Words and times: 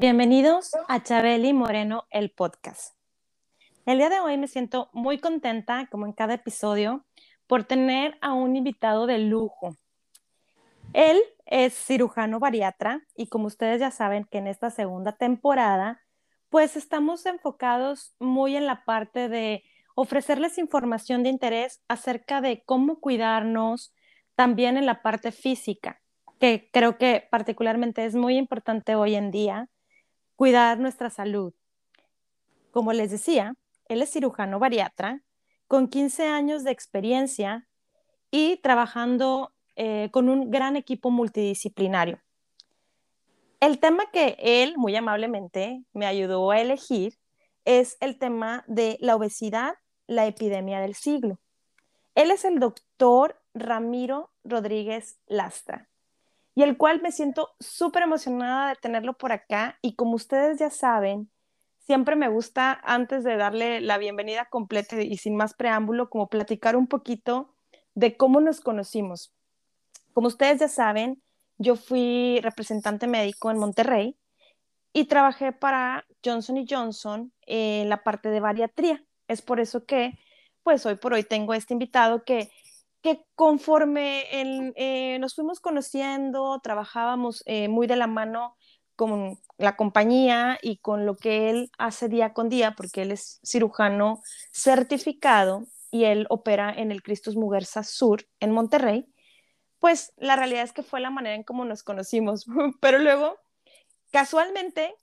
Bienvenidos 0.00 0.70
a 0.88 1.02
Chabeli 1.02 1.52
Moreno, 1.52 2.06
el 2.08 2.30
podcast. 2.30 2.96
El 3.84 3.98
día 3.98 4.08
de 4.08 4.18
hoy 4.18 4.38
me 4.38 4.48
siento 4.48 4.88
muy 4.94 5.18
contenta, 5.18 5.88
como 5.90 6.06
en 6.06 6.14
cada 6.14 6.32
episodio, 6.32 7.04
por 7.46 7.64
tener 7.64 8.16
a 8.22 8.32
un 8.32 8.56
invitado 8.56 9.06
de 9.06 9.18
lujo. 9.18 9.76
Él 10.94 11.20
es 11.44 11.74
cirujano 11.74 12.40
bariatra 12.40 13.02
y 13.14 13.26
como 13.26 13.48
ustedes 13.48 13.78
ya 13.78 13.90
saben 13.90 14.24
que 14.24 14.38
en 14.38 14.46
esta 14.46 14.70
segunda 14.70 15.12
temporada, 15.12 16.00
pues 16.48 16.76
estamos 16.76 17.26
enfocados 17.26 18.14
muy 18.18 18.56
en 18.56 18.64
la 18.64 18.86
parte 18.86 19.28
de 19.28 19.64
ofrecerles 19.94 20.56
información 20.56 21.22
de 21.24 21.28
interés 21.28 21.82
acerca 21.88 22.40
de 22.40 22.62
cómo 22.64 23.00
cuidarnos, 23.00 23.92
también 24.34 24.78
en 24.78 24.86
la 24.86 25.02
parte 25.02 25.30
física, 25.30 26.00
que 26.38 26.70
creo 26.72 26.96
que 26.96 27.28
particularmente 27.30 28.06
es 28.06 28.14
muy 28.14 28.38
importante 28.38 28.94
hoy 28.94 29.14
en 29.14 29.30
día 29.30 29.68
cuidar 30.40 30.78
nuestra 30.78 31.10
salud. 31.10 31.52
Como 32.70 32.94
les 32.94 33.10
decía, 33.10 33.56
él 33.88 34.00
es 34.00 34.10
cirujano 34.10 34.58
bariatra 34.58 35.22
con 35.66 35.86
15 35.86 36.28
años 36.28 36.64
de 36.64 36.70
experiencia 36.70 37.68
y 38.30 38.56
trabajando 38.62 39.52
eh, 39.76 40.08
con 40.12 40.30
un 40.30 40.50
gran 40.50 40.76
equipo 40.76 41.10
multidisciplinario. 41.10 42.22
El 43.60 43.80
tema 43.80 44.10
que 44.10 44.34
él 44.38 44.78
muy 44.78 44.96
amablemente 44.96 45.84
me 45.92 46.06
ayudó 46.06 46.50
a 46.50 46.58
elegir 46.58 47.18
es 47.66 47.98
el 48.00 48.18
tema 48.18 48.64
de 48.66 48.96
la 49.02 49.16
obesidad, 49.16 49.74
la 50.06 50.24
epidemia 50.24 50.80
del 50.80 50.94
siglo. 50.94 51.38
Él 52.14 52.30
es 52.30 52.46
el 52.46 52.60
doctor 52.60 53.38
Ramiro 53.52 54.32
Rodríguez 54.42 55.20
Lastra 55.26 55.89
y 56.54 56.62
el 56.62 56.76
cual 56.76 57.00
me 57.00 57.12
siento 57.12 57.50
súper 57.60 58.02
emocionada 58.02 58.70
de 58.70 58.76
tenerlo 58.76 59.16
por 59.16 59.32
acá 59.32 59.78
y 59.82 59.94
como 59.94 60.14
ustedes 60.14 60.58
ya 60.58 60.70
saben, 60.70 61.30
siempre 61.78 62.16
me 62.16 62.28
gusta 62.28 62.80
antes 62.84 63.24
de 63.24 63.36
darle 63.36 63.80
la 63.80 63.98
bienvenida 63.98 64.46
completa 64.46 65.00
y 65.00 65.16
sin 65.16 65.36
más 65.36 65.54
preámbulo, 65.54 66.10
como 66.10 66.28
platicar 66.28 66.76
un 66.76 66.86
poquito 66.86 67.54
de 67.94 68.16
cómo 68.16 68.40
nos 68.40 68.60
conocimos. 68.60 69.32
Como 70.12 70.28
ustedes 70.28 70.60
ya 70.60 70.68
saben, 70.68 71.22
yo 71.58 71.76
fui 71.76 72.40
representante 72.42 73.06
médico 73.06 73.50
en 73.50 73.58
Monterrey 73.58 74.16
y 74.92 75.04
trabajé 75.04 75.52
para 75.52 76.06
Johnson 76.24 76.64
Johnson 76.68 77.32
en 77.46 77.88
la 77.88 78.02
parte 78.02 78.30
de 78.30 78.40
bariatría. 78.40 79.04
Es 79.28 79.42
por 79.42 79.60
eso 79.60 79.84
que, 79.84 80.18
pues 80.62 80.84
hoy 80.86 80.96
por 80.96 81.12
hoy 81.12 81.22
tengo 81.22 81.54
este 81.54 81.74
invitado 81.74 82.24
que 82.24 82.50
que 83.02 83.24
conforme 83.34 84.24
eh, 84.30 85.18
nos 85.18 85.34
fuimos 85.34 85.60
conociendo, 85.60 86.60
trabajábamos 86.62 87.42
eh, 87.46 87.68
muy 87.68 87.86
de 87.86 87.96
la 87.96 88.06
mano 88.06 88.56
con 88.96 89.38
la 89.56 89.76
compañía 89.76 90.58
y 90.60 90.76
con 90.78 91.06
lo 91.06 91.16
que 91.16 91.48
él 91.48 91.70
hace 91.78 92.08
día 92.08 92.34
con 92.34 92.48
día, 92.48 92.74
porque 92.76 93.02
él 93.02 93.12
es 93.12 93.40
cirujano 93.42 94.20
certificado 94.52 95.66
y 95.90 96.04
él 96.04 96.26
opera 96.28 96.70
en 96.70 96.92
el 96.92 97.02
Cristus 97.02 97.36
Muguerza 97.36 97.82
Sur 97.82 98.26
en 98.40 98.52
Monterrey, 98.52 99.06
pues 99.78 100.12
la 100.18 100.36
realidad 100.36 100.64
es 100.64 100.72
que 100.72 100.82
fue 100.82 101.00
la 101.00 101.10
manera 101.10 101.34
en 101.34 101.42
cómo 101.42 101.64
nos 101.64 101.82
conocimos. 101.82 102.44
Pero 102.80 102.98
luego, 102.98 103.38
casualmente, 104.12 104.94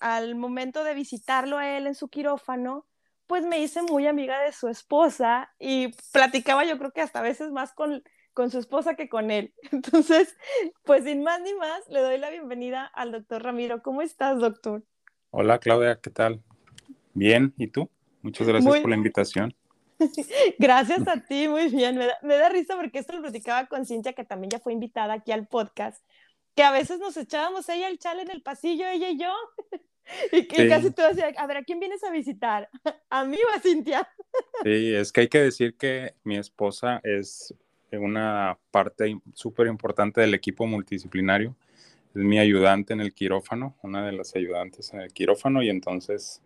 al 0.00 0.36
momento 0.36 0.84
de 0.84 0.94
visitarlo 0.94 1.58
a 1.58 1.76
él 1.76 1.86
en 1.86 1.94
su 1.94 2.08
quirófano, 2.08 2.86
pues 3.26 3.44
me 3.44 3.58
hice 3.60 3.82
muy 3.82 4.06
amiga 4.06 4.40
de 4.42 4.52
su 4.52 4.68
esposa 4.68 5.52
y 5.58 5.94
platicaba 6.12 6.64
yo 6.64 6.78
creo 6.78 6.92
que 6.92 7.00
hasta 7.00 7.20
a 7.20 7.22
veces 7.22 7.50
más 7.50 7.72
con, 7.72 8.02
con 8.32 8.50
su 8.50 8.58
esposa 8.58 8.94
que 8.94 9.08
con 9.08 9.30
él. 9.30 9.54
Entonces, 9.72 10.36
pues 10.84 11.04
sin 11.04 11.22
más 11.22 11.40
ni 11.40 11.54
más, 11.54 11.80
le 11.88 12.00
doy 12.00 12.18
la 12.18 12.30
bienvenida 12.30 12.84
al 12.84 13.12
doctor 13.12 13.42
Ramiro. 13.42 13.82
¿Cómo 13.82 14.02
estás, 14.02 14.38
doctor? 14.38 14.82
Hola, 15.30 15.58
Claudia, 15.58 15.98
¿qué 16.00 16.10
tal? 16.10 16.42
Bien, 17.14 17.54
¿y 17.56 17.68
tú? 17.68 17.88
Muchas 18.22 18.46
gracias 18.46 18.80
por 18.80 18.90
la 18.90 18.96
invitación. 18.96 19.54
Gracias 20.58 21.06
a 21.06 21.20
ti, 21.20 21.46
muy 21.46 21.68
bien. 21.68 21.96
Me 21.96 22.06
da, 22.06 22.18
me 22.22 22.36
da, 22.36 22.48
risa 22.48 22.74
porque 22.76 22.98
esto 22.98 23.12
lo 23.12 23.22
platicaba 23.22 23.66
con 23.66 23.86
Cintia, 23.86 24.12
que 24.12 24.24
también 24.24 24.50
ya 24.50 24.58
fue 24.58 24.72
invitada 24.72 25.14
aquí 25.14 25.30
al 25.30 25.46
podcast, 25.46 26.04
que 26.56 26.62
a 26.62 26.72
veces 26.72 26.98
nos 26.98 27.16
echábamos 27.16 27.68
ella 27.68 27.88
el 27.88 27.98
chal 27.98 28.18
en 28.18 28.30
el 28.30 28.42
pasillo, 28.42 28.86
ella 28.88 29.10
y 29.10 29.18
yo. 29.18 29.32
Y, 30.32 30.46
que 30.46 30.68
casi 30.68 30.90
todo 30.90 31.08
decía, 31.08 31.32
a 31.36 31.46
ver, 31.46 31.58
¿a 31.58 31.62
quién 31.62 31.80
vienes 31.80 32.02
a 32.04 32.10
visitar? 32.10 32.68
¿A 33.10 33.24
mí 33.24 33.36
o 33.36 33.56
a 33.56 33.60
Cintia? 33.60 34.08
Sí, 34.62 34.94
es 34.94 35.12
que 35.12 35.22
hay 35.22 35.28
que 35.28 35.40
decir 35.40 35.76
que 35.76 36.14
mi 36.24 36.36
esposa 36.36 37.00
es 37.02 37.54
una 37.98 38.58
parte 38.70 39.18
súper 39.34 39.66
importante 39.66 40.20
del 40.20 40.34
equipo 40.34 40.66
multidisciplinario. 40.66 41.56
Es 42.14 42.22
mi 42.22 42.38
ayudante 42.38 42.92
en 42.92 43.00
el 43.00 43.12
quirófano, 43.12 43.76
una 43.82 44.04
de 44.06 44.12
las 44.12 44.34
ayudantes 44.36 44.92
en 44.92 45.00
el 45.00 45.12
quirófano, 45.12 45.62
y 45.62 45.70
entonces, 45.70 46.42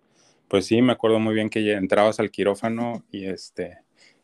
pues 0.49 0.67
sí, 0.67 0.81
me 0.83 0.93
acuerdo 0.93 1.19
muy 1.19 1.35
bien 1.35 1.51
que 1.51 1.65
ya 1.65 1.75
entrabas 1.75 2.21
al 2.21 2.31
quirófano 2.31 3.05
y 3.11 3.27
este 3.27 3.79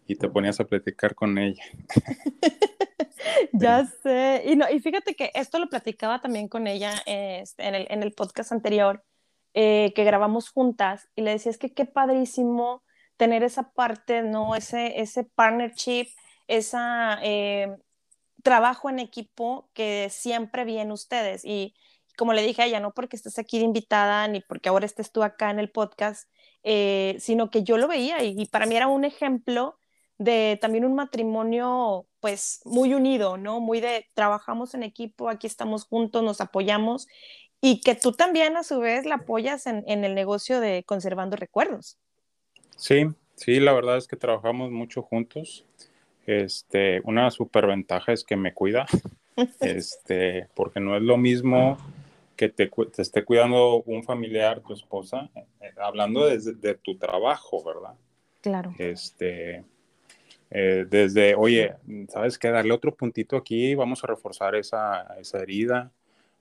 y 0.07 0.17
te 0.17 0.29
ponías 0.29 0.61
a 0.61 0.65
platicar 0.65 1.15
con 1.15 1.39
ella. 1.39 1.63
ya 3.53 3.87
sé. 4.03 4.43
Y, 4.45 4.55
no, 4.55 4.71
y 4.71 4.79
fíjate 4.81 5.15
que 5.15 5.31
esto 5.35 5.59
lo 5.59 5.71
platicaba 5.71 6.21
también 6.21 6.47
con 6.47 6.67
ella 6.67 6.93
este, 7.07 7.67
en, 7.67 7.75
el, 7.75 7.87
en 7.89 8.03
el 8.03 8.13
podcast 8.13 8.53
anterior, 8.53 9.03
eh, 9.55 9.93
que 9.95 10.05
grabamos 10.05 10.51
juntas 10.51 11.09
y 11.15 11.23
le 11.23 11.31
decía, 11.33 11.51
es 11.51 11.59
que 11.59 11.73
qué 11.73 11.87
padrísimo 11.87 12.83
tener 13.17 13.43
esa 13.45 13.71
parte, 13.73 14.23
¿no? 14.23 14.57
Ese, 14.57 15.01
ese 15.01 15.25
partnership, 15.25 16.09
ese 16.49 16.77
eh, 17.23 17.77
trabajo 18.43 18.91
en 18.91 18.99
equipo 18.99 19.71
que 19.73 20.09
siempre 20.11 20.65
vi 20.65 20.81
ustedes. 20.91 21.45
Y 21.45 21.75
como 22.17 22.33
le 22.33 22.43
dije 22.43 22.63
a 22.63 22.67
ella, 22.67 22.81
no 22.81 22.93
porque 22.93 23.17
estés 23.17 23.39
aquí 23.39 23.59
de 23.59 23.65
invitada 23.65 24.29
ni 24.29 24.41
porque 24.41 24.69
ahora 24.69 24.87
estés 24.87 25.13
tú 25.13 25.23
acá 25.23 25.51
en 25.51 25.59
el 25.59 25.71
podcast, 25.71 26.29
eh, 26.63 27.17
sino 27.19 27.51
que 27.51 27.63
yo 27.63 27.79
lo 27.79 27.89
veía 27.89 28.23
y, 28.23 28.47
para 28.47 28.67
mí 28.67 28.77
era 28.77 28.89
un 28.89 29.05
ejemplo 29.05 29.79
de 30.19 30.59
también 30.61 30.85
un 30.85 30.95
matrimonio 30.95 32.07
pues 32.21 32.61
muy 32.65 32.95
unido, 32.95 33.37
¿no? 33.37 33.61
Muy 33.61 33.81
de 33.81 34.07
trabajamos 34.15 34.75
en 34.75 34.83
equipo, 34.83 35.29
aquí 35.29 35.47
estamos 35.47 35.85
juntos, 35.85 36.23
nos 36.23 36.41
apoyamos 36.41 37.07
y 37.65 37.81
que 37.81 37.95
tú 37.95 38.13
también 38.13 38.59
a 38.59 38.63
su 38.63 38.79
vez 38.79 39.07
la 39.07 39.15
apoyas 39.15 39.67
en, 39.67 39.83
el 39.87 40.15
negocio 40.15 40.61
de 40.61 40.85
conservando 40.85 41.35
recuerdos. 41.35 41.97
Sí, 42.77 43.07
sí, 43.37 43.59
la 43.59 43.73
verdad 43.73 43.97
es 43.97 44.07
que 44.07 44.17
trabajamos 44.17 44.71
mucho 44.71 45.01
juntos. 45.01 45.65
Este, 46.27 47.01
una 47.05 47.31
superventaja 47.31 48.13
es 48.13 48.23
que 48.23 48.37
me 48.37 48.53
cuida, 48.53 48.85
este, 49.61 50.47
porque 50.55 50.79
no 50.79 50.95
es 50.95 51.01
lo 51.01 51.17
mismo 51.17 51.79
que 52.37 52.51
te, 52.51 52.71
esté 52.99 53.25
cuidando 53.25 53.83
un 53.85 54.05
familiar, 54.05 54.61
tu 54.61 54.75
esposa, 54.75 55.31
eh, 55.35 55.73
hablando 55.79 56.27
desde 56.27 56.53
de 56.53 56.75
tu 56.75 56.99
trabajo, 56.99 57.65
¿verdad? 57.65 57.95
Claro. 58.43 58.75
Este, 58.77 59.65
eh, 60.51 60.85
desde, 60.87 61.35
oye, 61.35 61.77
¿sabes 62.11 62.39
qué? 62.39 62.51
Darle 62.51 62.75
otro 62.75 62.95
puntito 62.95 63.39
aquí, 63.39 63.75
vamos 63.75 64.05
a 64.05 64.09
reforzar 64.09 64.55
esa, 64.55 65.17
esa 65.19 65.39
herida, 65.39 65.91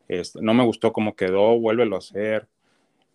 este, 0.07 0.41
no 0.41 0.53
me 0.53 0.63
gustó 0.63 0.93
cómo 0.93 1.15
quedó, 1.15 1.59
vuélvelo 1.59 1.95
a 1.95 1.99
hacer. 1.99 2.47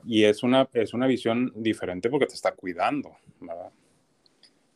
Y 0.05 0.25
es 0.25 0.43
una, 0.43 0.69
es 0.73 0.95
una 0.95 1.07
visión 1.07 1.53
diferente 1.57 2.09
porque 2.09 2.27
te 2.27 2.35
está 2.35 2.53
cuidando, 2.53 3.17
¿verdad? 3.41 3.71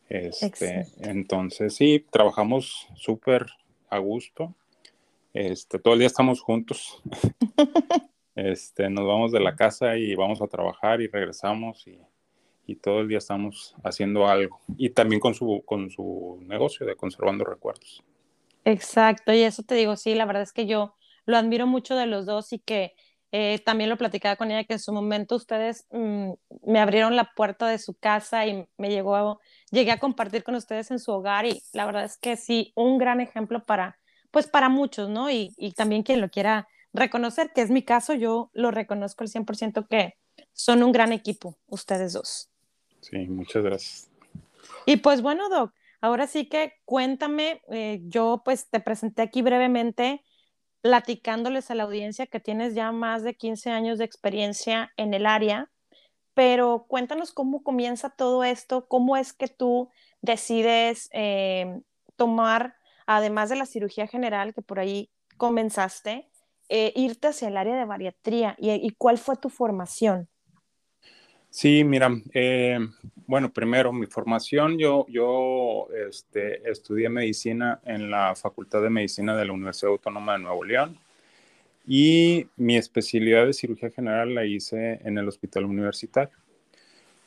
Este, 0.09 0.85
entonces, 0.99 1.75
sí, 1.75 2.05
trabajamos 2.11 2.87
súper 2.95 3.47
a 3.89 3.97
gusto. 3.97 4.53
Este, 5.33 5.79
todo 5.79 5.93
el 5.93 5.99
día 5.99 6.07
estamos 6.07 6.41
juntos. 6.41 7.01
este, 8.35 8.89
nos 8.89 9.07
vamos 9.07 9.31
de 9.31 9.39
la 9.39 9.55
casa 9.55 9.97
y 9.97 10.13
vamos 10.13 10.41
a 10.41 10.47
trabajar 10.47 11.01
y 11.01 11.07
regresamos 11.07 11.87
y, 11.87 11.99
y, 12.67 12.75
todo 12.75 12.99
el 12.99 13.07
día 13.07 13.17
estamos 13.17 13.75
haciendo 13.83 14.27
algo. 14.27 14.59
Y 14.77 14.89
también 14.89 15.19
con 15.19 15.33
su, 15.33 15.63
con 15.65 15.89
su 15.89 16.37
negocio 16.41 16.85
de 16.85 16.95
conservando 16.95 17.45
recuerdos. 17.45 18.03
Exacto, 18.65 19.33
y 19.33 19.41
eso 19.41 19.63
te 19.63 19.75
digo, 19.75 19.95
sí, 19.95 20.15
la 20.15 20.25
verdad 20.25 20.43
es 20.43 20.53
que 20.53 20.65
yo 20.65 20.95
lo 21.25 21.37
admiro 21.37 21.67
mucho 21.67 21.95
de 21.95 22.05
los 22.07 22.25
dos 22.25 22.53
y 22.53 22.59
que 22.59 22.93
Eh, 23.35 23.57
también 23.65 23.89
lo 23.89 23.97
platicaba 23.97 24.35
con 24.35 24.51
ella 24.51 24.63
que 24.63 24.73
en 24.73 24.79
su 24.79 24.93
momento 24.93 25.35
ustedes 25.37 25.87
mm, 25.89 26.33
me 26.67 26.79
abrieron 26.79 27.15
la 27.15 27.31
puerta 27.35 27.67
de 27.67 27.79
su 27.79 27.95
casa 27.95 28.45
y 28.45 28.67
me 28.77 28.89
llegó, 28.89 29.39
llegué 29.71 29.91
a 29.91 29.99
compartir 29.99 30.43
con 30.43 30.53
ustedes 30.53 30.91
en 30.91 30.99
su 30.99 31.11
hogar 31.11 31.47
y 31.47 31.63
la 31.73 31.87
verdad 31.87 32.03
es 32.03 32.17
que 32.19 32.37
sí, 32.37 32.71
un 32.75 32.99
gran 32.99 33.21
ejemplo 33.21 33.65
para, 33.65 33.97
pues 34.29 34.45
para 34.45 34.69
muchos, 34.69 35.09
¿no? 35.09 35.31
Y, 35.31 35.51
y 35.57 35.71
también 35.71 36.03
quien 36.03 36.21
lo 36.21 36.29
quiera 36.29 36.67
reconocer, 36.93 37.51
que 37.55 37.61
es 37.63 37.71
mi 37.71 37.81
caso, 37.81 38.13
yo 38.13 38.51
lo 38.53 38.69
reconozco 38.69 39.23
al 39.23 39.29
100% 39.29 39.87
que 39.87 40.13
son 40.53 40.83
un 40.83 40.91
gran 40.91 41.11
equipo, 41.11 41.57
ustedes 41.65 42.13
dos. 42.13 42.51
Sí, 43.01 43.17
muchas 43.27 43.63
gracias. 43.63 44.09
Y 44.85 44.97
pues 44.97 45.23
bueno, 45.23 45.49
Doc, 45.49 45.73
ahora 46.01 46.27
sí 46.27 46.47
que 46.47 46.73
cuéntame, 46.85 47.63
eh, 47.71 47.99
yo 48.03 48.43
pues 48.45 48.69
te 48.69 48.79
presenté 48.79 49.23
aquí 49.23 49.41
brevemente 49.41 50.21
platicándoles 50.83 51.71
a 51.71 51.75
la 51.75 51.83
audiencia 51.83 52.27
que 52.27 52.41
tienes 52.41 52.75
ya 52.75 52.91
más 52.91 53.23
de 53.23 53.35
15 53.35 53.69
años 53.69 53.97
de 53.97 54.03
experiencia 54.03 54.91
en 54.97 55.13
el 55.13 55.25
área, 55.25 55.71
pero 56.33 56.85
cuéntanos 56.89 57.31
cómo 57.31 57.63
comienza 57.63 58.09
todo 58.09 58.43
esto, 58.43 58.85
cómo 58.89 59.15
es 59.15 59.31
que 59.31 59.47
tú 59.47 59.89
decides 60.21 61.09
eh, 61.13 61.79
tomar, 62.17 62.75
además 63.07 63.49
de 63.49 63.55
la 63.55 63.65
cirugía 63.65 64.07
general 64.07 64.53
que 64.53 64.61
por 64.61 64.77
ahí 64.77 65.09
comenzaste, 65.37 66.29
eh, 66.67 66.91
irte 66.97 67.29
hacia 67.29 67.47
el 67.47 67.55
área 67.55 67.77
de 67.77 67.85
bariatría 67.85 68.57
y 68.59 68.89
cuál 68.97 69.17
fue 69.17 69.37
tu 69.37 69.49
formación. 69.49 70.27
Sí, 71.49 71.85
mira, 71.85 72.09
eh, 72.33 72.77
bueno, 73.27 73.51
primero 73.51 73.91
mi 73.93 74.05
formación, 74.05 74.77
yo, 74.77 75.05
yo 75.09 75.87
este, 76.09 76.69
estudié 76.69 77.09
medicina 77.09 77.79
en 77.85 78.09
la 78.09 78.35
Facultad 78.35 78.81
de 78.81 78.89
Medicina 78.89 79.35
de 79.35 79.45
la 79.45 79.53
Universidad 79.53 79.91
Autónoma 79.91 80.33
de 80.33 80.39
Nuevo 80.39 80.63
León 80.63 80.97
y 81.85 82.47
mi 82.55 82.77
especialidad 82.77 83.45
de 83.45 83.53
cirugía 83.53 83.91
general 83.91 84.33
la 84.33 84.45
hice 84.45 84.99
en 85.03 85.17
el 85.17 85.27
Hospital 85.27 85.65
Universitario. 85.65 86.37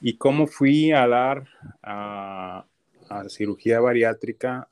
Y 0.01 0.17
cómo 0.17 0.47
fui 0.47 0.93
a 0.93 1.07
dar 1.07 1.49
a, 1.83 2.65
a 3.09 3.29
cirugía 3.29 3.81
bariátrica, 3.81 4.69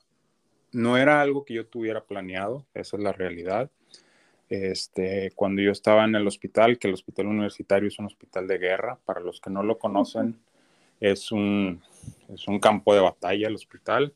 no 0.71 0.97
era 0.97 1.21
algo 1.21 1.45
que 1.45 1.53
yo 1.53 1.65
tuviera 1.65 2.03
planeado, 2.03 2.65
esa 2.73 2.97
es 2.97 3.03
la 3.03 3.13
realidad. 3.13 3.69
Este, 4.49 5.31
cuando 5.35 5.61
yo 5.61 5.71
estaba 5.71 6.05
en 6.05 6.15
el 6.15 6.27
hospital, 6.27 6.77
que 6.77 6.87
el 6.87 6.93
hospital 6.93 7.27
universitario 7.27 7.87
es 7.87 7.97
un 7.97 8.05
hospital 8.05 8.47
de 8.47 8.57
guerra, 8.57 8.99
para 9.05 9.21
los 9.21 9.41
que 9.41 9.49
no 9.49 9.63
lo 9.63 9.79
conocen, 9.79 10.37
es 10.99 11.31
un, 11.31 11.81
es 12.33 12.47
un 12.47 12.59
campo 12.59 12.93
de 12.93 13.01
batalla 13.01 13.47
el 13.47 13.55
hospital. 13.55 14.13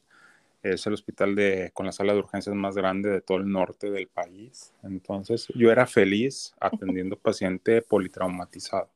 Es 0.62 0.86
el 0.88 0.94
hospital 0.94 1.36
de, 1.36 1.72
con 1.74 1.86
la 1.86 1.92
sala 1.92 2.14
de 2.14 2.20
urgencias 2.20 2.54
más 2.56 2.76
grande 2.76 3.10
de 3.10 3.22
todo 3.22 3.38
el 3.38 3.50
norte 3.50 3.90
del 3.92 4.08
país. 4.08 4.74
Entonces, 4.84 5.48
yo 5.56 5.72
era 5.72 5.88
feliz 5.88 6.54
atendiendo 6.60 7.16
paciente 7.20 7.82
politraumatizado. 7.82 8.90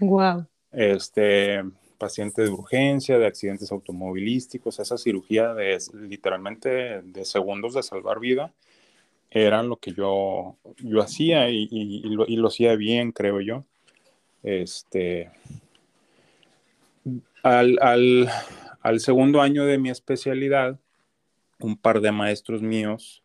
Wow. 0.00 0.46
Este, 0.72 1.62
paciente 1.96 2.42
de 2.42 2.50
urgencia, 2.50 3.18
de 3.18 3.26
accidentes 3.26 3.72
automovilísticos, 3.72 4.78
esa 4.78 4.96
cirugía 4.96 5.54
de 5.54 5.78
literalmente 5.94 7.02
de 7.02 7.24
segundos 7.24 7.74
de 7.74 7.82
salvar 7.82 8.20
vida 8.20 8.52
era 9.30 9.62
lo 9.62 9.76
que 9.76 9.92
yo, 9.92 10.56
yo 10.78 11.00
hacía 11.00 11.48
y, 11.50 12.00
lo, 12.02 12.48
hacía 12.48 12.74
bien, 12.74 13.12
creo 13.12 13.40
yo. 13.40 13.64
Este, 14.42 15.30
al, 17.42 18.30
segundo 18.98 19.40
año 19.40 19.64
de 19.64 19.78
mi 19.78 19.90
especialidad, 19.90 20.78
un 21.58 21.76
par 21.76 22.00
de 22.00 22.12
maestros 22.12 22.62
míos 22.62 23.22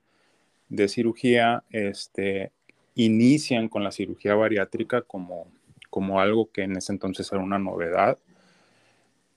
de 0.69 0.87
cirugía 0.87 1.63
este, 1.69 2.51
inician 2.95 3.69
con 3.69 3.83
la 3.83 3.91
cirugía 3.91 4.35
bariátrica 4.35 5.01
como, 5.01 5.47
como 5.89 6.19
algo 6.19 6.49
que 6.51 6.63
en 6.63 6.75
ese 6.75 6.91
entonces 6.91 7.31
era 7.31 7.41
una 7.41 7.59
novedad 7.59 8.17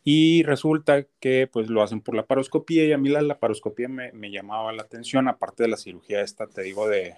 y 0.05 0.43
resulta 0.43 1.05
que 1.20 1.49
pues 1.52 1.69
lo 1.69 1.82
hacen 1.82 2.00
por 2.00 2.14
la 2.14 2.25
paroscopía 2.25 2.87
y 2.87 2.93
a 2.93 2.99
mí 2.99 3.11
la 3.11 3.20
laparoscopía 3.20 3.88
me, 3.88 4.11
me 4.12 4.31
llamaba 4.31 4.73
la 4.73 4.82
atención, 4.82 5.29
aparte 5.29 5.64
de 5.64 5.69
la 5.69 5.76
cirugía 5.76 6.23
esta, 6.23 6.46
te 6.46 6.62
digo, 6.62 6.88
de, 6.88 7.17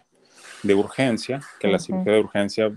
de 0.62 0.74
urgencia, 0.74 1.40
que 1.58 1.68
la 1.68 1.78
cirugía 1.78 2.14
de 2.14 2.20
urgencia 2.20 2.72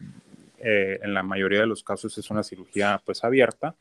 eh, 0.59 0.99
en 1.01 1.13
la 1.13 1.23
mayoría 1.23 1.61
de 1.61 1.67
los 1.67 1.83
casos 1.83 2.17
es 2.17 2.29
una 2.29 2.43
cirugía 2.43 3.01
pues 3.05 3.23
abierta. 3.23 3.75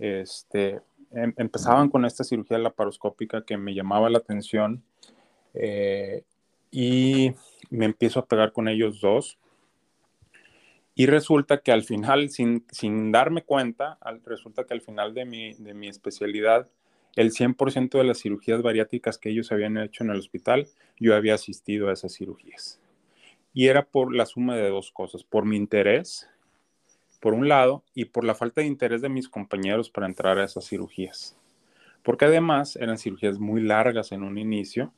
Este, 0.00 0.80
em, 1.12 1.32
empezaban 1.36 1.88
con 1.88 2.04
esta 2.04 2.24
cirugía 2.24 2.58
laparoscópica 2.58 3.44
que 3.44 3.56
me 3.56 3.74
llamaba 3.74 4.10
la 4.10 4.18
atención 4.18 4.82
eh, 5.54 6.24
y 6.72 7.32
me 7.70 7.84
empiezo 7.84 8.18
a 8.20 8.26
pegar 8.26 8.52
con 8.52 8.66
ellos 8.66 9.00
dos 9.00 9.38
y 11.00 11.06
resulta 11.06 11.62
que 11.62 11.72
al 11.72 11.82
final, 11.82 12.28
sin, 12.28 12.66
sin 12.70 13.10
darme 13.10 13.42
cuenta, 13.42 13.98
resulta 14.24 14.64
que 14.64 14.74
al 14.74 14.82
final 14.82 15.14
de 15.14 15.24
mi, 15.24 15.54
de 15.54 15.72
mi 15.72 15.88
especialidad, 15.88 16.68
el 17.16 17.32
100% 17.32 17.96
de 17.96 18.04
las 18.04 18.20
cirugías 18.20 18.60
bariátricas 18.60 19.16
que 19.16 19.30
ellos 19.30 19.50
habían 19.50 19.78
hecho 19.78 20.04
en 20.04 20.10
el 20.10 20.18
hospital, 20.18 20.68
yo 20.98 21.14
había 21.14 21.34
asistido 21.34 21.88
a 21.88 21.94
esas 21.94 22.14
cirugías. 22.14 22.80
Y 23.54 23.68
era 23.68 23.86
por 23.86 24.14
la 24.14 24.26
suma 24.26 24.56
de 24.56 24.68
dos 24.68 24.92
cosas, 24.92 25.24
por 25.24 25.46
mi 25.46 25.56
interés, 25.56 26.28
por 27.20 27.34
un 27.34 27.48
lado, 27.48 27.84
y 27.94 28.06
por 28.06 28.24
la 28.24 28.34
falta 28.34 28.62
de 28.62 28.66
interés 28.66 29.02
de 29.02 29.08
mis 29.08 29.28
compañeros 29.28 29.90
para 29.90 30.06
entrar 30.06 30.38
a 30.38 30.44
esas 30.44 30.66
cirugías. 30.66 31.36
Porque 32.02 32.24
además 32.24 32.76
eran 32.76 32.98
cirugías 32.98 33.38
muy 33.38 33.62
largas 33.62 34.10
en 34.12 34.22
un 34.22 34.38
inicio, 34.38 34.92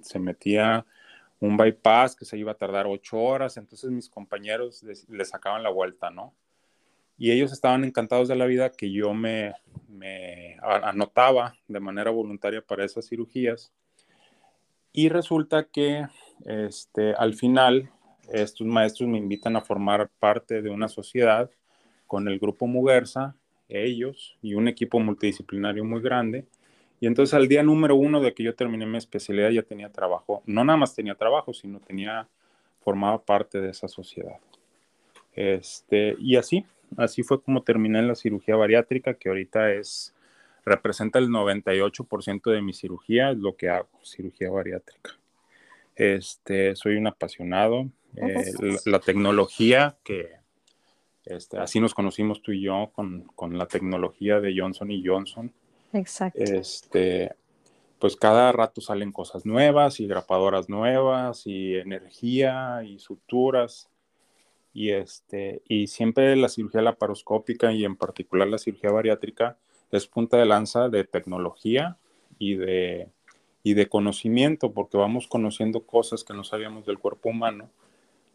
se 0.00 0.18
metía 0.18 0.86
un 1.40 1.56
bypass 1.56 2.16
que 2.16 2.24
se 2.24 2.38
iba 2.38 2.52
a 2.52 2.56
tardar 2.56 2.86
ocho 2.86 3.18
horas, 3.18 3.56
entonces 3.56 3.90
mis 3.90 4.08
compañeros 4.08 4.82
le 5.08 5.24
sacaban 5.24 5.62
la 5.62 5.70
vuelta, 5.70 6.10
¿no? 6.10 6.32
Y 7.18 7.30
ellos 7.30 7.52
estaban 7.52 7.84
encantados 7.84 8.28
de 8.28 8.36
la 8.36 8.46
vida 8.46 8.70
que 8.70 8.90
yo 8.90 9.12
me, 9.12 9.54
me 9.88 10.56
anotaba 10.62 11.54
de 11.68 11.80
manera 11.80 12.10
voluntaria 12.10 12.62
para 12.62 12.84
esas 12.84 13.08
cirugías. 13.08 13.72
Y 14.92 15.08
resulta 15.08 15.64
que 15.64 16.06
este, 16.44 17.14
al 17.14 17.34
final 17.34 17.90
estos 18.30 18.66
maestros 18.66 19.08
me 19.08 19.18
invitan 19.18 19.56
a 19.56 19.60
formar 19.60 20.08
parte 20.18 20.62
de 20.62 20.70
una 20.70 20.88
sociedad 20.88 21.50
con 22.06 22.28
el 22.28 22.38
grupo 22.38 22.66
Mugersa, 22.66 23.34
ellos 23.68 24.36
y 24.42 24.54
un 24.54 24.68
equipo 24.68 25.00
multidisciplinario 25.00 25.84
muy 25.84 26.02
grande 26.02 26.46
y 27.02 27.08
entonces 27.08 27.34
al 27.34 27.48
día 27.48 27.64
número 27.64 27.96
uno 27.96 28.20
de 28.20 28.32
que 28.32 28.44
yo 28.44 28.54
terminé 28.54 28.86
mi 28.86 28.96
especialidad 28.96 29.50
ya 29.50 29.64
tenía 29.64 29.90
trabajo. 29.90 30.40
No 30.46 30.64
nada 30.64 30.76
más 30.76 30.94
tenía 30.94 31.16
trabajo, 31.16 31.52
sino 31.52 31.80
tenía, 31.80 32.28
formaba 32.84 33.20
parte 33.20 33.60
de 33.60 33.70
esa 33.70 33.88
sociedad. 33.88 34.36
Este, 35.34 36.14
y 36.20 36.36
así, 36.36 36.64
así 36.96 37.24
fue 37.24 37.42
como 37.42 37.64
terminé 37.64 38.00
la 38.02 38.14
cirugía 38.14 38.54
bariátrica, 38.54 39.14
que 39.14 39.30
ahorita 39.30 39.72
es, 39.72 40.14
representa 40.64 41.18
el 41.18 41.28
98% 41.28 42.52
de 42.52 42.62
mi 42.62 42.72
cirugía, 42.72 43.32
es 43.32 43.38
lo 43.38 43.56
que 43.56 43.68
hago, 43.68 43.88
cirugía 44.04 44.52
bariátrica. 44.52 45.10
Este, 45.96 46.76
soy 46.76 46.94
un 46.94 47.08
apasionado. 47.08 47.88
Eh, 48.16 48.52
la, 48.84 49.00
tecnología 49.00 49.96
que, 50.04 50.30
este, 51.24 51.58
así 51.58 51.80
nos 51.80 51.94
conocimos 51.94 52.42
tú 52.42 52.52
y 52.52 52.62
yo 52.62 52.90
con, 52.94 53.22
con 53.34 53.56
la 53.56 53.66
tecnología 53.66 54.40
de 54.40 54.54
Johnson 54.56 54.90
y 54.90 55.06
Johnson 55.06 55.52
Exacto. 55.92 56.42
Este, 56.42 57.34
pues 57.98 58.16
cada 58.16 58.50
rato 58.52 58.80
salen 58.80 59.12
cosas 59.12 59.46
nuevas 59.46 60.00
y 60.00 60.06
grapadoras 60.06 60.68
nuevas 60.68 61.46
y 61.46 61.76
energía 61.76 62.82
y 62.84 62.98
suturas. 62.98 63.88
Y, 64.74 64.90
este, 64.90 65.62
y 65.68 65.86
siempre 65.86 66.34
la 66.34 66.48
cirugía 66.48 66.80
laparoscópica 66.80 67.72
y 67.72 67.84
en 67.84 67.96
particular 67.96 68.48
la 68.48 68.58
cirugía 68.58 68.90
bariátrica 68.90 69.58
es 69.90 70.06
punta 70.06 70.38
de 70.38 70.46
lanza 70.46 70.88
de 70.88 71.04
tecnología 71.04 71.98
y 72.38 72.54
de, 72.54 73.10
y 73.62 73.74
de 73.74 73.88
conocimiento, 73.88 74.72
porque 74.72 74.96
vamos 74.96 75.28
conociendo 75.28 75.84
cosas 75.84 76.24
que 76.24 76.32
no 76.32 76.42
sabíamos 76.42 76.86
del 76.86 76.98
cuerpo 76.98 77.28
humano, 77.28 77.68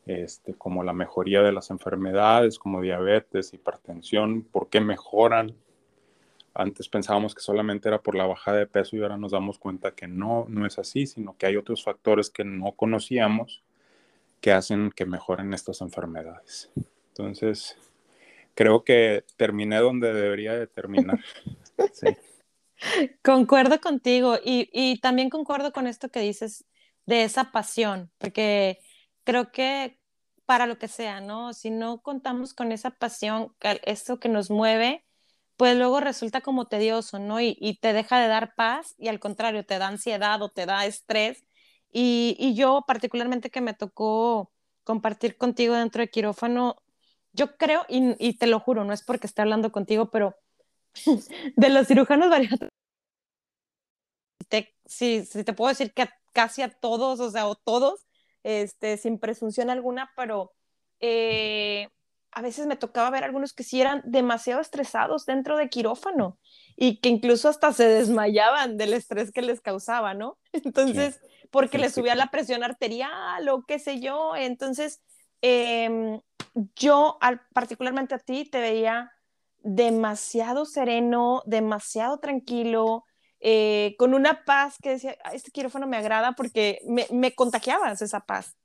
este, 0.08 0.54
como 0.54 0.84
la 0.84 0.94
mejoría 0.94 1.42
de 1.42 1.52
las 1.52 1.70
enfermedades, 1.70 2.58
como 2.58 2.82
diabetes, 2.82 3.54
hipertensión, 3.54 4.44
por 4.44 4.70
qué 4.70 4.80
mejoran, 4.80 5.54
antes 6.54 6.90
pensábamos 6.90 7.36
que 7.36 7.42
solamente 7.42 7.88
era 7.88 8.02
por 8.02 8.16
la 8.16 8.26
bajada 8.26 8.58
de 8.58 8.68
peso 8.68 8.96
y 8.96 9.02
ahora 9.02 9.18
nos 9.18 9.34
damos 9.34 9.60
cuenta 9.60 9.92
que 9.92 10.08
no, 10.08 10.46
no 10.50 10.66
es 10.66 10.80
así, 10.80 11.06
sino 11.06 11.38
que 11.38 11.46
hay 11.46 11.56
otros 11.56 11.84
factores 11.84 12.32
que 12.32 12.44
no 12.44 12.72
conocíamos 12.72 13.64
que 14.42 14.52
hacen 14.52 14.92
que 14.92 15.06
mejoren 15.06 15.54
estas 15.54 15.82
enfermedades. 15.82 16.72
Entonces, 17.10 17.78
creo 18.56 18.84
que 18.84 19.24
terminé 19.36 19.78
donde 19.78 20.14
debería 20.14 20.54
de 20.54 20.68
terminar. 20.68 21.20
Concuerdo 23.24 23.80
contigo 23.82 24.38
y, 24.44 24.70
y 24.72 25.00
también 25.00 25.30
concuerdo 25.30 25.72
con 25.72 25.86
esto 25.86 26.10
que 26.10 26.22
dices 26.22 26.66
de 27.06 27.24
esa 27.24 27.52
pasión, 27.52 28.12
porque 28.18 28.80
creo 29.24 29.52
que 29.52 29.97
para 30.48 30.68
lo 30.68 30.80
que 30.80 30.88
sea, 30.88 31.22
¿no? 31.22 31.54
Si 31.54 31.70
no 31.72 32.01
contamos 32.01 32.54
con 32.56 32.72
esa 32.72 32.92
pasión, 32.92 33.54
esto 33.84 34.20
que 34.20 34.30
nos 34.30 34.50
mueve, 34.50 35.06
pues 35.58 35.77
luego 35.77 36.00
resulta 36.00 36.42
como 36.42 36.68
tedioso, 36.68 37.20
¿no? 37.20 37.42
Y, 37.42 37.80
te 37.82 37.94
deja 37.94 38.20
de 38.20 38.27
dar 38.30 38.56
paz 38.56 38.96
y 38.98 39.10
al 39.10 39.20
contrario, 39.20 39.66
te 39.66 39.80
da 39.80 39.88
ansiedad 39.89 40.42
o 40.42 40.50
te 40.50 40.66
da 40.66 40.86
estrés. 40.86 41.46
Y, 41.92 42.54
yo 42.56 42.84
particularmente 42.88 43.50
que 43.51 43.62
me 43.62 43.74
tocó 43.74 44.51
compartir 44.84 45.38
contigo 45.38 45.75
dentro 45.75 46.01
de 46.01 46.10
quirófano. 46.10 46.77
Yo 47.34 47.58
creo, 47.58 47.86
y, 47.89 48.38
te 48.38 48.48
lo 48.48 48.60
juro, 48.60 48.86
no 48.86 48.94
es 48.94 49.04
porque 49.04 49.27
esté 49.27 49.42
hablando 49.42 49.72
contigo, 49.72 50.12
pero 50.12 50.36
de 51.58 51.70
los 51.70 51.88
cirujanos 51.88 52.30
bariátricos, 52.30 52.70
si, 54.86 55.25
si, 55.25 55.44
te 55.44 55.54
puedo 55.54 55.70
decir 55.70 55.94
que 55.94 56.10
casi 56.34 56.62
a 56.62 56.70
todos, 56.70 57.20
o 57.20 57.30
sea, 57.32 57.48
o 57.48 57.56
todos, 57.56 58.07
este, 58.48 58.96
sin 58.96 59.20
presunción 59.20 59.70
alguna, 59.70 60.10
pero 60.16 60.54
eh, 61.01 61.89
a 62.32 62.42
veces 62.42 62.66
me 62.66 62.77
tocaba 62.77 63.10
ver 63.10 63.25
algunos 63.25 63.51
que 63.51 63.63
sí 63.63 63.82
eran 63.82 64.01
demasiado 64.06 64.62
estresados 64.62 65.25
dentro 65.25 65.58
de 65.58 65.68
quirófano 65.68 66.39
y 66.77 67.01
que 67.01 67.10
incluso 67.10 67.50
hasta 67.50 67.74
se 67.74 67.86
desmayaban 67.86 68.77
del 68.77 68.94
estrés 68.94 69.34
que 69.34 69.42
les 69.42 69.60
causaba, 69.60 70.13
¿no? 70.13 70.38
Entonces, 70.54 71.20
porque 71.51 71.77
les 71.77 71.94
subía 71.94 72.16
la 72.16 72.32
presión 72.32 72.63
arterial 72.63 73.50
o 73.50 73.66
qué 73.66 73.80
sé 73.80 74.00
yo. 74.00 74.34
Entonces, 74.38 75.01
em, 75.42 76.22
yo 76.77 77.20
particularmente 77.54 78.16
a 78.16 78.20
ti 78.20 78.46
te 78.46 78.62
veía 78.62 79.12
demasiado 79.62 80.63
sereno, 80.63 81.44
demasiado 81.46 82.20
tranquilo, 82.20 83.04
eh, 83.39 83.96
con 83.98 84.13
una 84.13 84.44
paz 84.46 84.77
que 84.82 84.89
decía, 84.89 85.17
este 85.34 85.51
quirófano 85.51 85.88
me 85.88 85.98
agrada 85.98 86.34
porque 86.34 86.79
me, 86.88 87.06
me 87.12 87.34
contagiabas 87.34 88.01
esa 88.01 88.22
paz. 88.22 88.56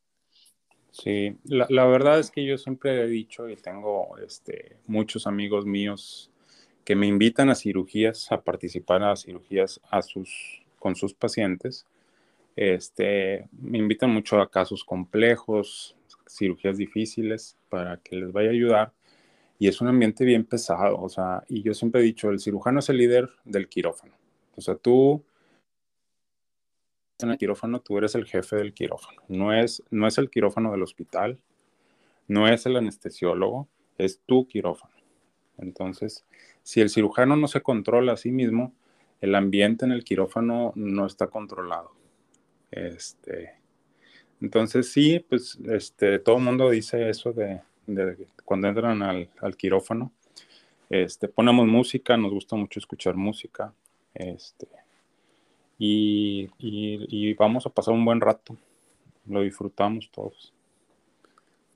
Sí, 0.92 1.38
la, 1.44 1.86
verdad 1.86 2.18
es 2.18 2.30
que 2.30 2.44
yo 2.44 2.58
siempre 2.58 3.00
he 3.00 3.06
dicho 3.06 3.48
y 3.48 3.56
tengo 3.56 4.18
este, 4.18 4.76
muchos 4.86 5.26
amigos 5.26 5.64
míos 5.64 6.30
que 6.84 6.94
me 6.94 7.06
invitan 7.06 7.48
a 7.48 7.54
cirugías, 7.54 8.30
a 8.30 8.42
participar 8.42 9.02
a 9.02 9.16
cirugías 9.16 9.80
con 10.78 10.94
sus 10.94 11.14
pacientes. 11.14 11.86
Este, 12.56 13.48
me 13.52 13.78
invitan 13.78 14.10
mucho 14.10 14.38
a 14.38 14.50
casos 14.50 14.84
complejos, 14.84 15.96
cirugías 16.28 16.76
difíciles 16.76 17.56
para 17.70 17.96
que 17.98 18.16
les 18.16 18.30
vaya 18.30 18.50
a 18.50 18.52
ayudar. 18.52 18.92
Y 19.58 19.68
es 19.68 19.80
un 19.80 19.88
ambiente 19.88 20.24
bien 20.26 20.44
pesado, 20.44 21.06
y 21.48 21.62
yo 21.62 21.72
siempre 21.72 22.02
he 22.02 22.04
dicho, 22.04 22.30
el 22.30 22.40
cirujano 22.40 22.80
es 22.80 22.88
el 22.90 22.98
líder 22.98 23.30
del 23.44 23.68
quirófano. 23.68 24.12
O 24.56 24.60
sea, 24.60 24.74
tú 24.74 25.24
en 27.24 27.30
el 27.30 27.38
quirófano, 27.38 27.80
tú 27.80 27.98
eres 27.98 28.14
el 28.14 28.26
jefe 28.26 28.56
del 28.56 28.74
quirófano. 28.74 29.22
No 29.28 29.52
es, 29.52 29.82
no 29.90 30.06
es 30.06 30.18
el 30.18 30.30
quirófano 30.30 30.72
del 30.72 30.82
hospital, 30.82 31.38
no 32.28 32.48
es 32.48 32.66
el 32.66 32.76
anestesiólogo, 32.76 33.68
es 33.98 34.20
tu 34.26 34.46
quirófano. 34.46 34.94
Entonces, 35.58 36.24
si 36.62 36.80
el 36.80 36.90
cirujano 36.90 37.36
no 37.36 37.48
se 37.48 37.60
controla 37.60 38.12
a 38.12 38.16
sí 38.16 38.30
mismo, 38.30 38.72
el 39.20 39.34
ambiente 39.34 39.84
en 39.84 39.92
el 39.92 40.04
quirófano 40.04 40.72
no 40.74 41.06
está 41.06 41.28
controlado. 41.28 41.92
Este, 42.70 43.52
entonces, 44.40 44.90
sí, 44.90 45.20
pues 45.20 45.58
este, 45.68 46.18
todo 46.18 46.38
el 46.38 46.42
mundo 46.42 46.70
dice 46.70 47.08
eso 47.08 47.32
de, 47.32 47.60
cuando 48.44 48.68
entran 48.68 49.02
al, 49.02 49.30
al, 49.40 49.56
quirófano. 49.56 50.12
Este, 50.90 51.28
ponemos 51.28 51.66
música, 51.66 52.16
nos 52.16 52.32
gusta 52.32 52.56
mucho 52.56 52.80
escuchar 52.80 53.14
música. 53.14 53.72
Este, 54.14 54.68
y, 55.84 57.34
vamos 57.34 57.66
a 57.66 57.70
pasar 57.70 57.94
un 57.94 58.04
buen 58.04 58.20
rato. 58.20 58.56
Lo 59.26 59.40
disfrutamos 59.40 60.10
todos. 60.12 60.52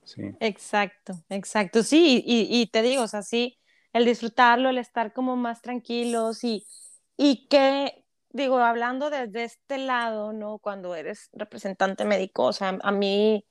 Sí. 0.05 0.23
Exacto, 0.39 1.15
exacto. 1.29 1.83
Sí, 1.83 2.23
y, 2.25 2.67
te 2.69 2.83
digo, 2.83 3.03
o 3.03 3.09
sea, 3.09 3.23
sí, 3.23 3.59
el 3.93 4.05
disfrutarlo, 4.05 4.69
el 4.69 4.79
estar 4.79 5.13
como 5.13 5.37
más 5.37 5.61
tranquilos 5.63 6.45
y, 6.45 6.65
y 7.17 7.49
que, 7.49 8.05
digo, 8.31 8.59
hablando 8.59 9.11
desde 9.11 9.45
este 9.45 9.79
lado, 9.79 10.33
¿no? 10.33 10.59
Cuando 10.59 10.95
eres 10.95 11.29
representante 11.33 12.05
médico, 12.05 12.45
o 12.45 12.53
sea, 12.53 12.79
a 12.83 12.93
mí, 12.93 13.45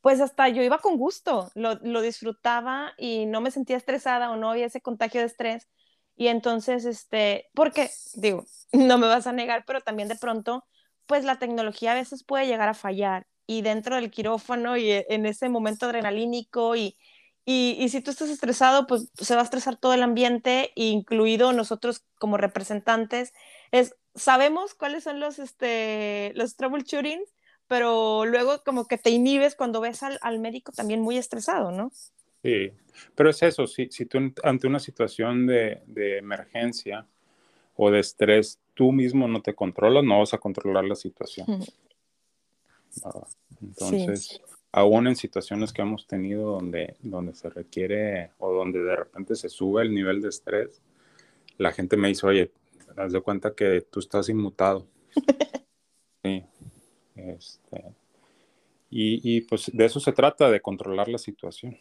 pues 0.00 0.20
hasta 0.20 0.48
yo 0.48 0.62
iba 0.62 0.78
con 0.78 0.98
gusto, 0.98 1.50
lo, 1.56 1.74
lo 1.82 2.00
disfrutaba 2.00 2.92
y 2.96 3.26
no 3.26 3.40
me 3.40 3.50
sentía 3.50 3.76
estresada 3.76 4.30
o 4.30 4.36
no 4.36 4.50
había 4.50 4.66
ese 4.66 4.80
contagio 4.80 5.20
de 5.20 5.26
estrés 5.26 5.66
y 6.16 6.28
entonces, 6.28 6.84
este, 6.84 7.46
porque, 7.54 7.90
digo, 8.14 8.46
no 8.72 8.98
me 8.98 9.06
vas 9.06 9.26
a 9.26 9.32
negar, 9.32 9.64
pero 9.66 9.80
también 9.80 10.08
de 10.08 10.16
pronto, 10.16 10.64
pues 11.06 11.24
la 11.24 11.38
tecnología 11.38 11.92
a 11.92 11.94
veces 11.94 12.24
puede 12.24 12.46
llegar 12.46 12.68
a 12.68 12.74
fallar 12.74 13.26
y 13.46 13.62
dentro 13.62 13.96
del 13.96 14.10
quirófano 14.10 14.76
y 14.76 14.90
e, 14.90 15.06
en 15.10 15.26
ese 15.26 15.48
momento 15.48 15.86
adrenalínico 15.86 16.74
y, 16.76 16.96
y, 17.44 17.76
y 17.78 17.88
si 17.90 18.00
tú 18.00 18.10
estás 18.10 18.28
estresado, 18.30 18.86
pues 18.86 19.10
se 19.14 19.34
va 19.34 19.40
a 19.42 19.44
estresar 19.44 19.76
todo 19.76 19.94
el 19.94 20.02
ambiente, 20.02 20.72
incluido 20.74 21.52
nosotros 21.52 22.04
como 22.18 22.36
representantes. 22.38 23.32
Es, 23.70 23.94
sabemos 24.14 24.74
cuáles 24.74 25.04
son 25.04 25.20
los, 25.20 25.38
este, 25.38 26.32
los 26.34 26.56
troubleshootings, 26.56 27.32
pero 27.68 28.24
luego 28.26 28.62
como 28.64 28.86
que 28.86 28.98
te 28.98 29.10
inhibes 29.10 29.54
cuando 29.56 29.80
ves 29.80 30.02
al, 30.02 30.18
al 30.22 30.38
médico 30.40 30.72
también 30.72 31.00
muy 31.02 31.18
estresado, 31.18 31.70
¿no? 31.70 31.92
Sí, 32.46 32.70
pero 33.16 33.30
es 33.30 33.42
eso, 33.42 33.66
si, 33.66 33.88
si 33.90 34.06
tú 34.06 34.18
ante 34.44 34.68
una 34.68 34.78
situación 34.78 35.48
de, 35.48 35.82
emergencia 35.96 37.04
o 37.74 37.90
de 37.90 37.98
estrés, 37.98 38.60
tú 38.72 38.92
mismo 38.92 39.26
no 39.26 39.42
te 39.42 39.52
controlas, 39.52 40.04
no 40.04 40.20
vas 40.20 40.32
a 40.32 40.38
controlar 40.38 40.84
la 40.84 40.94
situación. 40.94 41.64
Entonces, 43.60 44.40
aún 44.70 45.08
en 45.08 45.16
situaciones 45.16 45.72
que 45.72 45.82
hemos 45.82 46.06
tenido 46.06 46.52
donde, 46.52 46.94
donde 47.00 47.34
se 47.34 47.50
requiere 47.50 48.30
o 48.38 48.52
donde 48.52 48.80
de 48.80 48.94
repente 48.94 49.34
se 49.34 49.48
sube 49.48 49.82
el 49.82 49.92
nivel 49.92 50.22
de 50.22 50.28
estrés, 50.28 50.80
la 51.58 51.72
gente 51.72 51.96
me 51.96 52.08
dice, 52.08 52.28
oye, 52.28 52.52
haz 52.96 53.10
de 53.10 53.20
cuenta 53.22 53.56
que 53.56 53.80
tú 53.80 53.98
estás 53.98 54.28
inmutado. 54.28 54.86
sí. 56.22 56.44
Este, 57.16 57.84
y, 58.88 59.36
y 59.36 59.40
pues 59.40 59.68
de 59.72 59.84
eso 59.84 59.98
se 59.98 60.12
trata, 60.12 60.48
de 60.48 60.60
controlar 60.60 61.08
la 61.08 61.18
situación. 61.18 61.76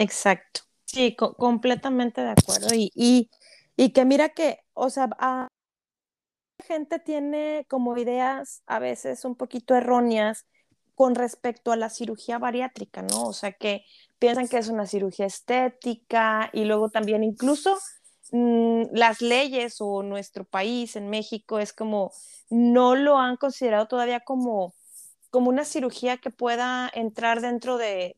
Exacto. 0.00 0.62
Sí, 0.86 1.14
completamente 1.14 2.22
de 2.22 2.30
acuerdo. 2.30 2.74
Y, 2.74 2.90
y, 2.94 3.30
y, 3.76 3.92
que 3.92 4.04
mira 4.04 4.30
que, 4.30 4.60
o 4.72 4.88
sea, 4.88 5.08
la 5.20 5.48
gente 6.66 6.98
tiene 6.98 7.66
como 7.68 7.96
ideas 7.96 8.62
a 8.66 8.78
veces 8.78 9.24
un 9.24 9.36
poquito 9.36 9.74
erróneas 9.74 10.46
con 10.94 11.14
respecto 11.14 11.70
a 11.70 11.76
la 11.76 11.90
cirugía 11.90 12.38
bariátrica, 12.38 13.02
¿no? 13.02 13.24
O 13.24 13.32
sea, 13.34 13.52
que 13.52 13.84
piensan 14.18 14.48
que 14.48 14.58
es 14.58 14.68
una 14.68 14.86
cirugía 14.86 15.26
estética 15.26 16.48
y 16.52 16.64
luego 16.64 16.88
también 16.88 17.22
incluso 17.22 17.76
mm, 18.32 18.84
las 18.92 19.20
leyes 19.20 19.76
o 19.80 20.02
nuestro 20.02 20.44
país 20.44 20.96
en 20.96 21.08
México 21.10 21.58
es 21.58 21.72
como 21.74 22.10
no 22.48 22.96
lo 22.96 23.18
han 23.18 23.36
considerado 23.36 23.86
todavía 23.86 24.20
como 24.20 24.74
como 25.30 25.48
una 25.48 25.64
cirugía 25.64 26.18
que 26.18 26.30
pueda 26.30 26.90
entrar 26.92 27.40
dentro 27.40 27.78
de, 27.78 28.16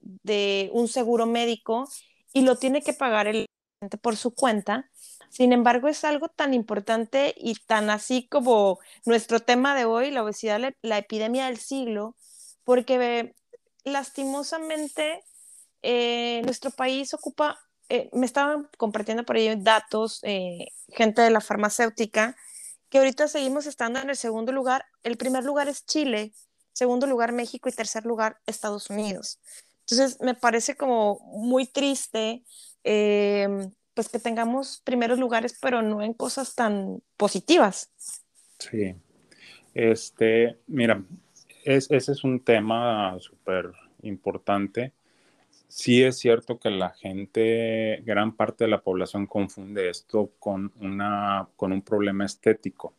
un 0.72 0.88
seguro 0.88 1.26
médico 1.26 1.88
y 2.32 2.42
lo 2.42 2.56
tiene 2.56 2.82
que 2.82 2.94
pagar 2.94 3.28
el 3.28 3.46
paciente 3.78 3.98
por 3.98 4.16
su 4.16 4.34
cuenta. 4.34 4.90
Sin 5.28 5.52
embargo, 5.52 5.88
es 5.88 6.04
algo 6.04 6.28
tan 6.28 6.54
importante 6.54 7.34
y 7.36 7.54
tan 7.54 7.90
así 7.90 8.26
como 8.28 8.80
nuestro 9.04 9.40
tema 9.40 9.74
de 9.74 9.84
hoy, 9.84 10.10
la 10.10 10.22
obesidad, 10.24 10.60
la, 10.82 10.98
epidemia 10.98 11.46
del 11.46 11.58
siglo, 11.58 12.16
porque 12.64 13.34
lastimosamente 13.84 15.24
eh, 15.82 16.42
nuestro 16.44 16.70
país 16.70 17.14
ocupa, 17.14 17.58
eh, 17.88 18.10
me 18.12 18.26
estaban 18.26 18.68
compartiendo 18.78 19.24
por 19.24 19.36
ahí 19.36 19.54
datos, 19.56 20.20
eh, 20.22 20.68
gente 20.88 21.22
de 21.22 21.30
la 21.30 21.40
farmacéutica, 21.40 22.36
que 22.88 22.98
ahorita 22.98 23.26
seguimos 23.28 23.66
estando 23.66 24.00
en 24.00 24.10
el 24.10 24.16
segundo 24.16 24.52
lugar. 24.52 24.84
El 25.02 25.16
primer 25.16 25.44
lugar 25.44 25.68
es 25.68 25.86
Chile, 25.86 26.34
segundo 26.72 27.06
lugar 27.06 27.32
México 27.32 27.68
y 27.68 27.72
tercer 27.72 28.04
lugar 28.04 28.38
Estados 28.46 28.90
Unidos. 28.90 29.40
Entonces, 29.80 30.20
me 30.20 30.34
parece 30.34 30.76
como 30.76 31.18
muy 31.20 31.66
triste, 31.66 32.44
eh, 32.84 33.48
pues 33.94 34.08
que 34.08 34.18
tengamos 34.18 34.80
primeros 34.84 35.18
lugares, 35.18 35.58
pero 35.60 35.82
no 35.82 36.02
en 36.02 36.14
cosas 36.14 36.54
tan 36.54 37.02
positivas. 37.16 37.90
Sí. 38.58 38.94
Este, 39.74 40.58
mira, 40.66 41.02
ese 41.64 41.96
es 41.96 42.24
un 42.24 42.40
tema 42.40 43.16
súper 43.20 43.72
importante. 44.02 44.92
Sí 45.68 46.02
es 46.02 46.18
cierto 46.18 46.58
que 46.58 46.70
la 46.70 46.90
gente, 46.90 48.02
gran 48.04 48.36
parte 48.36 48.64
de 48.64 48.70
la 48.70 48.82
población 48.82 49.26
confunde 49.26 49.88
esto 49.88 50.32
con, 50.38 50.72
una, 50.80 51.48
con 51.56 51.72
un 51.72 51.82
problema 51.82 52.26
estético. 52.26 52.94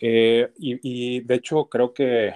Eh, 0.00 0.52
y, 0.58 1.20
de 1.20 1.34
hecho 1.34 1.64
creo 1.64 1.92
que 1.92 2.32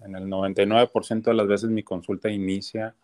en 0.00 0.14
el 0.14 0.24
99% 0.24 1.22
de 1.22 1.34
las 1.34 1.46
veces 1.46 1.70
mi 1.70 1.82
consulta 1.82 2.30
inicia, 2.30 2.94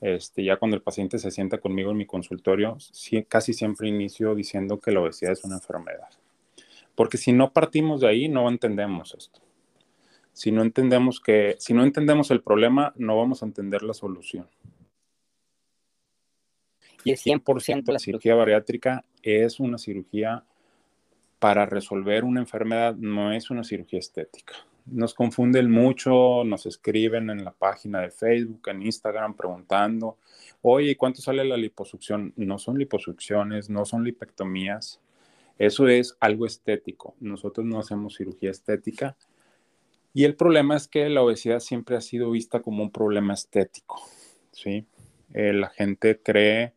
este, 0.00 0.44
ya 0.44 0.56
cuando 0.56 0.76
el 0.76 0.82
paciente 0.82 1.18
se 1.18 1.30
sienta 1.30 1.58
conmigo 1.58 1.90
en 1.90 1.96
mi 1.96 2.06
consultorio, 2.06 2.76
casi 3.28 3.52
siempre 3.52 3.88
inicio 3.88 4.34
diciendo 4.34 4.80
que 4.80 4.92
la 4.92 5.00
obesidad 5.00 5.32
es 5.32 5.44
una 5.44 5.56
enfermedad. 5.56 6.08
Porque 6.94 7.18
si 7.18 7.32
no 7.32 7.52
partimos 7.52 8.00
de 8.00 8.08
ahí, 8.08 8.28
no 8.28 8.48
entendemos 8.48 9.14
esto. 9.14 9.40
Si 10.32 10.52
no 10.52 10.62
entendemos 10.62 11.20
que, 11.20 11.56
si 11.58 11.72
no 11.72 11.84
entendemos 11.84 12.30
el 12.30 12.42
problema, 12.42 12.92
no 12.96 13.16
vamos 13.16 13.42
a 13.42 13.46
entender 13.46 13.82
la 13.82 13.94
solución. 13.94 14.48
Y 17.04 17.12
el 17.12 17.18
100% 17.18 17.84
de 17.84 17.92
la 17.92 17.98
cirugía 17.98 18.34
bariátrica 18.34 19.04
es 19.22 19.60
una 19.60 19.78
cirugía 19.78 20.44
para 21.38 21.64
resolver 21.64 22.24
una 22.24 22.40
enfermedad, 22.40 22.96
no 22.96 23.32
es 23.32 23.50
una 23.50 23.62
cirugía 23.62 23.98
estética 23.98 24.54
nos 24.86 25.14
confunden 25.14 25.70
mucho, 25.70 26.44
nos 26.44 26.66
escriben 26.66 27.30
en 27.30 27.44
la 27.44 27.50
página 27.50 28.00
de 28.00 28.10
Facebook, 28.10 28.68
en 28.68 28.82
Instagram, 28.82 29.34
preguntando, 29.34 30.18
oye, 30.62 30.96
¿cuánto 30.96 31.20
sale 31.20 31.44
la 31.44 31.56
liposucción? 31.56 32.32
No 32.36 32.58
son 32.58 32.78
liposucciones, 32.78 33.68
no 33.68 33.84
son 33.84 34.04
lipectomías. 34.04 35.00
Eso 35.58 35.88
es 35.88 36.16
algo 36.20 36.46
estético. 36.46 37.14
Nosotros 37.20 37.66
no 37.66 37.78
hacemos 37.78 38.16
cirugía 38.16 38.50
estética. 38.50 39.16
Y 40.14 40.24
el 40.24 40.34
problema 40.36 40.76
es 40.76 40.88
que 40.88 41.08
la 41.08 41.22
obesidad 41.22 41.60
siempre 41.60 41.96
ha 41.96 42.00
sido 42.00 42.30
vista 42.30 42.60
como 42.60 42.82
un 42.82 42.90
problema 42.90 43.34
estético. 43.34 44.00
¿sí? 44.52 44.86
Eh, 45.34 45.52
la 45.52 45.68
gente 45.68 46.20
cree 46.22 46.74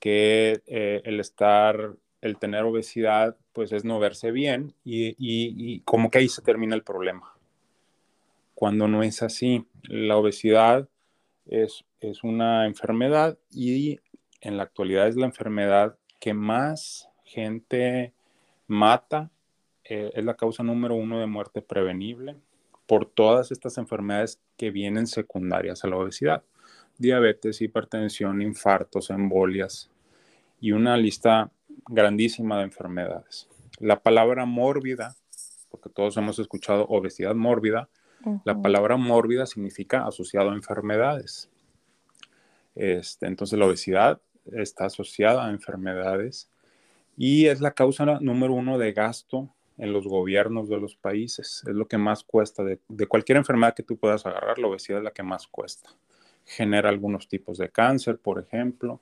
que 0.00 0.62
eh, 0.66 1.00
el 1.04 1.20
estar, 1.20 1.94
el 2.20 2.38
tener 2.38 2.64
obesidad, 2.64 3.36
pues 3.52 3.72
es 3.72 3.84
no 3.84 3.98
verse 3.98 4.30
bien 4.30 4.74
y 4.84 5.80
como 5.80 6.10
que 6.10 6.18
ahí 6.18 6.28
se 6.28 6.42
termina 6.42 6.74
el 6.74 6.82
problema 6.82 7.35
cuando 8.56 8.88
no 8.88 9.02
es 9.02 9.22
así. 9.22 9.66
La 9.82 10.16
obesidad 10.16 10.88
es, 11.44 11.84
es 12.00 12.24
una 12.24 12.66
enfermedad 12.66 13.38
y 13.52 14.00
en 14.40 14.56
la 14.56 14.64
actualidad 14.64 15.06
es 15.06 15.14
la 15.14 15.26
enfermedad 15.26 15.98
que 16.18 16.32
más 16.32 17.08
gente 17.22 18.14
mata, 18.66 19.30
eh, 19.84 20.10
es 20.14 20.24
la 20.24 20.34
causa 20.34 20.62
número 20.62 20.94
uno 20.94 21.20
de 21.20 21.26
muerte 21.26 21.60
prevenible 21.60 22.36
por 22.86 23.04
todas 23.04 23.52
estas 23.52 23.76
enfermedades 23.76 24.40
que 24.56 24.70
vienen 24.70 25.06
secundarias 25.06 25.84
a 25.84 25.88
la 25.88 25.98
obesidad. 25.98 26.42
Diabetes, 26.96 27.60
hipertensión, 27.60 28.40
infartos, 28.40 29.10
embolias 29.10 29.90
y 30.60 30.72
una 30.72 30.96
lista 30.96 31.52
grandísima 31.90 32.56
de 32.56 32.64
enfermedades. 32.64 33.48
La 33.80 34.00
palabra 34.00 34.46
mórbida, 34.46 35.14
porque 35.70 35.90
todos 35.90 36.16
hemos 36.16 36.38
escuchado 36.38 36.86
obesidad 36.88 37.34
mórbida, 37.34 37.90
la 38.44 38.60
palabra 38.60 38.96
mórbida 38.96 39.46
significa 39.46 40.06
asociado 40.06 40.50
a 40.50 40.54
enfermedades. 40.54 41.50
Este, 42.74 43.26
entonces 43.26 43.58
la 43.58 43.66
obesidad 43.66 44.20
está 44.52 44.86
asociada 44.86 45.46
a 45.46 45.50
enfermedades 45.50 46.50
y 47.16 47.46
es 47.46 47.60
la 47.60 47.72
causa 47.72 48.04
número 48.20 48.52
uno 48.52 48.78
de 48.78 48.92
gasto 48.92 49.48
en 49.78 49.92
los 49.92 50.06
gobiernos 50.06 50.68
de 50.68 50.78
los 50.78 50.96
países. 50.96 51.62
Es 51.66 51.74
lo 51.74 51.86
que 51.86 51.98
más 51.98 52.24
cuesta. 52.24 52.62
De, 52.64 52.80
de, 52.88 53.06
cualquier 53.06 53.38
enfermedad 53.38 53.74
que 53.74 53.82
tú 53.82 53.96
puedas 53.96 54.26
agarrar, 54.26 54.58
la 54.58 54.68
obesidad 54.68 54.98
es 54.98 55.04
la 55.04 55.12
que 55.12 55.22
más 55.22 55.46
cuesta. 55.46 55.90
Genera 56.44 56.88
algunos 56.88 57.28
tipos 57.28 57.58
de 57.58 57.70
cáncer, 57.70 58.18
por 58.18 58.38
ejemplo. 58.38 59.00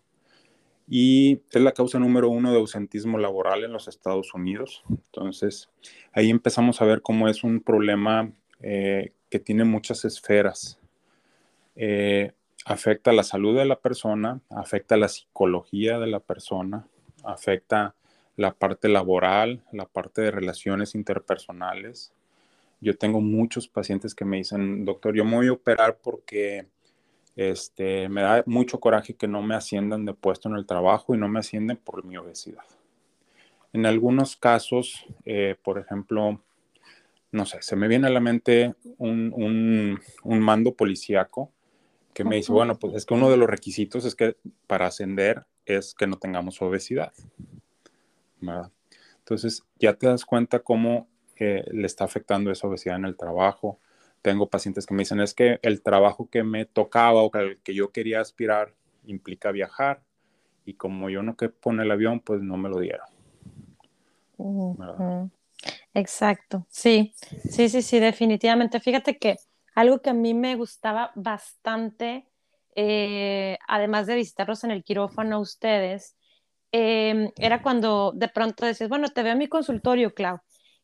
Y 0.89 1.41
es 1.51 1.63
la 1.63 1.73
causa 1.73 1.99
número 1.99 2.29
uno 2.29 2.53
de 2.53 2.59
ausentismo 2.59 3.19
laboral 3.19 3.65
en 3.65 3.73
los 3.73 3.89
Estados 3.89 4.35
Unidos. 4.35 4.85
Entonces, 4.91 5.71
ahí 6.13 6.31
empezamos 6.31 6.81
a 6.81 6.85
ver 6.85 7.03
cómo 7.03 7.29
es 7.29 7.43
un 7.43 7.61
problema 7.61 8.33
eh, 8.67 9.13
que 9.29 9.39
tiene 9.39 9.65
muchas 9.65 10.07
esferas. 10.07 10.79
Eh, 11.77 12.33
afecta 12.65 13.13
la 13.13 13.23
salud 13.23 13.55
de 13.55 13.67
la 13.67 13.79
persona, 13.79 14.41
afecta 14.49 14.97
la 14.97 15.09
psicología 15.09 15.99
de 15.99 16.07
la 16.07 16.21
persona, 16.21 16.87
afecta 17.25 17.95
la 18.37 18.55
parte 18.55 18.89
laboral, 18.89 19.63
la 19.71 19.85
parte 19.85 20.23
de 20.23 20.31
relaciones 20.31 20.95
interpersonales. 20.95 22.15
Yo 22.81 22.97
tengo 22.97 23.21
muchos 23.21 23.69
pacientes 23.69 24.15
que 24.15 24.25
me 24.25 24.39
dicen, 24.39 24.87
doctor, 24.87 25.15
yo 25.15 25.27
me 25.27 25.37
voy 25.37 25.49
a 25.49 25.53
operar 25.53 25.99
porque 26.03 26.67
este, 27.37 28.09
me 28.09 28.23
da 28.23 28.45
mucho 28.47 28.81
coraje 28.81 29.15
que 29.15 29.29
no 29.29 29.43
me 29.43 29.55
asciendan 29.55 30.07
de 30.07 30.15
puesto 30.15 30.49
en 30.49 30.57
el 30.57 30.65
trabajo 30.65 31.15
y 31.15 31.19
no 31.19 31.29
me 31.29 31.41
ascienden 31.41 31.77
por 31.77 32.03
mi 32.03 32.17
obesidad. 32.17 32.65
En 33.75 33.85
algunos 33.85 34.37
casos, 34.37 35.05
eh, 35.27 35.55
por 35.63 35.79
ejemplo, 35.79 36.41
no 37.35 37.47
sé, 37.47 37.61
se 37.63 37.75
me 37.75 37.89
viene 37.89 38.07
a 38.07 38.11
la 38.11 38.21
mente 38.21 38.77
un, 38.99 40.01
mando 40.25 40.75
policíaco 40.75 41.51
que 42.13 42.23
me 42.23 42.37
dice, 42.37 42.53
bueno, 42.53 42.79
pues 42.79 42.95
es 42.95 43.05
que 43.05 43.15
uno 43.15 43.29
de 43.29 43.37
los 43.37 43.51
requisitos 43.51 44.05
es 44.05 44.15
que 44.15 44.37
para 44.69 44.87
ascender 44.87 45.45
es 45.67 45.95
que 45.95 46.07
no 46.07 46.17
tengamos 46.17 46.63
obesidad. 46.63 47.13
Entonces 49.19 49.65
ya 49.81 49.95
te 49.95 50.07
das 50.07 50.25
cuenta 50.25 50.61
cómo 50.61 51.09
eh, 51.35 51.65
le 51.73 51.87
está 51.87 52.05
afectando 52.05 52.53
esa 52.53 52.69
obesidad 52.69 52.97
en 52.97 53.05
el 53.05 53.17
trabajo. 53.17 53.81
Tengo 54.23 54.49
pacientes 54.49 54.87
que 54.87 54.95
me 54.95 55.01
dicen, 55.01 55.21
es 55.21 55.35
que 55.35 55.59
el 55.63 55.83
trabajo 55.83 56.29
que 56.31 56.45
me 56.45 56.67
tocaba 56.67 57.21
o 57.23 57.33
que, 57.33 57.59
que 57.65 57.75
yo 57.75 57.91
quería 57.91 58.21
aspirar 58.21 58.75
implica 59.07 59.51
viajar 59.51 60.05
y 60.65 60.75
como 60.75 61.11
yo 61.11 61.25
no 61.25 61.37
que 61.37 61.49
pone 61.49 61.83
el 61.83 61.91
avión, 61.91 62.21
pues 62.21 62.43
no 62.43 62.57
me 62.57 62.69
lo 62.69 62.79
dieron. 62.79 63.09
Exacto, 65.97 66.67
sí, 66.71 67.15
sí, 67.51 67.69
sí, 67.69 67.81
sí, 67.83 68.01
definitivamente. 68.01 68.81
Fíjate 68.81 69.17
que 69.17 69.37
algo 69.77 70.01
que 70.03 70.11
a 70.11 70.15
mí 70.15 70.35
me 70.35 70.57
gustaba 70.57 71.13
bastante, 71.15 72.27
eh, 72.75 73.59
además 73.69 74.07
de 74.09 74.17
visitarlos 74.17 74.65
en 74.65 74.73
el 74.73 74.83
quirófano 74.83 75.37
a 75.37 75.39
ustedes, 75.41 76.17
em, 76.73 77.31
era 77.39 77.63
cuando 77.63 78.13
de 78.17 78.29
pronto 78.29 78.67
decías, 78.67 78.89
bueno, 78.91 79.09
te 79.11 79.23
veo 79.23 79.33
en 79.33 79.39
mi 79.39 79.49
consultorio, 79.49 80.13
Clau. 80.15 80.39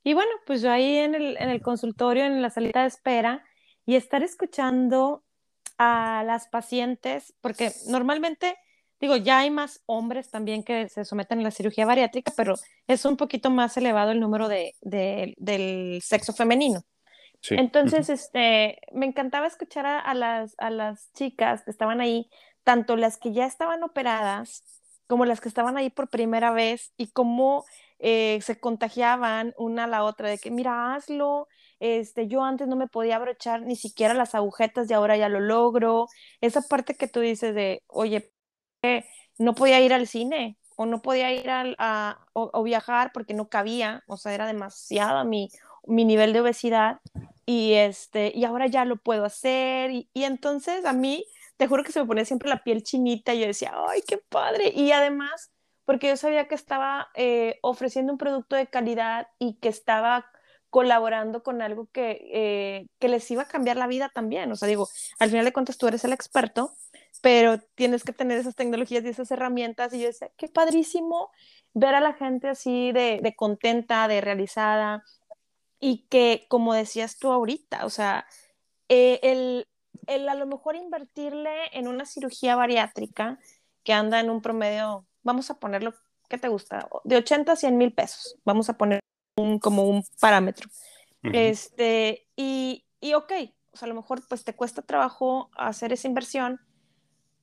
Y 0.04 0.14
bueno, 0.14 0.30
pues 0.46 0.62
yo 0.62 0.70
ahí 0.70 0.96
en 0.98 1.14
el, 1.16 1.36
en 1.38 1.50
el 1.50 1.60
consultorio, 1.60 2.24
en 2.24 2.40
la 2.40 2.50
salita 2.50 2.82
de 2.82 2.88
espera, 2.88 3.44
y 3.86 3.96
estar 3.96 4.22
escuchando 4.22 5.24
a 5.78 6.22
las 6.26 6.48
pacientes, 6.48 7.34
porque 7.40 7.72
normalmente 7.88 8.56
Digo, 9.00 9.16
ya 9.16 9.38
hay 9.38 9.50
más 9.50 9.82
hombres 9.86 10.30
también 10.30 10.62
que 10.62 10.88
se 10.88 11.04
someten 11.04 11.40
a 11.40 11.42
la 11.42 11.50
cirugía 11.50 11.86
bariátrica, 11.86 12.32
pero 12.36 12.54
es 12.86 13.04
un 13.04 13.16
poquito 13.16 13.50
más 13.50 13.76
elevado 13.76 14.10
el 14.10 14.20
número 14.20 14.48
de, 14.48 14.74
del 14.82 16.02
sexo 16.02 16.32
femenino. 16.34 16.82
Entonces, 17.48 18.10
este, 18.10 18.78
me 18.92 19.06
encantaba 19.06 19.46
escuchar 19.46 19.86
a, 19.86 20.12
las, 20.14 20.54
a 20.58 20.68
las 20.68 21.10
chicas 21.14 21.62
que 21.64 21.70
estaban 21.70 22.00
ahí, 22.02 22.28
tanto 22.62 22.96
las 22.96 23.16
que 23.16 23.32
ya 23.32 23.46
estaban 23.46 23.82
operadas 23.82 24.62
como 25.06 25.24
las 25.24 25.40
que 25.40 25.48
estaban 25.48 25.76
ahí 25.76 25.90
por 25.90 26.08
primera 26.08 26.52
vez 26.52 26.92
y 26.96 27.10
cómo 27.10 27.64
eh, 27.98 28.38
se 28.42 28.60
contagiaban 28.60 29.54
una 29.56 29.84
a 29.84 29.86
la 29.88 30.04
otra 30.04 30.28
de 30.28 30.38
que, 30.38 30.50
mira, 30.50 30.94
hazlo, 30.94 31.48
este, 31.80 32.28
yo 32.28 32.44
antes 32.44 32.68
no 32.68 32.76
me 32.76 32.86
podía 32.86 33.16
abrochar 33.16 33.62
ni 33.62 33.74
siquiera 33.74 34.14
las 34.14 34.34
agujetas 34.34 34.88
y 34.88 34.94
ahora 34.94 35.16
ya 35.16 35.28
lo 35.28 35.40
logro. 35.40 36.06
Esa 36.40 36.60
parte 36.60 36.94
que 36.94 37.08
tú 37.08 37.20
dices 37.20 37.54
de, 37.54 37.82
oye, 37.88 38.32
no 39.38 39.54
podía 39.54 39.80
ir 39.80 39.92
al 39.92 40.06
cine 40.06 40.56
o 40.76 40.86
no 40.86 41.02
podía 41.02 41.32
ir 41.32 41.50
a, 41.50 42.18
o, 42.32 42.62
viajar 42.62 43.10
porque 43.12 43.34
no 43.34 43.48
cabía, 43.48 44.02
o 44.06 44.16
sea, 44.16 44.32
era 44.32 44.46
demasiado 44.46 45.24
mi, 45.26 45.50
mi 45.86 46.04
nivel 46.04 46.32
de 46.32 46.40
obesidad 46.40 47.00
y, 47.44 47.74
este, 47.74 48.32
y 48.34 48.44
ahora 48.44 48.66
ya 48.66 48.84
lo 48.84 48.96
puedo 48.96 49.24
hacer 49.24 49.90
y, 49.90 50.08
entonces 50.14 50.84
a 50.84 50.92
mí, 50.92 51.26
te 51.56 51.66
juro 51.66 51.84
que 51.84 51.92
se 51.92 52.00
me 52.00 52.06
ponía 52.06 52.24
siempre 52.24 52.48
la 52.48 52.62
piel 52.62 52.82
chinita 52.82 53.34
y 53.34 53.40
yo 53.40 53.46
decía, 53.46 53.74
ay, 53.88 54.00
qué 54.06 54.16
padre. 54.16 54.72
Y 54.74 54.92
además, 54.92 55.50
porque 55.84 56.08
yo 56.08 56.16
sabía 56.16 56.48
que 56.48 56.54
estaba 56.54 57.08
eh, 57.14 57.58
ofreciendo 57.60 58.12
un 58.12 58.18
producto 58.18 58.56
de 58.56 58.66
calidad 58.66 59.28
y 59.38 59.58
que 59.58 59.68
estaba 59.68 60.24
colaborando 60.70 61.42
con 61.42 61.60
algo 61.60 61.88
que, 61.92 62.22
eh, 62.32 62.86
que 62.98 63.08
les 63.08 63.30
iba 63.30 63.42
a 63.42 63.48
cambiar 63.48 63.76
la 63.76 63.88
vida 63.88 64.10
también. 64.14 64.50
O 64.50 64.56
sea, 64.56 64.68
digo, 64.68 64.88
al 65.18 65.28
final 65.28 65.44
de 65.44 65.52
cuentas 65.52 65.76
tú 65.76 65.88
eres 65.88 66.04
el 66.04 66.12
experto 66.12 66.72
pero 67.20 67.58
tienes 67.74 68.04
que 68.04 68.12
tener 68.12 68.38
esas 68.38 68.54
tecnologías 68.54 69.04
y 69.04 69.08
esas 69.08 69.30
herramientas. 69.30 69.92
Y 69.92 70.00
yo 70.00 70.06
decía, 70.06 70.30
qué 70.36 70.48
padrísimo 70.48 71.30
ver 71.74 71.94
a 71.94 72.00
la 72.00 72.14
gente 72.14 72.48
así 72.48 72.92
de, 72.92 73.20
de 73.22 73.36
contenta, 73.36 74.08
de 74.08 74.20
realizada, 74.20 75.04
y 75.80 76.06
que, 76.10 76.46
como 76.48 76.74
decías 76.74 77.18
tú 77.18 77.32
ahorita, 77.32 77.86
o 77.86 77.90
sea, 77.90 78.26
eh, 78.88 79.18
el, 79.22 79.66
el, 80.06 80.28
a 80.28 80.34
lo 80.34 80.46
mejor 80.46 80.76
invertirle 80.76 81.50
en 81.72 81.88
una 81.88 82.04
cirugía 82.04 82.54
bariátrica 82.54 83.38
que 83.82 83.94
anda 83.94 84.20
en 84.20 84.28
un 84.28 84.42
promedio, 84.42 85.06
vamos 85.22 85.50
a 85.50 85.58
ponerlo, 85.58 85.94
¿qué 86.28 86.36
te 86.36 86.48
gusta? 86.48 86.88
De 87.04 87.16
80 87.16 87.52
a 87.52 87.56
100 87.56 87.78
mil 87.78 87.94
pesos, 87.94 88.36
vamos 88.44 88.68
a 88.68 88.76
poner 88.76 89.00
un, 89.36 89.58
como 89.58 89.84
un 89.84 90.04
parámetro. 90.20 90.68
Este, 91.22 92.26
y, 92.36 92.84
y 93.00 93.14
ok, 93.14 93.32
o 93.72 93.76
sea, 93.76 93.86
a 93.86 93.88
lo 93.88 93.94
mejor 93.94 94.26
pues 94.28 94.44
te 94.44 94.54
cuesta 94.54 94.82
trabajo 94.82 95.50
hacer 95.56 95.92
esa 95.92 96.08
inversión, 96.08 96.60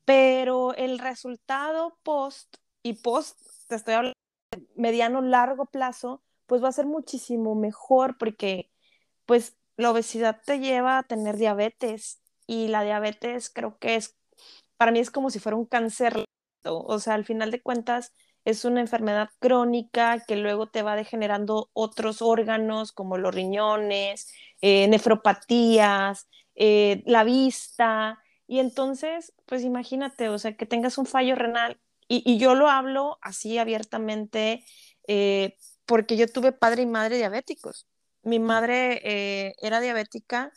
pero 0.07 0.73
el 0.75 0.99
resultado 0.99 1.99
post 2.01 2.55
y 2.81 2.93
post, 2.93 3.41
te 3.67 3.75
estoy 3.75 3.95
hablando 3.95 4.17
de 4.51 4.65
mediano, 4.77 5.21
largo 5.21 5.65
plazo, 5.65 6.23
pues 6.45 6.63
va 6.63 6.69
a 6.69 6.71
ser 6.71 6.85
muchísimo 6.85 7.55
mejor 7.55 8.17
porque 8.17 8.71
pues 9.25 9.57
la 9.75 9.91
obesidad 9.91 10.41
te 10.45 10.59
lleva 10.59 10.97
a 10.97 11.03
tener 11.03 11.35
diabetes 11.35 12.21
y 12.47 12.69
la 12.69 12.83
diabetes 12.83 13.49
creo 13.49 13.77
que 13.79 13.95
es, 13.95 14.15
para 14.77 14.93
mí 14.93 14.99
es 14.99 15.11
como 15.11 15.29
si 15.29 15.39
fuera 15.39 15.57
un 15.57 15.65
cáncer, 15.65 16.23
o 16.63 16.99
sea, 16.99 17.15
al 17.15 17.25
final 17.25 17.51
de 17.51 17.61
cuentas 17.61 18.13
es 18.45 18.63
una 18.63 18.79
enfermedad 18.79 19.29
crónica 19.39 20.23
que 20.25 20.37
luego 20.37 20.67
te 20.69 20.83
va 20.83 20.95
degenerando 20.95 21.69
otros 21.73 22.21
órganos 22.21 22.93
como 22.93 23.17
los 23.17 23.35
riñones, 23.35 24.31
eh, 24.61 24.87
nefropatías, 24.87 26.29
eh, 26.55 27.03
la 27.05 27.25
vista, 27.25 28.19
y 28.47 28.59
entonces, 28.59 29.33
pues 29.45 29.63
imagínate, 29.63 30.29
o 30.29 30.39
sea, 30.39 30.55
que 30.55 30.65
tengas 30.65 30.97
un 30.97 31.05
fallo 31.05 31.35
renal. 31.35 31.79
Y, 32.07 32.37
yo 32.37 32.55
lo 32.55 32.69
hablo 32.69 33.19
así 33.21 33.57
abiertamente 33.57 34.63
eh, 35.07 35.57
porque 35.85 36.15
yo 36.15 36.27
tuve 36.27 36.53
padre 36.53 36.83
y 36.83 36.85
madre 36.85 37.17
diabéticos. 37.17 37.85
mi 38.23 38.39
madre 38.39 39.01
eh, 39.03 39.55
era 39.61 39.81
diabética 39.81 40.51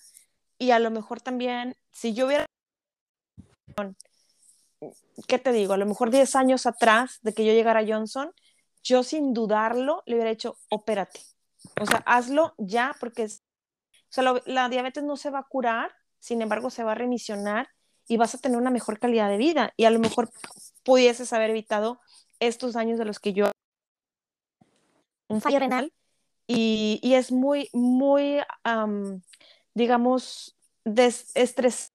y 0.58 0.70
a 0.70 0.78
lo 0.78 0.90
mejor 0.92 1.20
también, 1.20 1.76
si 1.92 2.14
yo 2.14 2.26
hubiera, 2.26 2.46
¿qué 5.26 5.38
te 5.38 5.52
digo? 5.52 5.72
A 5.72 5.76
lo 5.76 5.86
mejor 5.86 6.10
10 6.10 6.36
años 6.36 6.66
atrás 6.66 7.18
de 7.22 7.32
que 7.34 7.44
yo 7.44 7.52
llegara 7.52 7.80
a 7.80 7.86
Johnson, 7.86 8.32
yo 8.84 9.02
sin 9.02 9.32
dudarlo 9.32 10.02
le 10.06 10.14
hubiera 10.14 10.30
hecho, 10.30 10.56
opérate. 10.68 11.20
O 11.80 11.86
sea, 11.86 12.02
hazlo 12.06 12.54
ya 12.58 12.94
porque 13.00 13.24
es, 13.24 13.42
o 14.10 14.12
sea, 14.12 14.34
la 14.46 14.68
diabetes 14.68 15.02
no 15.02 15.16
se 15.16 15.30
va 15.30 15.40
a 15.40 15.48
curar, 15.48 15.92
sin 16.20 16.42
embargo, 16.42 16.70
se 16.70 16.84
va 16.84 16.92
a 16.92 16.96
remisionar 16.96 17.68
y 18.10 18.16
vas 18.16 18.34
a 18.34 18.38
tener 18.38 18.58
una 18.58 18.70
mejor 18.70 18.98
calidad 18.98 19.30
de 19.30 19.36
vida. 19.36 19.72
Y 19.76 19.84
a 19.84 19.90
lo 19.90 20.00
mejor 20.00 20.32
pudieses 20.82 21.32
haber 21.32 21.50
evitado 21.50 22.00
estos 22.40 22.74
años 22.74 22.98
de 22.98 23.04
los 23.04 23.20
que 23.20 23.32
yo... 23.32 23.52
Un 25.28 25.40
fallo 25.40 25.60
renal. 25.60 25.92
Y, 26.48 26.98
y 27.04 27.14
es 27.14 27.30
muy, 27.30 27.70
muy, 27.72 28.38
digamos, 29.74 30.56
des, 30.84 31.30
estrés 31.36 31.92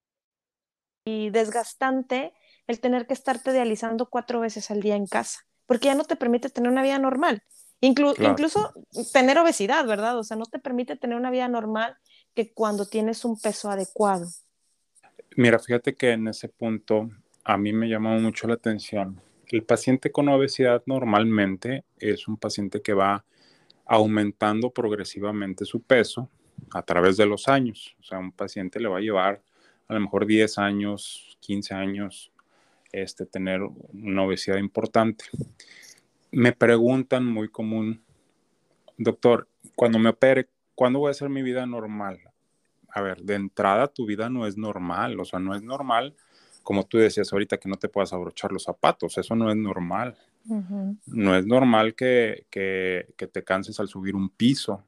y 1.03 1.31
desgastante 1.31 2.33
el 2.65 2.79
tener 2.79 3.07
que 3.07 3.13
estarte 3.13 3.51
dializando 3.51 4.09
cuatro 4.09 4.39
veces 4.39 4.71
al 4.71 4.79
día 4.79 4.95
en 4.95 5.07
casa, 5.07 5.41
porque 5.65 5.87
ya 5.87 5.95
no 5.95 6.05
te 6.05 6.15
permite 6.15 6.49
tener 6.49 6.71
una 6.71 6.81
vida 6.81 6.97
normal. 6.97 7.43
Incluso 7.81 8.73
tener 9.11 9.37
obesidad, 9.37 9.85
¿verdad? 9.85 10.17
O 10.17 10.23
sea, 10.23 10.37
no 10.37 10.45
te 10.45 10.59
permite 10.59 10.95
tener 10.95 11.17
una 11.17 11.29
vida 11.29 11.49
normal 11.49 11.97
que 12.33 12.53
cuando 12.53 12.85
tienes 12.85 13.25
un 13.25 13.37
peso 13.37 13.69
adecuado. 13.69 14.27
Mira, 15.37 15.59
fíjate 15.59 15.95
que 15.95 16.11
en 16.11 16.29
ese 16.29 16.47
punto 16.47 17.09
a 17.43 17.57
mí 17.57 17.73
me 17.73 17.89
llamó 17.89 18.17
mucho 18.19 18.47
la 18.47 18.53
atención. 18.53 19.19
El 19.47 19.63
paciente 19.63 20.09
con 20.09 20.29
obesidad 20.29 20.81
normalmente 20.85 21.83
es 21.99 22.29
un 22.29 22.37
paciente 22.37 22.81
que 22.81 22.93
va 22.93 23.25
aumentando 23.85 24.69
progresivamente 24.69 25.65
su 25.65 25.81
peso 25.81 26.29
a 26.71 26.83
través 26.83 27.17
de 27.17 27.25
los 27.25 27.49
años. 27.49 27.97
O 27.99 28.03
sea, 28.03 28.17
un 28.17 28.31
paciente 28.31 28.79
le 28.79 28.87
va 28.87 28.99
a 28.99 29.01
llevar 29.01 29.43
a 29.89 29.93
lo 29.93 29.99
mejor 29.99 30.25
10 30.25 30.57
años, 30.57 31.37
15 31.41 31.73
años, 31.73 32.31
este, 32.93 33.25
tener 33.25 33.59
una 33.61 34.23
obesidad 34.23 34.55
importante. 34.55 35.25
Me 36.31 36.53
preguntan 36.53 37.25
muy 37.25 37.49
común, 37.49 38.01
doctor, 38.97 39.49
cuando 39.75 39.99
me 39.99 40.11
opere, 40.11 40.47
¿cuándo 40.75 40.99
voy 40.99 41.09
a 41.09 41.11
hacer 41.11 41.27
mi 41.27 41.43
vida 41.43 41.65
normal? 41.65 42.21
A 42.95 43.01
ver, 43.01 43.21
de 43.21 43.35
entrada 43.35 43.87
tu 43.89 44.05
vida 44.05 44.29
no 44.29 44.47
es 44.47 44.57
normal, 44.57 45.19
o 45.19 45.25
sea, 45.25 45.37
no 45.37 45.53
es 45.53 45.61
normal, 45.61 46.15
como 46.63 46.85
tú 46.85 46.97
decías 46.97 47.31
ahorita, 47.31 47.57
que 47.57 47.67
no 47.67 47.75
te 47.75 47.89
puedas 47.89 48.13
abrochar 48.13 48.51
los 48.51 48.63
zapatos, 48.63 49.17
eso 49.17 49.35
no 49.35 49.51
es 49.51 49.57
normal. 49.57 50.17
No 51.07 51.35
es 51.35 51.45
normal 51.45 51.93
que, 51.93 52.45
que, 52.49 53.07
que, 53.17 53.27
te 53.27 53.43
canses 53.43 53.79
al 53.79 53.87
subir 53.87 54.15
un 54.15 54.29
piso 54.29 54.83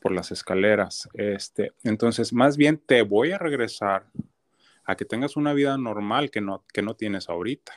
por 0.00 0.12
las 0.12 0.30
escaleras. 0.30 1.08
Este, 1.14 1.72
entonces, 1.82 2.32
más 2.32 2.56
bien 2.56 2.78
te 2.78 3.02
voy 3.02 3.32
a 3.32 3.38
regresar 3.38 4.06
a 4.84 4.96
que 4.96 5.04
tengas 5.04 5.36
una 5.36 5.52
vida 5.52 5.76
normal 5.76 6.30
que 6.30 6.40
no, 6.40 6.64
que 6.72 6.80
no 6.80 6.94
tienes 6.94 7.28
ahorita, 7.28 7.74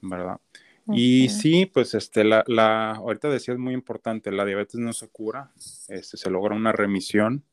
¿verdad? 0.00 0.40
Y 0.88 1.28
sí, 1.28 1.66
pues 1.66 1.94
este, 1.94 2.24
la, 2.24 2.44
la, 2.46 2.92
ahorita 2.92 3.28
decías 3.28 3.58
muy 3.58 3.74
importante, 3.74 4.30
la 4.30 4.44
diabetes 4.44 4.80
no 4.80 4.92
se 4.92 5.08
cura, 5.08 5.50
este, 5.88 6.16
se 6.16 6.30
logra 6.30 6.54
una 6.54 6.72
remisión. 6.72 7.44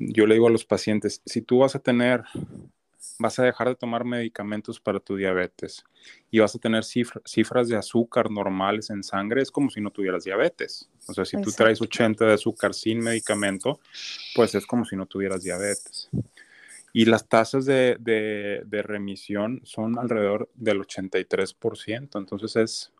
Yo 0.00 0.26
le 0.26 0.34
digo 0.34 0.48
a 0.48 0.50
los 0.50 0.64
pacientes, 0.64 1.20
si 1.26 1.42
tú 1.42 1.58
vas 1.58 1.76
a 1.76 1.78
tener, 1.78 2.24
vas 3.18 3.38
a 3.38 3.44
dejar 3.44 3.68
de 3.68 3.74
tomar 3.74 4.04
medicamentos 4.04 4.80
para 4.80 4.98
tu 4.98 5.14
diabetes 5.14 5.84
y 6.30 6.38
vas 6.38 6.54
a 6.54 6.58
tener 6.58 6.84
cifras 6.84 7.68
de 7.68 7.76
azúcar 7.76 8.30
normales 8.30 8.88
en 8.88 9.04
sangre, 9.04 9.42
es 9.42 9.50
como 9.50 9.68
si 9.68 9.82
no 9.82 9.90
tuvieras 9.90 10.24
diabetes. 10.24 10.88
O 11.06 11.12
sea, 11.12 11.26
si 11.26 11.38
tú 11.42 11.52
traes 11.52 11.82
80 11.82 12.24
de 12.24 12.32
azúcar 12.32 12.72
sin 12.72 13.00
medicamento, 13.00 13.78
pues 14.34 14.54
es 14.54 14.66
como 14.66 14.86
si 14.86 14.96
no 14.96 15.04
tuvieras 15.04 15.42
diabetes. 15.42 16.08
Y 16.94 17.04
las 17.04 17.28
tasas 17.28 17.66
de, 17.66 17.96
de, 18.00 18.82
remisión 18.82 19.60
son 19.64 19.98
alrededor 19.98 20.48
del 20.54 20.80
83%. 20.80 22.18
Entonces 22.18 22.56
es, 22.56 22.92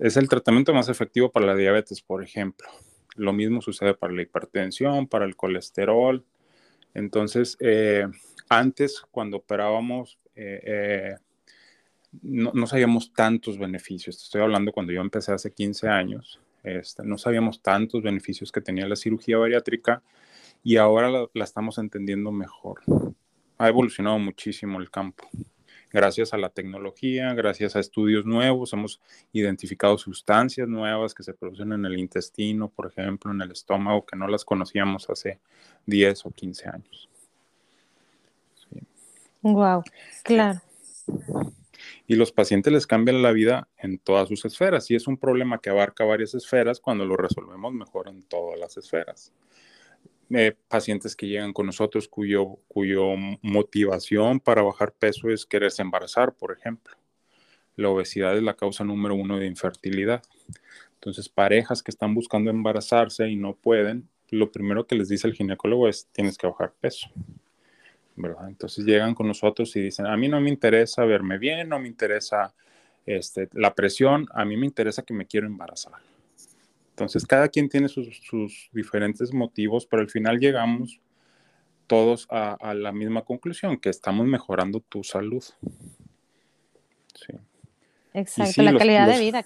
es 0.00 0.16
el 0.16 0.28
tratamiento 0.28 0.74
más 0.74 0.88
efectivo 0.88 1.30
para 1.30 1.46
la 1.46 1.54
diabetes, 1.54 2.02
por 2.02 2.22
ejemplo. 2.24 2.68
Lo 3.16 3.32
mismo 3.32 3.60
sucede 3.60 3.94
para 3.94 4.12
la 4.12 4.22
hipertensión, 4.22 5.06
para 5.06 5.24
el 5.24 5.36
colesterol. 5.36 6.24
Entonces, 6.94 7.56
eh, 7.60 8.06
antes, 8.48 9.02
cuando 9.10 9.38
operábamos, 9.38 10.18
eh, 10.34 10.60
eh, 10.64 11.16
no, 12.22 12.66
sabíamos 12.66 13.12
tantos 13.12 13.58
beneficios. 13.58 14.22
Estoy 14.22 14.42
hablando 14.42 14.72
cuando 14.72 14.92
yo 14.92 15.00
empecé 15.00 15.32
hace 15.32 15.52
15 15.52 15.88
años. 15.88 16.40
Este, 16.62 17.04
no 17.04 17.18
sabíamos 17.18 17.62
tantos 17.62 18.02
beneficios 18.02 18.50
que 18.50 18.60
tenía 18.60 18.86
la 18.88 18.96
cirugía 18.96 19.38
bariátrica 19.38 20.02
y 20.64 20.76
ahora 20.78 21.10
la, 21.10 21.44
estamos 21.44 21.78
entendiendo 21.78 22.32
mejor. 22.32 22.80
Ha 23.58 23.68
evolucionado 23.68 24.18
muchísimo 24.18 24.80
el 24.80 24.90
campo. 24.90 25.28
Gracias 25.96 26.34
a 26.34 26.36
la 26.36 26.50
tecnología, 26.50 27.32
gracias 27.32 27.74
a 27.74 27.80
estudios 27.80 28.26
nuevos, 28.26 28.70
hemos 28.74 29.00
identificado 29.32 29.96
sustancias 29.96 30.68
nuevas 30.68 31.14
que 31.14 31.22
se 31.22 31.32
producen 31.32 31.72
en 31.72 31.86
el 31.86 31.98
intestino, 31.98 32.68
por 32.68 32.88
ejemplo, 32.88 33.32
en 33.32 33.40
el 33.40 33.50
estómago, 33.50 34.04
que 34.04 34.14
no 34.14 34.28
las 34.28 34.44
conocíamos 34.44 35.08
hace 35.08 35.40
10 35.86 36.26
o 36.26 36.30
15 36.32 36.68
años. 36.68 37.08
Wow, 39.40 39.84
claro. 40.22 40.60
Y 42.06 42.16
los 42.16 42.30
pacientes 42.30 42.74
les 42.74 42.86
cambian 42.86 43.22
la 43.22 43.32
vida 43.32 43.66
en 43.78 43.96
todas 43.96 44.28
sus 44.28 44.44
esferas, 44.44 44.90
y 44.90 44.96
es 44.96 45.06
un 45.06 45.16
problema 45.16 45.62
que 45.62 45.70
abarca 45.70 46.04
varias 46.04 46.34
esferas 46.34 46.78
cuando 46.78 47.06
lo 47.06 47.16
resolvemos 47.16 47.72
mejor 47.72 48.08
en 48.08 48.22
todas 48.24 48.60
las 48.60 48.76
esferas. 48.76 49.32
Eh, 50.30 50.56
pacientes 50.68 51.14
que 51.14 51.28
llegan 51.28 51.52
con 51.52 51.66
nosotros 51.66 52.08
cuyo, 52.08 52.58
cuyo 52.66 53.14
motivación 53.42 54.40
para 54.40 54.62
bajar 54.62 54.92
peso 54.92 55.30
es 55.30 55.46
quererse 55.46 55.82
embarazar, 55.82 56.34
por 56.34 56.52
ejemplo. 56.52 56.96
La 57.76 57.90
obesidad 57.90 58.36
es 58.36 58.42
la 58.42 58.54
causa 58.54 58.82
número 58.84 59.14
uno 59.14 59.38
de 59.38 59.46
infertilidad. 59.46 60.22
Entonces, 60.94 61.28
parejas 61.28 61.82
que 61.82 61.90
están 61.90 62.14
buscando 62.14 62.50
embarazarse 62.50 63.28
y 63.28 63.36
no 63.36 63.54
pueden, 63.54 64.08
lo 64.30 64.50
primero 64.50 64.86
que 64.86 64.96
les 64.96 65.08
dice 65.08 65.28
el 65.28 65.34
ginecólogo 65.34 65.88
es 65.88 66.08
tienes 66.12 66.36
que 66.36 66.46
bajar 66.46 66.72
peso. 66.80 67.08
Entonces 68.48 68.84
llegan 68.84 69.14
con 69.14 69.28
nosotros 69.28 69.74
y 69.76 69.80
dicen, 69.80 70.06
a 70.06 70.16
mí 70.16 70.28
no 70.28 70.40
me 70.40 70.48
interesa 70.48 71.04
verme 71.04 71.38
bien, 71.38 71.68
no 71.68 71.78
me 71.78 71.88
interesa 71.88 72.54
este, 73.04 73.48
la 73.52 73.74
presión, 73.74 74.26
a 74.32 74.44
mí 74.44 74.56
me 74.56 74.66
interesa 74.66 75.02
que 75.02 75.14
me 75.14 75.26
quiero 75.26 75.46
embarazar. 75.46 75.92
Entonces, 76.96 77.26
cada 77.26 77.50
quien 77.50 77.68
tiene 77.68 77.90
sus, 77.90 78.70
diferentes 78.72 79.34
motivos, 79.34 79.84
pero 79.84 80.00
al 80.00 80.08
final 80.08 80.38
llegamos 80.38 80.98
todos 81.86 82.26
a, 82.30 82.72
la 82.72 82.90
misma 82.90 83.20
conclusión, 83.20 83.76
que 83.76 83.90
estamos 83.90 84.26
mejorando 84.26 84.80
tu 84.80 85.04
salud. 85.04 85.44
Sí. 87.14 87.34
Exacto, 88.14 88.62
la 88.62 88.78
calidad 88.78 89.08
de 89.08 89.18
vida. 89.18 89.44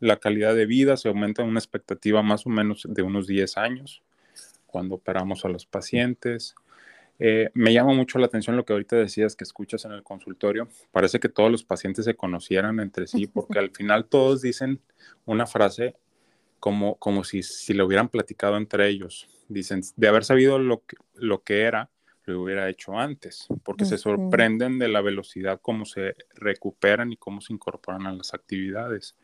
La 0.00 0.16
calidad 0.16 0.56
de 0.56 0.66
vida 0.66 0.96
se 0.96 1.06
aumenta 1.06 1.42
en 1.42 1.50
una 1.50 1.60
expectativa 1.60 2.20
más 2.24 2.46
o 2.46 2.50
menos 2.50 2.84
de 2.88 3.02
unos 3.02 3.28
10 3.28 3.56
años 3.58 4.02
cuando 4.66 4.96
operamos 4.96 5.44
a 5.44 5.48
los 5.48 5.66
pacientes. 5.66 6.56
Eh, 7.20 7.50
me 7.54 7.72
llama 7.72 7.94
mucho 7.94 8.18
la 8.18 8.26
atención 8.26 8.56
lo 8.56 8.64
que 8.64 8.72
ahorita 8.72 8.96
decías 8.96 9.36
que 9.36 9.44
escuchas 9.44 9.84
en 9.84 9.92
el 9.92 10.02
consultorio. 10.02 10.66
Parece 10.90 11.20
que 11.20 11.28
todos 11.28 11.48
los 11.48 11.62
pacientes 11.62 12.06
se 12.06 12.16
conocieran 12.16 12.80
entre 12.80 13.06
sí, 13.06 13.28
porque 13.28 13.60
al 13.60 13.70
final 13.76 14.06
todos 14.06 14.42
dicen 14.42 14.80
una 15.26 15.46
frase 15.46 15.94
como, 16.60 16.96
como 16.96 17.24
si, 17.24 17.42
si 17.42 17.74
lo 17.74 17.86
hubieran 17.86 18.08
platicado 18.08 18.56
entre 18.56 18.88
ellos. 18.88 19.28
Dicen, 19.48 19.82
de 19.96 20.08
haber 20.08 20.24
sabido 20.24 20.58
lo 20.58 20.84
que, 20.84 20.96
lo 21.14 21.42
que 21.42 21.62
era, 21.62 21.90
lo 22.24 22.42
hubiera 22.42 22.68
hecho 22.68 22.98
antes, 22.98 23.46
porque 23.62 23.84
se 23.84 23.96
sorprenden 23.96 24.78
de 24.78 24.88
la 24.88 25.00
velocidad 25.00 25.60
como 25.62 25.84
se 25.86 26.14
recuperan 26.34 27.12
y 27.12 27.16
cómo 27.16 27.40
se 27.40 27.52
incorporan 27.52 28.06
a 28.06 28.12
las 28.12 28.34
actividades. 28.34 29.16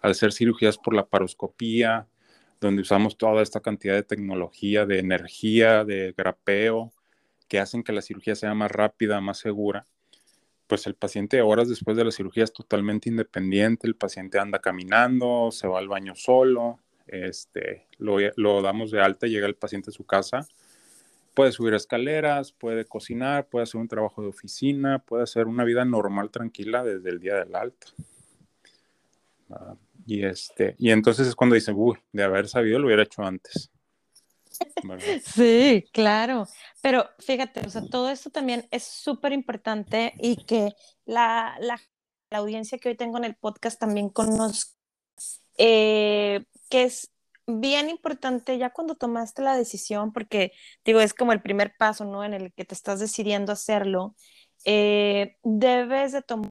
Al 0.00 0.14
ser 0.14 0.32
cirugías 0.32 0.76
por 0.76 0.94
la 0.94 1.06
paroscopía, 1.06 2.08
donde 2.60 2.82
usamos 2.82 3.16
toda 3.16 3.42
esta 3.42 3.60
cantidad 3.60 3.94
de 3.94 4.02
tecnología, 4.02 4.84
de 4.84 4.98
energía, 4.98 5.84
de 5.84 6.12
grapeo, 6.16 6.92
que 7.48 7.58
hacen 7.58 7.82
que 7.82 7.92
la 7.92 8.02
cirugía 8.02 8.34
sea 8.34 8.54
más 8.54 8.70
rápida, 8.70 9.20
más 9.20 9.38
segura, 9.38 9.86
pues 10.70 10.86
el 10.86 10.94
paciente 10.94 11.42
horas 11.42 11.68
después 11.68 11.96
de 11.96 12.04
la 12.04 12.12
cirugía 12.12 12.44
es 12.44 12.52
totalmente 12.52 13.08
independiente, 13.08 13.88
el 13.88 13.96
paciente 13.96 14.38
anda 14.38 14.60
caminando, 14.60 15.50
se 15.50 15.66
va 15.66 15.80
al 15.80 15.88
baño 15.88 16.14
solo, 16.14 16.78
este, 17.08 17.88
lo, 17.98 18.62
damos 18.62 18.92
de 18.92 19.00
alta, 19.00 19.26
llega 19.26 19.48
el 19.48 19.56
paciente 19.56 19.90
a 19.90 19.92
su 19.92 20.04
casa, 20.04 20.46
puede 21.34 21.50
subir 21.50 21.74
escaleras, 21.74 22.52
puede 22.52 22.84
cocinar, 22.84 23.48
puede 23.48 23.64
hacer 23.64 23.80
un 23.80 23.88
trabajo 23.88 24.22
de 24.22 24.28
oficina, 24.28 25.00
puede 25.00 25.24
hacer 25.24 25.48
una 25.48 25.64
vida 25.64 25.84
normal, 25.84 26.30
tranquila 26.30 26.84
desde 26.84 27.10
el 27.10 27.18
día 27.18 27.34
del 27.34 27.56
alta. 27.56 27.88
Ah, 29.50 29.74
y, 30.06 30.22
este, 30.22 30.76
y 30.78 30.92
entonces 30.92 31.26
es 31.26 31.34
cuando 31.34 31.56
dice, 31.56 31.72
uy, 31.72 31.98
de 32.12 32.22
haber 32.22 32.46
sabido 32.46 32.78
lo 32.78 32.86
hubiera 32.86 33.02
hecho 33.02 33.24
antes. 33.24 33.72
Sí, 35.24 35.84
claro. 35.92 36.46
Pero 36.82 37.08
fíjate, 37.18 37.60
o 37.66 37.70
sea, 37.70 37.82
todo 37.90 38.10
esto 38.10 38.30
también 38.30 38.66
es 38.70 38.84
súper 38.84 39.32
importante 39.32 40.14
y 40.18 40.44
que 40.44 40.74
la, 41.04 41.56
la, 41.60 41.80
audiencia 42.32 42.78
que 42.78 42.90
hoy 42.90 42.96
tengo 42.96 43.18
en 43.18 43.24
el 43.24 43.34
podcast 43.34 43.80
también 43.80 44.08
conozca, 44.08 44.72
eh, 45.58 46.44
que 46.68 46.84
es 46.84 47.10
bien 47.46 47.90
importante 47.90 48.56
ya 48.56 48.70
cuando 48.70 48.94
tomaste 48.94 49.42
la 49.42 49.56
decisión, 49.56 50.12
porque 50.12 50.52
digo, 50.84 51.00
es 51.00 51.12
como 51.12 51.32
el 51.32 51.42
primer 51.42 51.74
paso, 51.76 52.04
¿no? 52.04 52.24
En 52.24 52.34
el 52.34 52.52
que 52.52 52.64
te 52.64 52.74
estás 52.74 53.00
decidiendo 53.00 53.52
hacerlo, 53.52 54.14
eh, 54.64 55.36
debes 55.42 56.12
de 56.12 56.22
tomar... 56.22 56.50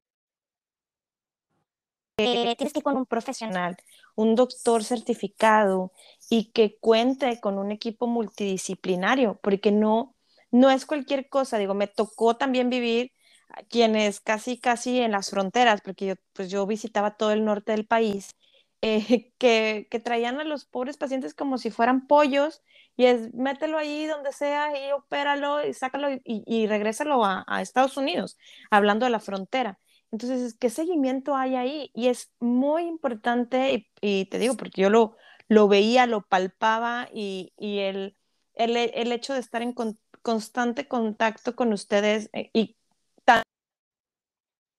Eh, 2.19 2.55
tienes 2.57 2.73
que 2.73 2.79
ir 2.79 2.83
con 2.83 2.97
un 2.97 3.05
profesional, 3.05 3.77
un 4.15 4.35
doctor 4.35 4.83
certificado 4.83 5.91
y 6.29 6.51
que 6.51 6.77
cuente 6.79 7.39
con 7.39 7.57
un 7.57 7.71
equipo 7.71 8.07
multidisciplinario, 8.07 9.39
porque 9.41 9.71
no, 9.71 10.15
no 10.51 10.69
es 10.69 10.85
cualquier 10.85 11.29
cosa. 11.29 11.57
Digo, 11.57 11.73
me 11.73 11.87
tocó 11.87 12.37
también 12.37 12.69
vivir 12.69 13.11
quienes 13.69 14.19
casi, 14.19 14.59
casi 14.59 14.99
en 14.99 15.11
las 15.11 15.29
fronteras, 15.29 15.81
porque 15.81 16.05
yo, 16.07 16.15
pues 16.33 16.49
yo 16.49 16.65
visitaba 16.67 17.17
todo 17.17 17.31
el 17.31 17.45
norte 17.45 17.71
del 17.71 17.85
país 17.85 18.35
eh, 18.81 19.33
que, 19.37 19.87
que, 19.91 19.99
traían 19.99 20.39
a 20.39 20.43
los 20.45 20.65
pobres 20.65 20.97
pacientes 20.97 21.33
como 21.33 21.57
si 21.57 21.69
fueran 21.71 22.07
pollos 22.07 22.61
y 22.95 23.05
es 23.05 23.33
mételo 23.33 23.77
ahí 23.77 24.05
donde 24.05 24.31
sea 24.31 24.71
y 24.77 24.91
opéralo 24.91 25.65
y 25.65 25.73
sácalo 25.73 26.11
y, 26.11 26.21
y 26.25 26.67
regrésalo 26.67 27.25
a, 27.25 27.43
a, 27.47 27.61
Estados 27.61 27.97
Unidos, 27.97 28.37
hablando 28.71 29.05
de 29.05 29.11
la 29.11 29.19
frontera. 29.19 29.79
Entonces, 30.11 30.55
¿qué 30.59 30.69
seguimiento 30.69 31.35
hay 31.35 31.55
ahí? 31.55 31.91
Y 31.93 32.07
es 32.07 32.31
muy 32.39 32.83
importante, 32.83 33.73
y, 33.73 33.87
y 34.01 34.25
te 34.25 34.39
digo, 34.39 34.55
porque 34.55 34.81
yo 34.81 34.89
lo, 34.89 35.15
lo 35.47 35.67
veía, 35.67 36.05
lo 36.07 36.21
palpaba 36.21 37.09
y, 37.13 37.53
y 37.57 37.79
el, 37.79 38.17
el, 38.55 38.75
el, 38.77 39.11
hecho 39.11 39.33
de 39.33 39.39
estar 39.39 39.61
en 39.61 39.73
con, 39.73 39.99
constante 40.21 40.87
contacto 40.87 41.55
con 41.55 41.73
ustedes 41.73 42.29
eh, 42.33 42.49
y 42.53 42.77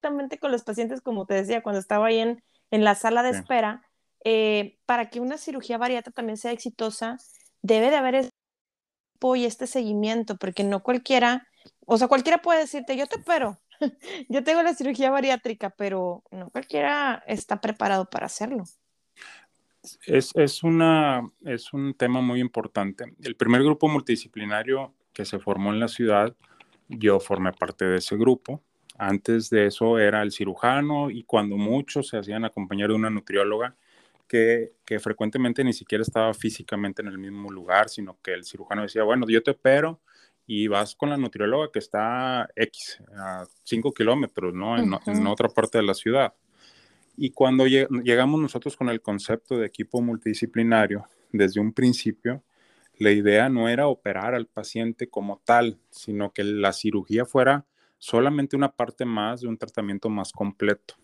también 0.00 0.28
con 0.40 0.50
los 0.50 0.62
pacientes, 0.62 1.02
como 1.02 1.26
te 1.26 1.34
decía, 1.34 1.62
cuando 1.62 1.78
estaba 1.78 2.06
ahí 2.06 2.18
en, 2.18 2.42
en 2.70 2.84
la 2.84 2.94
sala 2.94 3.22
de 3.22 3.32
sí. 3.32 3.38
espera, 3.40 3.86
eh, 4.24 4.78
para 4.86 5.10
que 5.10 5.20
una 5.20 5.38
cirugía 5.38 5.78
bariátrica 5.78 6.14
también 6.16 6.36
sea 6.36 6.52
exitosa, 6.52 7.18
debe 7.62 7.90
de 7.90 7.96
haber 7.96 8.14
este 8.14 8.34
y 9.36 9.44
este 9.44 9.66
seguimiento, 9.66 10.36
porque 10.36 10.64
no 10.64 10.82
cualquiera, 10.82 11.46
o 11.86 11.98
sea, 11.98 12.08
cualquiera 12.08 12.40
puede 12.40 12.60
decirte, 12.60 12.96
yo 12.96 13.06
te 13.06 13.16
opero, 13.16 13.60
yo 14.28 14.44
tengo 14.44 14.62
la 14.62 14.74
cirugía 14.74 15.10
bariátrica, 15.10 15.70
pero 15.70 16.22
no 16.30 16.50
cualquiera 16.50 17.22
está 17.26 17.60
preparado 17.60 18.08
para 18.08 18.26
hacerlo. 18.26 18.64
Es, 20.06 20.32
es, 20.34 20.62
una, 20.62 21.22
es 21.44 21.72
un 21.72 21.94
tema 21.94 22.20
muy 22.20 22.40
importante. 22.40 23.14
El 23.22 23.36
primer 23.36 23.62
grupo 23.62 23.88
multidisciplinario 23.88 24.94
que 25.12 25.24
se 25.24 25.38
formó 25.38 25.72
en 25.72 25.80
la 25.80 25.88
ciudad, 25.88 26.36
yo 26.88 27.18
formé 27.18 27.52
parte 27.52 27.86
de 27.86 27.98
ese 27.98 28.16
grupo. 28.16 28.62
Antes 28.98 29.48
de 29.48 29.66
eso 29.66 29.98
era 29.98 30.22
el 30.22 30.32
cirujano 30.32 31.10
y 31.10 31.22
cuando 31.22 31.56
muchos 31.56 32.08
se 32.08 32.18
hacían 32.18 32.44
acompañar 32.44 32.88
de 32.88 32.94
una 32.94 33.08
nutrióloga 33.08 33.74
que, 34.28 34.72
que, 34.84 35.00
frecuentemente 35.00 35.64
ni 35.64 35.72
siquiera 35.72 36.02
estaba 36.02 36.32
físicamente 36.34 37.00
en 37.02 37.08
el 37.08 37.18
mismo 37.18 37.50
lugar, 37.50 37.88
sino 37.88 38.18
que 38.22 38.34
el 38.34 38.44
cirujano 38.44 38.82
decía, 38.82 39.02
bueno, 39.02 39.26
yo 39.28 39.42
te 39.42 39.52
opero 39.52 40.00
y 40.52 40.66
vas 40.66 40.96
con 40.96 41.10
la 41.10 41.16
nutrióloga 41.16 41.70
que 41.70 41.78
está 41.78 42.48
X, 42.56 43.00
a 43.16 43.46
5 43.62 43.94
kilómetros, 43.94 44.52
¿no? 44.52 44.76
En, 44.76 44.92
uh 44.92 44.96
-huh. 44.96 45.16
en, 45.16 45.24
otra 45.28 45.48
parte 45.48 45.78
de 45.78 45.84
la 45.84 45.94
ciudad. 45.94 46.34
Y 47.16 47.30
cuando 47.30 47.68
lleg 47.68 47.88
llegamos 48.02 48.40
nosotros 48.40 48.76
con 48.76 48.88
el 48.88 49.00
concepto 49.00 49.56
de 49.56 49.66
equipo 49.66 50.02
multidisciplinario, 50.02 51.06
desde 51.30 51.60
un 51.60 51.72
principio, 51.72 52.42
la 52.98 53.12
idea 53.12 53.48
no 53.48 53.68
era 53.68 53.86
operar 53.86 54.34
al 54.34 54.46
paciente 54.46 55.08
como 55.08 55.40
tal, 55.44 55.78
sino 55.88 56.32
que 56.32 56.42
la 56.42 56.72
cirugía 56.72 57.24
fuera 57.24 57.64
solamente 57.98 58.56
una 58.56 58.72
parte 58.72 59.04
más 59.04 59.42
de 59.42 59.46
un 59.46 59.56
tratamiento 59.56 60.08
más 60.08 60.32
completo. 60.32 60.96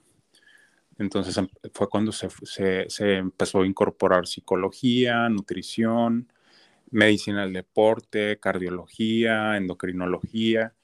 Entonces 0.99 1.37
em, 1.37 1.47
fue 1.73 1.89
cuando 1.89 2.11
se, 2.11 2.31
se, 2.43 2.87
se, 2.89 3.19
empezó 3.19 3.61
a 3.61 3.67
incorporar 3.67 4.27
psicología, 4.27 5.29
nutrición, 5.29 6.33
medicina 6.91 7.43
del 7.43 7.53
deporte, 7.53 8.39
cardiología, 8.41 9.57
endocrinología 9.57 10.75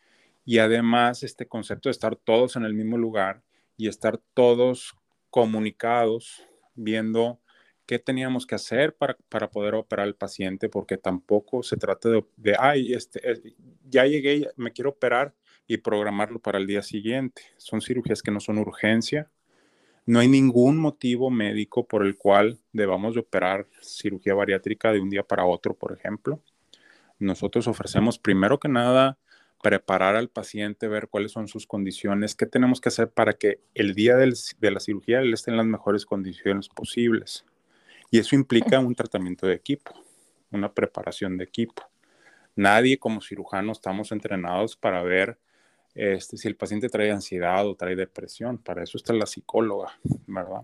y 0.45 0.59
además 0.59 1.23
este 1.23 1.47
concepto 1.47 1.89
de 1.89 1.93
estar 1.93 2.17
todos 2.17 2.57
en 2.57 2.65
el 2.65 2.75
mismo 2.75 2.99
lugar 2.99 3.43
y 3.77 3.89
estar 3.89 4.19
todos 4.35 4.95
comunicados, 5.31 6.47
viendo 6.75 7.41
qué 7.87 7.99
teníamos 7.99 8.47
que 8.47 8.55
hacer 8.55 8.95
para, 8.95 9.17
para 9.29 9.51
poder 9.51 9.75
operar 9.75 10.07
al 10.07 10.15
paciente, 10.15 10.69
porque 10.69 10.97
tampoco 10.99 11.63
se 11.63 11.77
trata 11.77 12.09
de, 12.09 12.25
de 12.37 12.57
ay, 12.59 12.93
este, 12.93 13.21
ya 13.89 14.07
llegué, 14.07 14.49
me 14.57 14.73
quiero 14.73 14.91
operar 14.91 15.35
y 15.67 15.79
programarlo 15.79 16.39
para 16.39 16.59
el 16.59 16.67
día 16.67 16.83
siguiente. 16.83 17.43
Son 17.57 17.81
cirugías 17.81 18.23
que 18.23 18.31
no 18.31 18.41
son 18.41 18.59
urgencia, 18.59 19.31
no 20.05 20.19
hay 20.19 20.29
ningún 20.29 20.79
motivo 20.79 21.31
médico 21.31 21.87
por 21.87 22.05
el 22.05 22.17
cual 22.17 22.59
debamos 22.73 23.15
de 23.15 23.21
operar 23.21 23.67
cirugía 23.81 24.35
bariátrica 24.35 24.93
de 24.93 25.01
un 25.01 25.11
día 25.11 25.23
para 25.23 25.45
otro, 25.45 25.75
por 25.75 25.93
ejemplo. 25.93 26.43
Nosotros 27.19 27.69
ofrecemos 27.69 28.19
primero 28.19 28.59
que 28.59 28.69
nada 28.69 29.19
preparar 29.63 30.17
al 30.17 30.29
paciente, 30.29 30.89
ver 30.89 31.07
cuáles 31.09 31.31
son 31.31 31.47
sus 31.47 31.69
condiciones, 31.69 32.35
qué 32.35 32.47
tenemos 32.47 32.81
que 32.81 32.89
hacer 32.89 33.11
para 33.11 33.35
que 33.35 33.61
el 33.75 33.95
día 33.95 34.17
de 34.17 34.71
la 34.73 34.81
cirugía 34.81 35.21
él 35.21 35.33
esté 35.33 35.53
en 35.53 35.57
las 35.57 35.67
mejores 35.67 36.05
condiciones 36.05 36.69
posibles. 36.69 37.45
Y 38.11 38.19
eso 38.19 38.35
implica 38.35 38.81
un 38.81 38.97
tratamiento 38.97 39.47
de 39.47 39.55
equipo, 39.55 39.95
una 40.51 40.73
preparación 40.73 41.39
de 41.39 41.45
equipo. 41.45 41.89
Nadie 42.57 42.99
como 42.99 43.21
cirujano 43.21 43.71
estamos 43.71 44.11
entrenados 44.11 44.77
para 44.77 45.03
ver 45.03 45.39
este, 45.95 46.37
si 46.37 46.49
el 46.49 46.57
paciente 46.57 46.89
trae 46.89 47.11
ansiedad 47.11 47.67
o 47.67 47.75
trae 47.75 47.95
depresión, 47.97 48.59
para 48.59 48.83
eso 48.83 48.97
está 48.97 49.13
la 49.13 49.27
psicóloga, 49.27 49.99
¿verdad? 50.27 50.63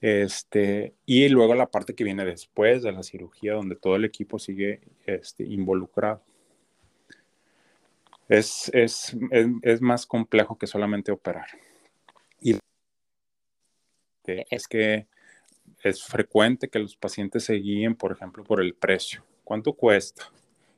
Este, 0.00 0.94
y 1.04 1.28
luego 1.28 1.54
la 1.54 1.70
parte 1.70 1.94
que 1.94 2.04
viene 2.04 2.24
después 2.24 2.82
de 2.82 2.92
la 2.92 3.02
cirugía, 3.02 3.54
donde 3.54 3.76
todo 3.76 3.96
el 3.96 4.04
equipo 4.04 4.38
sigue 4.38 4.80
este, 5.06 5.44
involucrado. 5.44 6.22
Es, 8.28 8.70
es, 8.74 9.16
es, 9.30 9.46
es, 9.62 9.80
más 9.80 10.06
complejo 10.06 10.56
que 10.58 10.66
solamente 10.66 11.10
operar. 11.10 11.46
Y 12.40 12.58
es 14.24 14.68
que 14.68 15.06
es 15.82 16.04
frecuente 16.04 16.68
que 16.68 16.78
los 16.78 16.96
pacientes 16.96 17.44
se 17.44 17.54
guíen, 17.54 17.96
por 17.96 18.12
ejemplo, 18.12 18.44
por 18.44 18.60
el 18.60 18.74
precio. 18.74 19.24
¿Cuánto 19.44 19.72
cuesta? 19.72 20.30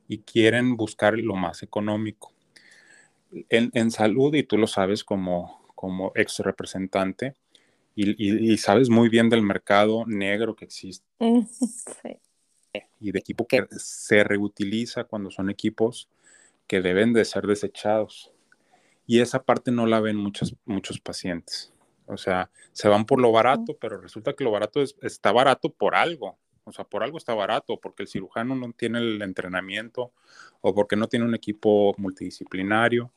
Y 0.07 0.19
quieren 0.19 0.77
buscar 0.77 1.17
lo 1.17 1.35
más 1.35 1.61
económico 1.61 2.33
en, 3.49 3.71
en, 3.73 3.91
salud, 3.91 4.33
y 4.35 4.43
tú 4.43 4.57
lo 4.57 4.67
sabes 4.67 5.03
como, 5.03 5.65
como 5.75 6.11
ex 6.15 6.39
representante, 6.39 7.35
y, 7.95 8.11
y, 8.11 8.53
y, 8.53 8.57
sabes 8.57 8.89
muy 8.89 9.09
bien 9.09 9.29
del 9.29 9.41
mercado 9.41 10.05
negro 10.07 10.55
que 10.55 10.65
existe. 10.65 11.05
Sí. 12.03 12.17
Y 13.01 13.11
de 13.11 13.19
equipo 13.19 13.47
que 13.47 13.67
se 13.71 14.23
reutiliza 14.23 15.03
cuando 15.03 15.29
son 15.29 15.49
equipos 15.49 16.07
que 16.67 16.81
deben 16.81 17.11
de 17.11 17.25
ser 17.25 17.45
desechados. 17.45 18.31
Y 19.05 19.19
esa 19.19 19.43
parte 19.43 19.71
no 19.71 19.87
la 19.87 19.99
ven 19.99 20.15
muchos, 20.15 20.55
muchos 20.63 21.01
pacientes. 21.01 21.73
O 22.05 22.17
sea, 22.17 22.49
se 22.71 22.87
van 22.87 23.05
por 23.05 23.19
lo 23.19 23.31
barato, 23.31 23.77
pero 23.79 23.99
resulta 23.99 24.33
que 24.33 24.45
lo 24.45 24.51
barato 24.51 24.81
es, 24.81 24.95
está 25.01 25.33
barato 25.33 25.69
por 25.73 25.95
algo. 25.95 26.37
O 26.63 26.71
sea, 26.71 26.85
por 26.85 27.03
algo 27.03 27.17
está 27.17 27.33
barato, 27.33 27.77
porque 27.77 28.03
el 28.03 28.07
cirujano 28.07 28.55
no 28.55 28.71
tiene 28.71 28.99
el 28.99 29.21
entrenamiento 29.21 30.13
o 30.61 30.73
porque 30.73 30.95
no 30.95 31.07
tiene 31.07 31.25
un 31.25 31.35
equipo 31.35 31.93
multidisciplinario 31.97 33.11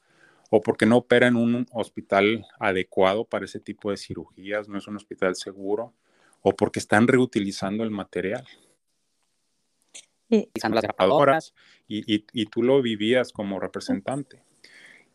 o 0.57 0.61
porque 0.61 0.87
no 0.87 0.99
opera 0.99 1.27
en 1.27 1.35
un 1.35 1.67
hospital 1.73 2.47
adecuado 2.61 3.25
para 3.25 3.45
ese 3.45 3.59
tipo 3.59 3.90
de 3.90 3.97
cirugías, 3.97 4.69
no 4.69 4.79
es 4.79 4.87
un 4.87 4.95
hospital 4.95 5.35
seguro, 5.35 5.95
o 6.43 6.55
porque 6.55 6.79
están 6.79 7.09
reutilizando 7.09 7.83
el 7.83 7.90
material. 7.90 8.47
Y, 10.29 10.49
las 10.62 10.83
grabadoras, 10.83 11.55
y, 11.88 12.14
y, 12.14 12.25
y, 12.33 12.47
tú 12.47 12.62
lo 12.62 12.81
vivías 12.83 13.33
como 13.33 13.59
representante. 13.59 14.45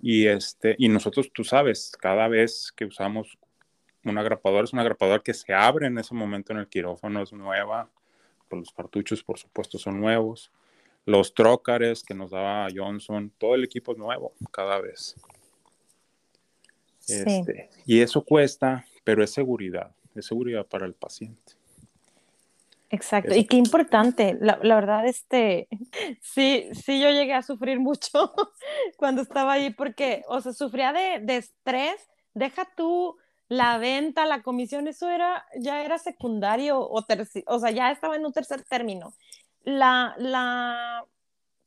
Y, 0.01 0.27
este, 0.27 0.75
y 0.77 0.89
nosotros, 0.89 1.31
tú 1.33 1.45
sabes, 1.45 1.93
cada 1.97 2.27
vez 2.27 2.73
que 2.75 2.83
usamos 2.83 3.37
una 4.03 4.23
grapadora, 4.23 4.65
es 4.65 4.73
una 4.73 4.83
grapadora 4.83 5.23
que 5.23 5.33
se 5.33 5.53
abre 5.53 5.87
en 5.87 5.99
ese 5.99 6.13
momento 6.13 6.51
en 6.51 6.59
el 6.59 6.67
quirófano, 6.67 7.21
es 7.21 7.31
nueva, 7.31 7.89
pues 8.49 8.59
los 8.59 8.73
cartuchos, 8.73 9.23
por 9.23 9.39
supuesto, 9.39 9.77
son 9.77 10.01
nuevos 10.01 10.51
los 11.05 11.33
trócares 11.33 12.03
que 12.03 12.13
nos 12.13 12.31
daba 12.31 12.67
Johnson, 12.73 13.31
todo 13.37 13.55
el 13.55 13.63
equipo 13.63 13.93
es 13.93 13.97
nuevo 13.97 14.33
cada 14.51 14.79
vez. 14.79 15.15
Sí. 16.99 17.23
Este, 17.25 17.69
y 17.85 18.01
eso 18.01 18.23
cuesta, 18.23 18.85
pero 19.03 19.23
es 19.23 19.31
seguridad, 19.31 19.95
es 20.15 20.27
seguridad 20.27 20.65
para 20.65 20.85
el 20.85 20.93
paciente. 20.93 21.53
Exacto, 22.91 23.31
eso. 23.31 23.39
y 23.39 23.45
qué 23.45 23.57
importante, 23.57 24.37
la, 24.39 24.59
la, 24.63 24.75
verdad, 24.75 25.05
este, 25.05 25.67
sí, 26.21 26.69
sí, 26.73 26.99
yo 26.99 27.11
llegué 27.11 27.33
a 27.33 27.43
sufrir 27.43 27.79
mucho 27.79 28.33
cuando 28.97 29.21
estaba 29.21 29.53
ahí, 29.53 29.71
porque, 29.71 30.23
o 30.27 30.41
sea, 30.41 30.53
sufría 30.53 30.91
de, 30.91 31.19
de 31.21 31.37
estrés, 31.37 31.99
deja 32.33 32.67
tú 32.75 33.17
la 33.47 33.79
venta, 33.79 34.25
la 34.25 34.43
comisión, 34.43 34.87
eso 34.87 35.09
era, 35.09 35.45
ya 35.59 35.83
era 35.83 35.97
secundario 35.97 36.79
o 36.79 37.03
terci 37.03 37.43
o 37.47 37.59
sea, 37.59 37.71
ya 37.71 37.91
estaba 37.91 38.15
en 38.15 38.25
un 38.25 38.31
tercer 38.31 38.63
término 38.63 39.13
la, 39.69 40.15
la, 40.17 41.05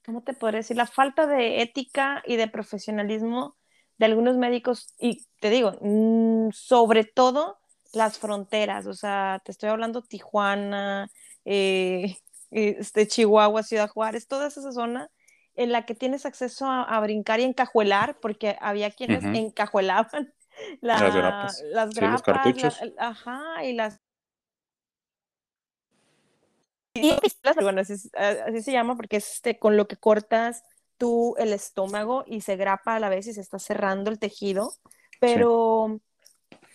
¿cómo 0.04 0.22
te 0.22 0.34
podría 0.34 0.58
decir? 0.58 0.76
La 0.76 0.86
falta 0.86 1.26
de 1.26 1.62
ética 1.62 2.22
y 2.26 2.36
de 2.36 2.48
profesionalismo 2.48 3.56
de 3.98 4.06
algunos 4.06 4.36
médicos, 4.36 4.94
y 4.98 5.26
te 5.40 5.50
digo, 5.50 5.78
mm, 5.80 6.50
sobre 6.52 7.04
todo 7.04 7.60
las 7.92 8.18
fronteras, 8.18 8.86
o 8.86 8.94
sea, 8.94 9.40
te 9.44 9.52
estoy 9.52 9.68
hablando 9.68 10.02
Tijuana, 10.02 11.10
eh, 11.44 12.16
este, 12.50 13.06
Chihuahua, 13.06 13.62
Ciudad 13.62 13.88
Juárez, 13.88 14.26
toda 14.26 14.48
esa 14.48 14.72
zona 14.72 15.10
en 15.54 15.70
la 15.70 15.84
que 15.84 15.94
tienes 15.94 16.24
acceso 16.24 16.66
a, 16.66 16.98
brincar 17.00 17.40
y 17.40 17.44
encajuelar, 17.44 18.18
porque 18.20 18.56
había 18.60 18.90
quienes 18.90 19.22
encajuelaban 19.24 20.32
las 20.80 21.14
grapas, 21.14 21.62
las 21.70 21.90
grapas 21.90 22.22
cartuchos. 22.22 22.80
ajá, 22.98 23.64
y 23.64 23.74
las 23.74 24.00
y 26.94 27.16
bueno, 27.60 27.80
así, 27.80 27.94
así, 28.14 28.62
se 28.62 28.72
llama 28.72 28.96
porque 28.96 29.16
es 29.16 29.32
este, 29.34 29.58
con 29.58 29.76
lo 29.76 29.88
que 29.88 29.96
cortas 29.96 30.62
tú 30.98 31.34
el 31.38 31.52
estómago 31.52 32.24
y 32.26 32.42
se 32.42 32.56
grapa 32.56 32.96
a 32.96 33.00
la 33.00 33.08
vez 33.08 33.26
y 33.26 33.32
se 33.32 33.40
está 33.40 33.58
cerrando 33.58 34.10
el 34.10 34.18
tejido. 34.18 34.72
Pero, 35.20 36.00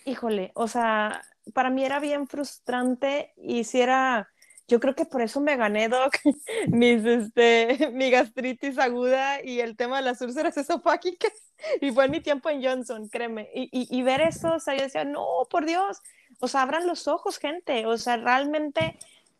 híjole, 0.04 0.52
o 0.54 0.68
sea, 0.68 1.22
para 1.54 1.70
mí 1.70 1.84
era 1.84 2.00
bien 2.00 2.26
frustrante 2.26 3.32
y 3.36 3.64
si 3.64 3.80
era, 3.80 4.28
yo 4.66 4.80
creo 4.80 4.94
que 4.94 5.04
por 5.04 5.22
eso 5.22 5.40
me 5.40 5.56
gané, 5.56 5.88
Doc, 5.88 6.16
mis, 6.68 7.04
este, 7.04 7.90
mi 7.92 8.10
gastritis 8.10 8.78
aguda 8.78 9.42
y 9.42 9.60
el 9.60 9.76
tema 9.76 9.98
de 9.98 10.02
las 10.04 10.20
úlceras 10.20 10.56
esofágicas. 10.56 11.32
Y 11.80 11.90
fue 11.90 12.04
en 12.04 12.12
mi 12.12 12.20
tiempo 12.20 12.50
en 12.50 12.62
Johnson, 12.62 13.08
créeme. 13.08 13.48
Y, 13.54 13.68
y, 13.72 13.88
y 13.90 14.02
ver 14.02 14.20
eso, 14.20 14.54
o 14.54 14.60
sea, 14.60 14.76
yo 14.76 14.82
decía, 14.82 15.04
no, 15.04 15.26
por 15.50 15.66
Dios, 15.66 16.00
o 16.38 16.46
sea, 16.46 16.62
abran 16.62 16.86
los 16.86 17.08
ojos, 17.08 17.38
gente. 17.38 17.84
O 17.86 17.98
sea, 17.98 18.16
realmente 18.16 18.96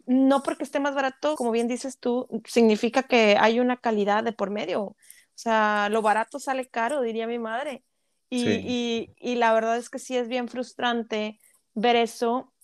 no 0.09 0.43
porque 0.43 0.65
esté 0.65 0.81
más 0.81 0.95
barato, 0.95 1.37
como 1.37 1.51
bien 1.51 1.69
dices 1.69 1.99
tú, 1.99 2.27
significa 2.47 3.03
que 3.03 3.37
hay 3.39 3.61
una 3.61 3.77
calidad 3.77 4.25
de 4.25 4.33
por 4.33 4.49
medio. 4.49 4.83
O 4.83 4.97
sea, 5.35 5.89
lo 5.91 6.01
barato 6.01 6.41
sale 6.41 6.67
caro, 6.67 7.03
diría 7.03 7.27
mi 7.27 7.39
madre. 7.39 7.85
Y, 8.31 9.15
y, 9.19 9.35
la 9.37 9.53
verdad 9.53 9.77
es 9.77 9.89
que 9.89 9.99
sí 9.99 10.17
es 10.17 10.29
bien 10.29 10.49
frustrante 10.49 11.39
ver 11.75 11.95
eso. 11.97 12.55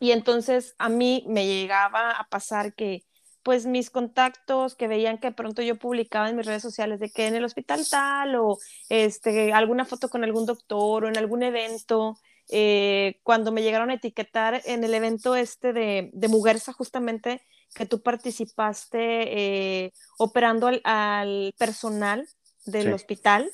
Y 0.00 0.10
entonces 0.10 0.74
a 0.78 0.88
mí 0.88 1.24
me 1.28 1.46
llegaba 1.46 2.10
a 2.10 2.28
pasar 2.28 2.74
que, 2.74 3.04
pues 3.44 3.66
mis 3.66 3.90
contactos 3.90 4.74
que 4.74 4.88
veían 4.88 5.18
que 5.18 5.30
pronto 5.30 5.62
yo 5.62 5.78
publicaba 5.78 6.28
en 6.28 6.36
mis 6.36 6.46
redes 6.46 6.62
sociales 6.62 6.98
de 6.98 7.10
que 7.10 7.28
en 7.28 7.36
el 7.36 7.44
hospital 7.44 7.86
tal 7.88 8.34
o 8.36 8.58
este, 8.88 9.52
alguna 9.52 9.84
foto 9.84 10.08
con 10.08 10.24
algún 10.24 10.46
doctor 10.46 11.04
o 11.04 11.08
en 11.08 11.18
algún 11.18 11.44
evento, 11.44 12.16
eh, 12.50 13.20
cuando 13.22 13.52
me 13.52 13.62
llegaron 13.62 13.90
a 13.90 13.94
etiquetar 13.94 14.62
en 14.64 14.84
el 14.84 14.94
evento 14.94 15.34
este 15.34 15.72
de, 15.72 16.10
de 16.12 16.28
Muguerza, 16.28 16.72
justamente 16.72 17.42
que 17.74 17.86
tú 17.86 18.02
participaste 18.02 18.98
eh, 19.00 19.92
operando 20.18 20.70
al, 20.84 21.54
personal 21.58 22.26
del 22.66 22.92
hospital, 22.92 23.50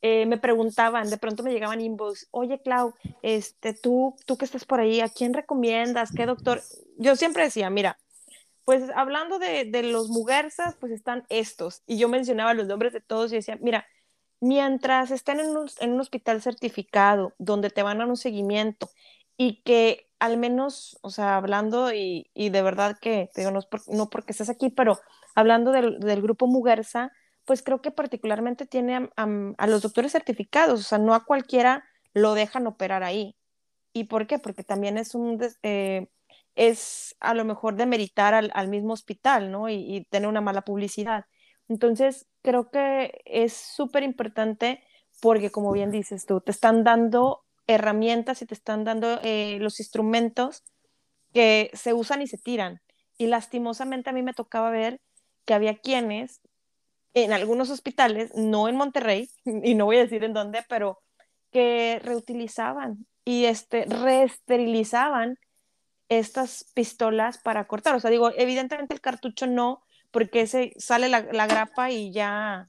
eh, 0.00 0.26
me 0.26 0.38
preguntaban, 0.38 1.10
de 1.10 1.18
pronto 1.18 1.42
me 1.42 1.52
llegaban 1.52 1.80
inbox, 1.80 2.28
oye 2.30 2.60
Clau, 2.62 2.94
este, 3.22 3.74
tú, 3.74 4.16
tú 4.26 4.38
que 4.38 4.44
estás 4.44 4.64
por 4.64 4.80
ahí, 4.80 5.00
¿a 5.00 5.08
quién 5.08 5.34
recomiendas? 5.34 6.12
¿Qué 6.12 6.24
doctor? 6.24 6.62
Yo 6.96 7.16
siempre 7.16 7.44
decía, 7.44 7.68
mira, 7.68 7.98
pues 8.64 8.84
hablando 8.94 9.38
de, 9.38 9.64
de 9.64 9.82
los 9.82 10.08
muguerzas, 10.08 10.76
pues 10.78 10.92
están 10.92 11.24
estos. 11.28 11.82
Y 11.86 11.98
yo 11.98 12.08
mencionaba 12.08 12.54
los 12.54 12.66
nombres 12.66 12.92
de 12.92 13.00
todos 13.00 13.32
y 13.32 13.36
decía, 13.36 13.58
mira, 13.60 13.86
mientras 14.40 15.10
estén 15.10 15.40
en 15.40 15.56
un, 15.56 16.00
hospital 16.00 16.42
certificado, 16.42 17.34
donde 17.38 17.70
te 17.70 17.82
van 17.82 18.00
a 18.00 18.06
un 18.06 18.16
seguimiento 18.16 18.90
y 19.36 19.62
que 19.62 20.08
al 20.18 20.36
menos, 20.36 20.98
o 21.02 21.10
sea, 21.10 21.36
hablando 21.36 21.92
y, 21.92 22.28
de 22.34 22.62
verdad 22.62 22.98
que, 23.00 23.30
digo, 23.36 23.52
no, 23.52 24.10
porque 24.10 24.32
estés 24.32 24.48
aquí, 24.50 24.70
pero 24.70 24.98
hablando 25.34 25.70
del, 25.72 26.22
grupo 26.22 26.46
Muguerza, 26.46 27.12
pues 27.44 27.62
creo 27.62 27.80
que 27.80 27.90
particularmente 27.90 28.66
tiene 28.66 29.10
a, 29.16 29.66
los 29.66 29.82
doctores 29.82 30.12
certificados, 30.12 30.80
o 30.80 30.82
sea, 30.82 30.98
no 30.98 31.14
a 31.14 31.24
cualquiera 31.24 31.84
lo 32.14 32.34
dejan 32.34 32.66
operar 32.66 33.02
ahí. 33.04 33.36
¿Y 33.92 34.04
por 34.04 34.26
qué? 34.26 34.38
Porque 34.38 34.64
también 34.64 34.98
es 34.98 35.14
un, 35.14 35.40
eh, 35.62 36.08
es 36.56 37.16
a 37.20 37.34
lo 37.34 37.44
mejor 37.44 37.76
demeritar 37.76 38.34
al, 38.34 38.50
al 38.54 38.68
mismo 38.68 38.92
hospital, 38.92 39.50
¿no? 39.52 39.68
y 39.68 40.06
tener 40.10 40.28
una 40.28 40.40
mala 40.40 40.62
publicidad. 40.62 41.26
Entonces, 41.68 42.26
creo 42.42 42.70
que 42.70 43.20
es 43.24 43.52
súper 43.52 44.02
importante 44.02 44.82
porque, 45.20 45.50
como 45.50 45.72
bien 45.72 45.90
dices 45.90 46.26
tú, 46.26 46.40
te 46.40 46.50
están 46.50 46.84
dando 46.84 47.44
herramientas 47.66 48.40
y 48.42 48.46
te 48.46 48.54
están 48.54 48.84
dando 48.84 49.20
eh, 49.22 49.58
los 49.60 49.80
instrumentos 49.80 50.64
que 51.32 51.70
se 51.74 51.92
usan 51.92 52.22
y 52.22 52.26
se 52.26 52.38
tiran. 52.38 52.80
Y 53.18 53.26
lastimosamente 53.26 54.10
a 54.10 54.12
mí 54.12 54.22
me 54.22 54.32
tocaba 54.32 54.70
ver 54.70 55.00
que 55.44 55.54
había 55.54 55.76
quienes 55.76 56.40
en 57.14 57.32
algunos 57.32 57.70
hospitales, 57.70 58.34
no 58.34 58.68
en 58.68 58.76
Monterrey, 58.76 59.30
y 59.44 59.74
no 59.74 59.86
voy 59.86 59.96
a 59.96 60.00
decir 60.00 60.24
en 60.24 60.34
dónde, 60.34 60.64
pero 60.68 60.98
que 61.50 62.00
reutilizaban 62.02 63.06
y 63.24 63.46
este, 63.46 63.84
reesterilizaban 63.84 65.38
estas 66.08 66.64
pistolas 66.74 67.38
para 67.38 67.66
cortar. 67.66 67.94
O 67.94 68.00
sea, 68.00 68.10
digo, 68.10 68.30
evidentemente 68.36 68.94
el 68.94 69.00
cartucho 69.00 69.46
no, 69.46 69.82
porque 70.10 70.46
se 70.46 70.72
sale 70.76 71.08
la, 71.08 71.20
grapa 71.20 71.90
y 71.90 72.12
ya, 72.12 72.68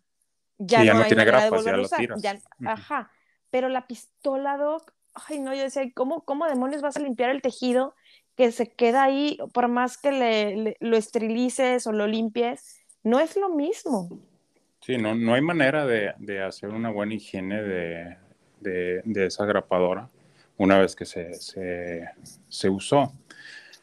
ya, 0.58 0.94
no, 0.94 1.06
tiene 1.06 1.26
grapa, 1.26 1.62
ya 1.64 1.78
lo 1.78 1.88
tiras. 1.88 2.44
Ajá, 2.66 3.12
pero 3.50 3.70
la 3.70 3.88
pistola, 3.88 4.58
Doc, 4.58 4.94
ay 5.14 5.40
no, 5.40 5.54
yo 5.54 5.64
decía, 5.64 5.84
¿cómo, 5.94 6.24
¿cómo 6.26 6.46
demonios 6.46 6.82
vas 6.82 6.98
a 6.98 7.02
limpiar 7.02 7.30
el 7.30 7.42
tejido 7.42 7.96
que 8.36 8.52
se 8.52 8.72
queda 8.72 9.04
ahí, 9.04 9.38
por 9.54 9.68
más 9.68 9.98
que 9.98 10.12
le, 10.12 10.78
lo 10.80 10.98
esterilices 10.98 11.88
o 11.88 11.92
lo 11.92 12.08
limpies? 12.08 12.82
No 13.04 13.20
es 13.20 13.36
lo 13.36 13.50
mismo. 13.50 14.10
Sí, 14.82 14.98
no, 14.98 15.14
no 15.16 15.34
hay 15.34 15.42
manera 15.42 15.86
de, 15.86 16.14
de 16.18 16.42
hacer 16.42 16.70
una 16.70 16.90
buena 16.90 17.14
higiene 17.14 17.62
de, 17.62 18.18
de, 18.60 19.02
de, 19.04 19.26
esa 19.26 19.46
grapadora 19.46 20.10
una 20.58 20.80
vez 20.80 20.96
que 20.96 21.06
se, 21.06 21.34
se, 21.34 22.10
se 22.48 22.70
usó. 22.70 23.14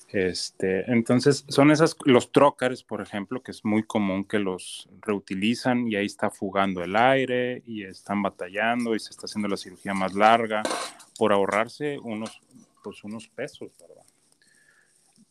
Este, 0.08 0.90
entonces, 0.90 1.44
son 1.48 1.70
esas, 1.72 1.96
los 2.04 2.30
trócares, 2.30 2.84
por 2.84 3.00
ejemplo, 3.00 3.42
que 3.42 3.50
es 3.50 3.64
muy 3.64 3.82
común 3.82 4.24
que 4.24 4.38
los 4.38 4.88
reutilizan 5.00 5.88
y 5.88 5.96
ahí 5.96 6.06
está 6.06 6.30
fugando 6.30 6.82
el 6.84 6.94
aire 6.94 7.62
y 7.66 7.82
están 7.82 8.22
batallando 8.22 8.94
y 8.94 9.00
se 9.00 9.10
está 9.10 9.26
haciendo 9.26 9.48
la 9.48 9.56
cirugía 9.56 9.94
más 9.94 10.14
larga 10.14 10.62
por 11.18 11.32
ahorrarse 11.32 11.98
unos, 11.98 12.40
pues 12.84 13.02
unos 13.02 13.28
pesos, 13.28 13.72
¿verdad? 13.80 14.04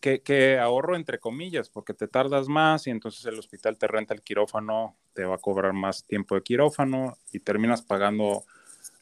Que, 0.02 0.22
que, 0.22 0.60
ahorro 0.60 0.96
entre 0.96 1.20
comillas, 1.20 1.70
porque 1.70 1.94
te 1.94 2.08
tardas 2.08 2.48
más 2.48 2.86
y 2.86 2.92
entonces 2.92 3.26
el 3.26 3.40
hospital 3.40 3.78
te 3.78 3.88
renta 3.88 4.14
el 4.14 4.22
quirófano, 4.22 4.98
te 5.14 5.24
va 5.24 5.36
a 5.36 5.40
cobrar 5.40 5.74
más 5.74 6.04
tiempo 6.04 6.36
de 6.36 6.44
quirófano 6.44 7.18
y 7.32 7.40
terminas 7.40 7.82
pagando 7.82 8.44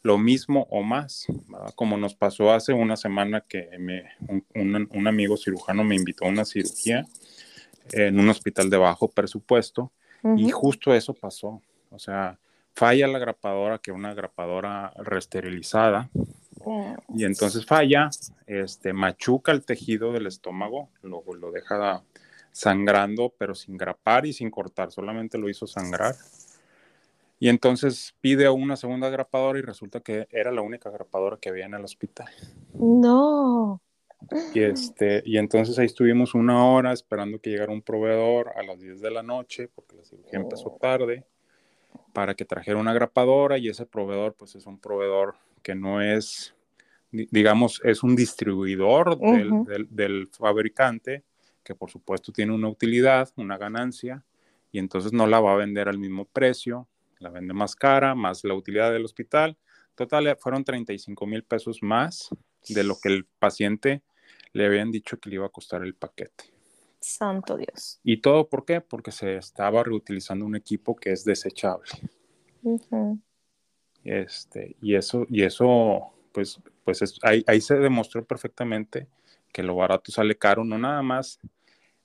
lo 0.04 0.18
mismo 0.18 0.68
o 0.70 0.82
más, 0.82 1.26
como 1.74 1.96
nos 1.96 2.14
pasó 2.14 2.52
hace 2.52 2.74
una 2.74 2.94
semana 2.94 3.40
que 3.40 3.70
me, 3.78 4.04
un, 4.54 5.06
amigo 5.06 5.38
cirujano 5.38 5.82
me 5.82 5.96
invitó 5.96 6.26
a 6.26 6.28
una 6.28 6.44
cirugía 6.44 7.06
en 7.90 8.20
un 8.20 8.28
hospital 8.28 8.68
de 8.68 8.76
bajo 8.76 9.08
presupuesto 9.08 9.90
y 10.36 10.50
justo 10.50 10.94
eso 10.94 11.14
pasó. 11.14 11.62
O 11.90 11.98
sea, 11.98 12.38
falla 12.74 13.06
la 13.08 13.18
grapadora, 13.18 13.78
que 13.78 13.92
una 13.92 14.12
grapadora 14.12 14.92
resterilizada, 14.98 16.10
oh. 16.60 16.96
y 17.16 17.24
entonces 17.24 17.64
falla, 17.64 18.10
este, 18.46 18.92
machuca 18.92 19.52
el 19.52 19.64
tejido 19.64 20.12
del 20.12 20.26
estómago, 20.26 20.90
lo, 21.02 21.24
lo 21.34 21.50
deja 21.50 22.02
sangrando, 22.52 23.32
pero 23.38 23.54
sin 23.54 23.78
grapar 23.78 24.26
y 24.26 24.34
sin 24.34 24.50
cortar, 24.50 24.92
solamente 24.92 25.38
lo 25.38 25.48
hizo 25.48 25.66
sangrar 25.66 26.14
y 27.44 27.50
entonces 27.50 28.14
pide 28.22 28.48
una 28.48 28.74
segunda 28.74 29.10
grapadora 29.10 29.58
y 29.58 29.60
resulta 29.60 30.00
que 30.00 30.26
era 30.30 30.50
la 30.50 30.62
única 30.62 30.88
grapadora 30.88 31.36
que 31.36 31.50
había 31.50 31.66
en 31.66 31.74
el 31.74 31.84
hospital. 31.84 32.26
No. 32.72 33.82
Y, 34.54 34.60
este, 34.60 35.22
y 35.26 35.36
entonces 35.36 35.78
ahí 35.78 35.84
estuvimos 35.84 36.32
una 36.32 36.64
hora 36.64 36.94
esperando 36.94 37.38
que 37.38 37.50
llegara 37.50 37.70
un 37.70 37.82
proveedor 37.82 38.52
a 38.56 38.62
las 38.62 38.80
10 38.80 39.02
de 39.02 39.10
la 39.10 39.22
noche, 39.22 39.68
porque 39.68 39.94
la 39.94 40.04
cirugía 40.04 40.38
empezó 40.38 40.70
oh. 40.70 40.78
tarde, 40.80 41.26
para 42.14 42.32
que 42.32 42.46
trajera 42.46 42.78
una 42.78 42.94
grapadora 42.94 43.58
y 43.58 43.68
ese 43.68 43.84
proveedor 43.84 44.32
pues 44.32 44.54
es 44.54 44.64
un 44.64 44.78
proveedor 44.78 45.34
que 45.62 45.74
no 45.74 46.00
es, 46.00 46.54
digamos, 47.10 47.78
es 47.84 48.02
un 48.02 48.16
distribuidor 48.16 49.18
del, 49.18 49.86
del 49.90 50.28
fabricante, 50.28 51.24
que 51.62 51.74
por 51.74 51.90
supuesto 51.90 52.32
tiene 52.32 52.54
una 52.54 52.68
utilidad, 52.68 53.28
una 53.36 53.58
ganancia, 53.58 54.24
y 54.72 54.78
entonces 54.78 55.12
no 55.12 55.26
la 55.26 55.40
va 55.40 55.52
a 55.52 55.56
vender 55.56 55.90
al 55.90 55.98
mismo 55.98 56.24
precio, 56.24 56.88
la 57.24 57.30
vende 57.30 57.54
más 57.54 57.74
cara, 57.74 58.14
más 58.14 58.44
la 58.44 58.54
utilidad 58.54 58.92
del 58.92 59.04
hospital. 59.04 59.56
Total, 59.94 60.26
eh, 60.28 60.36
fueron 60.36 60.62
35 60.62 61.26
mil 61.26 61.42
pesos 61.42 61.78
más 61.82 62.28
de 62.68 62.84
lo 62.84 62.96
que 63.02 63.08
el 63.08 63.26
paciente 63.38 64.02
le 64.52 64.66
habían 64.66 64.90
dicho 64.90 65.18
que 65.18 65.30
le 65.30 65.36
iba 65.36 65.46
a 65.46 65.50
costar 65.50 65.82
el 65.82 65.94
paquete. 65.94 66.52
Santo 67.00 67.56
Dios. 67.56 68.00
¿Y 68.02 68.18
todo 68.18 68.48
por 68.48 68.64
qué? 68.64 68.80
Porque 68.80 69.10
se 69.10 69.36
estaba 69.36 69.82
reutilizando 69.82 70.44
un 70.44 70.56
equipo 70.56 70.94
que 70.94 71.12
es 71.12 71.24
desechable. 71.24 71.90
este, 74.04 74.76
y 74.80 74.94
eso, 74.94 75.26
y 75.28 75.42
eso 75.42 76.12
pues, 76.32 76.60
pues 76.84 77.18
ahí, 77.22 77.42
ahí 77.46 77.60
se 77.60 77.76
demostró 77.76 78.24
perfectamente 78.24 79.08
que 79.52 79.62
lo 79.62 79.76
barato 79.76 80.12
sale 80.12 80.36
caro, 80.36 80.64
no 80.64 80.78
nada 80.78 81.02
más 81.02 81.38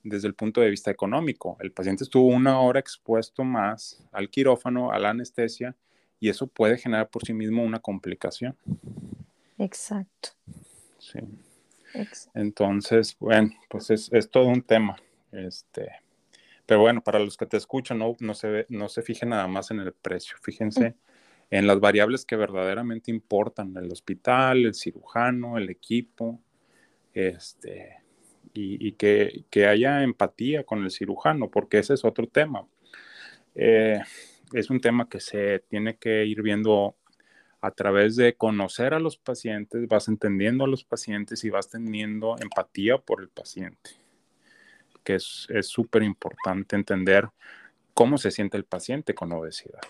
desde 0.10 0.28
el 0.28 0.34
punto 0.34 0.62
de 0.62 0.70
vista 0.70 0.92
económico. 0.92 1.58
El 1.60 1.72
paciente 1.72 2.04
estuvo 2.04 2.28
una 2.28 2.60
hora 2.60 2.80
expuesto 2.80 3.44
más 3.44 4.04
al 4.12 4.30
quirófano, 4.30 4.92
a 4.92 5.00
la 5.00 5.12
anestesia, 5.12 5.76
y 6.20 6.30
eso 6.30 6.48
puede 6.48 6.78
generar 6.78 7.10
por 7.10 7.26
sí 7.26 7.34
mismo 7.34 7.64
una 7.64 7.80
complicación. 7.80 8.58
Exacto. 9.58 10.30
Sí. 10.98 11.20
Entonces, 12.34 13.16
bueno, 13.20 13.52
pues 13.70 13.90
es, 13.90 14.12
es, 14.12 14.30
todo 14.30 14.46
un 14.46 14.62
tema. 14.62 14.98
Este, 15.32 15.90
pero 16.66 16.82
bueno, 16.82 17.02
para 17.02 17.20
los 17.20 17.38
que 17.38 17.46
te 17.46 17.58
escuchan, 17.58 18.00
no, 18.00 18.16
no, 18.20 18.34
se, 18.34 18.66
no 18.70 18.90
se 18.90 19.02
fijen 19.02 19.30
nada 19.30 19.48
más 19.48 19.72
en 19.72 19.80
el 19.80 19.94
precio, 19.94 20.36
fíjense 20.42 20.96
en 21.50 21.66
las 21.66 21.80
variables 21.80 22.26
que 22.26 22.36
verdaderamente 22.36 23.12
importan, 23.12 23.76
el 23.78 23.92
hospital, 23.92 24.66
el 24.66 24.76
cirujano, 24.76 25.58
el 25.58 25.70
equipo, 25.70 26.40
este, 27.14 27.98
y, 28.54 28.92
que, 28.94 29.46
que, 29.50 29.68
haya 29.68 30.04
empatía 30.04 30.64
con 30.64 30.84
el 30.84 30.92
cirujano, 30.92 31.50
porque 31.50 31.80
ese 31.80 31.94
es 31.94 32.04
otro 32.04 32.28
tema. 32.28 32.68
Eh, 33.56 34.02
es 34.54 34.70
un 34.70 34.82
tema 34.82 35.08
que 35.08 35.20
se 35.20 35.60
tiene 35.70 35.98
que 35.98 36.26
ir 36.26 36.42
viendo 36.42 36.96
a 37.62 37.72
través 37.72 38.16
de 38.16 38.36
conocer 38.36 38.94
a 38.94 39.00
los 39.00 39.18
pacientes, 39.18 39.88
vas 39.88 40.08
entendiendo 40.08 40.64
a 40.64 40.68
los 40.68 40.84
pacientes 40.84 41.44
y 41.44 41.50
vas 41.50 41.70
teniendo 41.70 42.36
empatía 42.40 42.98
por 42.98 43.22
el 43.22 43.30
paciente, 43.30 43.92
que 45.04 45.16
es 45.16 45.48
súper 45.62 46.04
importante 46.04 46.76
entender 46.76 47.30
cómo 47.94 48.18
se 48.18 48.32
siente 48.32 48.58
el 48.58 48.64
paciente 48.64 49.14
con 49.14 49.32
obesidad. 49.34 49.82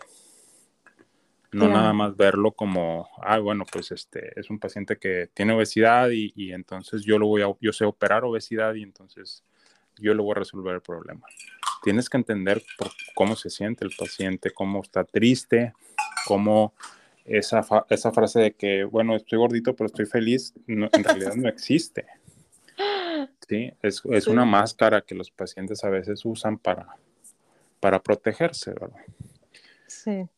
No 1.51 1.67
nada 1.67 1.93
más 1.93 2.15
verlo 2.15 2.51
como, 2.51 3.09
ah, 3.23 3.39
bueno, 3.39 3.65
pues 3.71 3.91
este 3.91 4.39
es 4.39 4.51
un 4.51 4.59
paciente 4.59 4.97
que 4.97 5.31
tiene 5.33 5.53
obesidad 5.53 6.09
y, 6.11 6.31
y, 6.35 6.51
entonces 6.51 7.01
yo 7.01 7.17
lo 7.17 7.25
voy 7.25 7.41
a, 7.41 7.47
yo 7.59 7.73
sé 7.73 7.85
operar 7.85 8.23
obesidad 8.23 8.75
y 8.75 8.83
entonces 8.83 9.43
yo 9.97 10.13
le 10.13 10.21
voy 10.21 10.31
a 10.31 10.39
resolver 10.39 10.75
el 10.75 10.81
problema. 10.81 11.25
Tienes 11.81 12.07
que 12.07 12.17
entender 12.17 12.61
cómo 13.15 13.35
se 13.35 13.49
siente 13.49 13.83
el 13.83 13.91
paciente, 13.97 14.51
cómo 14.51 14.81
está 14.81 15.03
triste, 15.03 15.73
cómo 16.27 16.73
esa, 17.25 17.65
esa 17.89 18.11
frase 18.11 18.39
de 18.39 18.53
que, 18.53 18.83
bueno, 18.83 19.15
estoy 19.15 19.39
gordito 19.39 19.75
pero 19.75 19.87
estoy 19.87 20.05
feliz, 20.05 20.53
en 20.67 20.89
realidad 21.03 21.35
no 21.35 21.49
existe. 21.49 22.05
Sí, 23.47 23.71
es, 23.81 24.03
es 24.05 24.27
una 24.27 24.45
máscara 24.45 25.01
que 25.01 25.15
los 25.15 25.31
pacientes 25.31 25.83
a 25.83 25.89
veces 25.89 26.23
usan 26.25 26.57
para, 26.57 26.87
para 27.79 28.01
protegerse, 28.01 28.71
¿verdad? 28.71 29.01
Sí. 29.87 30.29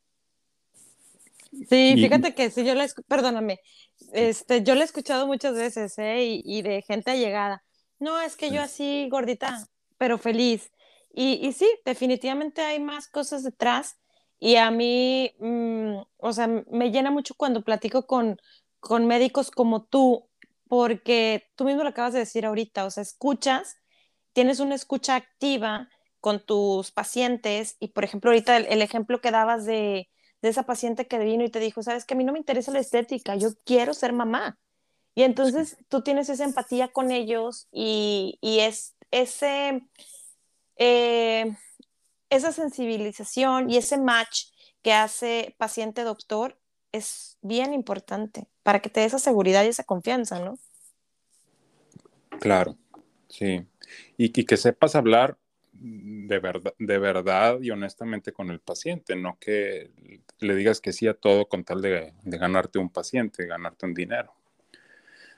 Sí, 1.51 1.93
fíjate 1.95 2.33
que 2.33 2.49
sí, 2.49 2.63
yo 2.63 2.75
le, 2.75 2.87
perdóname, 3.07 3.59
este, 4.13 4.63
yo 4.63 4.73
le 4.73 4.81
he 4.81 4.83
escuchado 4.85 5.27
muchas 5.27 5.53
veces, 5.55 5.97
¿eh? 5.97 6.23
Y, 6.23 6.41
y, 6.45 6.61
de 6.61 6.81
gente 6.81 7.11
allegada. 7.11 7.63
No, 7.99 8.19
es 8.21 8.37
que 8.37 8.51
yo 8.51 8.61
así 8.61 9.09
gordita, 9.09 9.67
pero 9.97 10.17
feliz. 10.17 10.71
Y, 11.13 11.45
y 11.45 11.51
sí, 11.51 11.69
definitivamente 11.85 12.61
hay 12.61 12.79
más 12.79 13.07
cosas 13.07 13.43
detrás. 13.43 13.97
Y 14.39 14.55
a 14.55 14.71
mí, 14.71 15.33
mm, 15.39 15.97
o 16.17 16.33
sea, 16.33 16.47
me 16.47 16.89
llena 16.91 17.11
mucho 17.11 17.35
cuando 17.35 17.63
platico 17.63 18.07
con, 18.07 18.37
con 18.79 19.05
médicos 19.05 19.51
como 19.51 19.83
tú, 19.83 20.29
porque 20.69 21.49
tú 21.55 21.65
mismo 21.65 21.83
lo 21.83 21.89
acabas 21.89 22.13
de 22.13 22.19
decir 22.19 22.45
ahorita, 22.45 22.85
o 22.85 22.91
sea, 22.91 23.03
escuchas, 23.03 23.75
tienes 24.33 24.61
una 24.61 24.75
escucha 24.75 25.15
activa 25.15 25.89
con 26.21 26.39
tus 26.45 26.91
pacientes 26.91 27.75
y, 27.79 27.89
por 27.89 28.05
ejemplo, 28.05 28.31
ahorita 28.31 28.57
el 28.57 28.81
ejemplo 28.81 29.19
que 29.19 29.31
dabas 29.31 29.65
de, 29.65 30.09
de 30.41 30.49
esa 30.49 30.63
paciente 30.63 31.07
que 31.07 31.19
vino 31.19 31.43
y 31.43 31.49
te 31.49 31.59
dijo, 31.59 31.83
sabes 31.83 32.05
que 32.05 32.13
a 32.13 32.17
mí 32.17 32.23
no 32.23 32.33
me 32.33 32.39
interesa 32.39 32.71
la 32.71 32.79
estética, 32.79 33.35
yo 33.35 33.49
quiero 33.65 33.93
ser 33.93 34.13
mamá. 34.13 34.57
Y 35.13 35.23
entonces 35.23 35.77
tú 35.89 36.01
tienes 36.01 36.29
esa 36.29 36.45
empatía 36.45 36.87
con 36.87 37.11
ellos 37.11 37.67
y, 37.71 38.39
es 38.41 38.95
ese, 39.11 39.83
eh, 40.77 41.55
esa 42.29 42.51
sensibilización 42.51 43.69
y 43.69 43.77
ese 43.77 43.97
match 43.97 44.45
que 44.81 44.93
hace 44.93 45.55
paciente-doctor 45.57 46.57
es 46.91 47.37
bien 47.41 47.73
importante 47.73 48.47
para 48.63 48.81
que 48.81 48.89
te 48.89 49.01
dé 49.01 49.05
esa 49.05 49.19
seguridad 49.19 49.63
y 49.63 49.67
esa 49.67 49.83
confianza, 49.83 50.39
¿no? 50.39 50.57
Claro, 52.39 52.77
sí. 53.29 53.65
Y, 54.17 54.39
y 54.39 54.45
que 54.45 54.57
sepas 54.57 54.95
hablar 54.95 55.37
de 55.83 56.37
verdad, 56.37 56.75
de 56.77 56.99
verdad 56.99 57.59
y 57.59 57.71
honestamente 57.71 58.31
con 58.31 58.51
el 58.51 58.59
paciente, 58.59 59.15
no 59.15 59.37
que 59.39 59.89
le 60.39 60.55
digas 60.55 60.79
que 60.79 60.93
sí 60.93 61.07
a 61.07 61.15
todo 61.15 61.47
con 61.47 61.63
tal 61.63 61.81
de, 61.81 62.13
ganarte 62.23 62.77
un 62.77 62.89
paciente, 62.89 63.47
ganarte 63.47 63.87
un 63.87 63.95
dinero, 63.95 64.31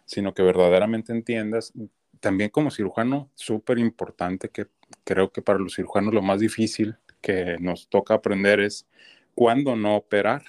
sino 0.05 0.33
que 0.33 0.43
verdaderamente 0.43 1.13
entiendas. 1.13 1.71
También 2.19 2.49
como 2.49 2.71
cirujano, 2.71 3.31
súper 3.35 3.79
importante 3.79 4.49
que 4.49 4.67
creo 5.05 5.31
que 5.31 5.41
para 5.41 5.59
los 5.59 5.75
cirujanos 5.75 6.13
lo 6.13 6.21
más 6.21 6.41
difícil 6.41 6.97
que 7.21 7.57
nos 7.59 7.87
toca 7.87 8.15
aprender 8.15 8.59
es 8.59 8.85
cuándo 9.35 9.77
no 9.77 9.95
operar. 9.95 10.43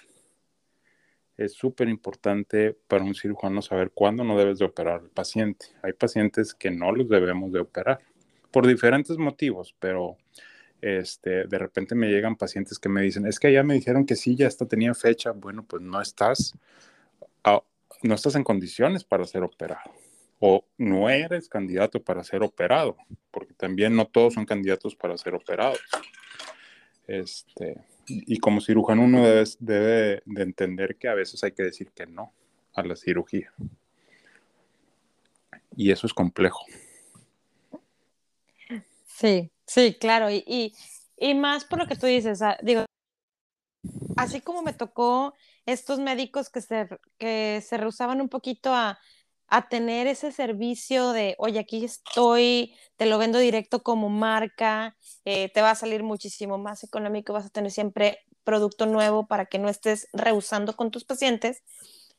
Es 1.37 1.53
súper 1.53 1.89
importante 1.89 2.77
para 2.89 3.05
un 3.05 3.15
cirujano 3.15 3.63
saber 3.63 3.93
cuándo 3.93 4.25
no 4.25 4.37
debes 4.37 4.59
de 4.59 4.65
operar 4.65 5.01
al 5.03 5.11
paciente. 5.11 5.67
Hay 5.83 5.93
pacientes 5.93 6.53
que 6.53 6.73
no 6.73 6.91
los 6.91 7.09
debemos 7.09 7.53
de 7.53 7.61
operar 7.61 8.01
por 8.55 8.69
diferentes 8.69 9.19
motivos, 9.19 9.75
pero 9.81 10.17
este, 10.81 11.49
de 11.49 11.59
repente 11.59 11.97
me 11.97 12.07
llegan 12.07 12.37
pacientes 12.37 12.79
que 12.79 12.89
me 12.89 13.03
dicen, 13.03 13.27
es 13.27 13.41
que 13.41 13.53
ya 13.53 13.65
me 13.65 13.75
dijeron 13.75 14.07
que 14.07 14.15
sí, 14.15 14.37
ya 14.37 14.47
hasta 14.47 14.65
tenía 14.65 14.95
fecha. 14.95 15.33
Bueno, 15.33 15.65
pues 15.65 15.83
no 15.83 16.01
estás, 16.01 16.57
no 18.03 18.15
estás 18.15 18.37
en 18.37 18.45
condiciones 18.45 19.03
para 19.03 19.25
ser 19.25 19.43
operado 19.43 19.91
o 20.39 20.65
no 20.79 21.11
eres 21.11 21.49
candidato 21.49 22.01
para 22.01 22.23
ser 22.23 22.45
operado, 22.45 22.97
porque 23.33 23.55
también 23.55 23.97
no 23.97 24.07
todos 24.07 24.35
son 24.35 24.45
candidatos 24.47 24.95
para 24.95 25.19
ser 25.19 25.35
operados. 25.35 25.81
Este, 27.09 27.81
y 28.07 28.39
como 28.39 28.61
cirujano 28.61 29.03
uno 29.03 29.25
debe, 29.27 29.45
debe 29.59 30.23
de 30.27 30.43
entender 30.45 30.95
que 30.95 31.09
a 31.09 31.15
veces 31.15 31.43
hay 31.43 31.51
que 31.51 31.65
decir 31.65 31.91
que 31.91 32.07
no 32.07 32.33
a 32.73 32.85
la 32.85 32.95
cirugía. 32.95 33.53
Y 35.77 35.91
eso 35.91 36.07
es 36.07 36.15
complejo. 36.15 36.65
Sí, 39.19 39.53
sí, 39.67 39.97
claro, 40.01 40.31
y, 40.31 40.45
y, 41.17 41.35
más 41.35 41.65
por 41.65 41.79
lo 41.79 41.87
que 41.87 41.97
tú 41.97 42.07
dices, 42.07 42.43
ah, 42.43 42.59
digo, 42.63 42.85
así 44.17 44.41
como 44.41 44.63
me 44.63 44.73
tocó 44.73 45.35
estos 45.67 45.99
médicos 46.01 46.51
que 46.51 46.61
se, 46.61 46.89
que 47.19 47.63
se 47.67 47.77
rehusaban 47.77 48.21
un 48.21 48.29
poquito 48.29 48.73
a, 48.75 48.99
a 49.49 49.69
tener 49.69 50.07
ese 50.07 50.33
servicio 50.33 51.13
de, 51.13 51.35
oye, 51.39 51.59
aquí 51.59 51.85
estoy, 51.85 52.75
te 52.97 53.07
lo 53.07 53.19
vendo 53.19 53.39
directo 53.39 53.83
como 53.83 54.09
marca, 54.09 54.97
eh, 55.25 55.51
te 55.53 55.63
va 55.63 55.71
a 55.73 55.75
salir 55.75 56.03
muchísimo 56.03 56.59
más 56.59 56.85
económico, 56.85 57.33
vas 57.33 57.47
a 57.47 57.51
tener 57.51 57.71
siempre 57.71 58.19
producto 58.45 58.87
nuevo 58.87 59.27
para 59.27 59.47
que 59.47 59.59
no 59.59 59.69
estés 59.69 60.09
rehusando 60.13 60.77
con 60.77 60.91
tus 60.91 61.05
pacientes. 61.05 61.63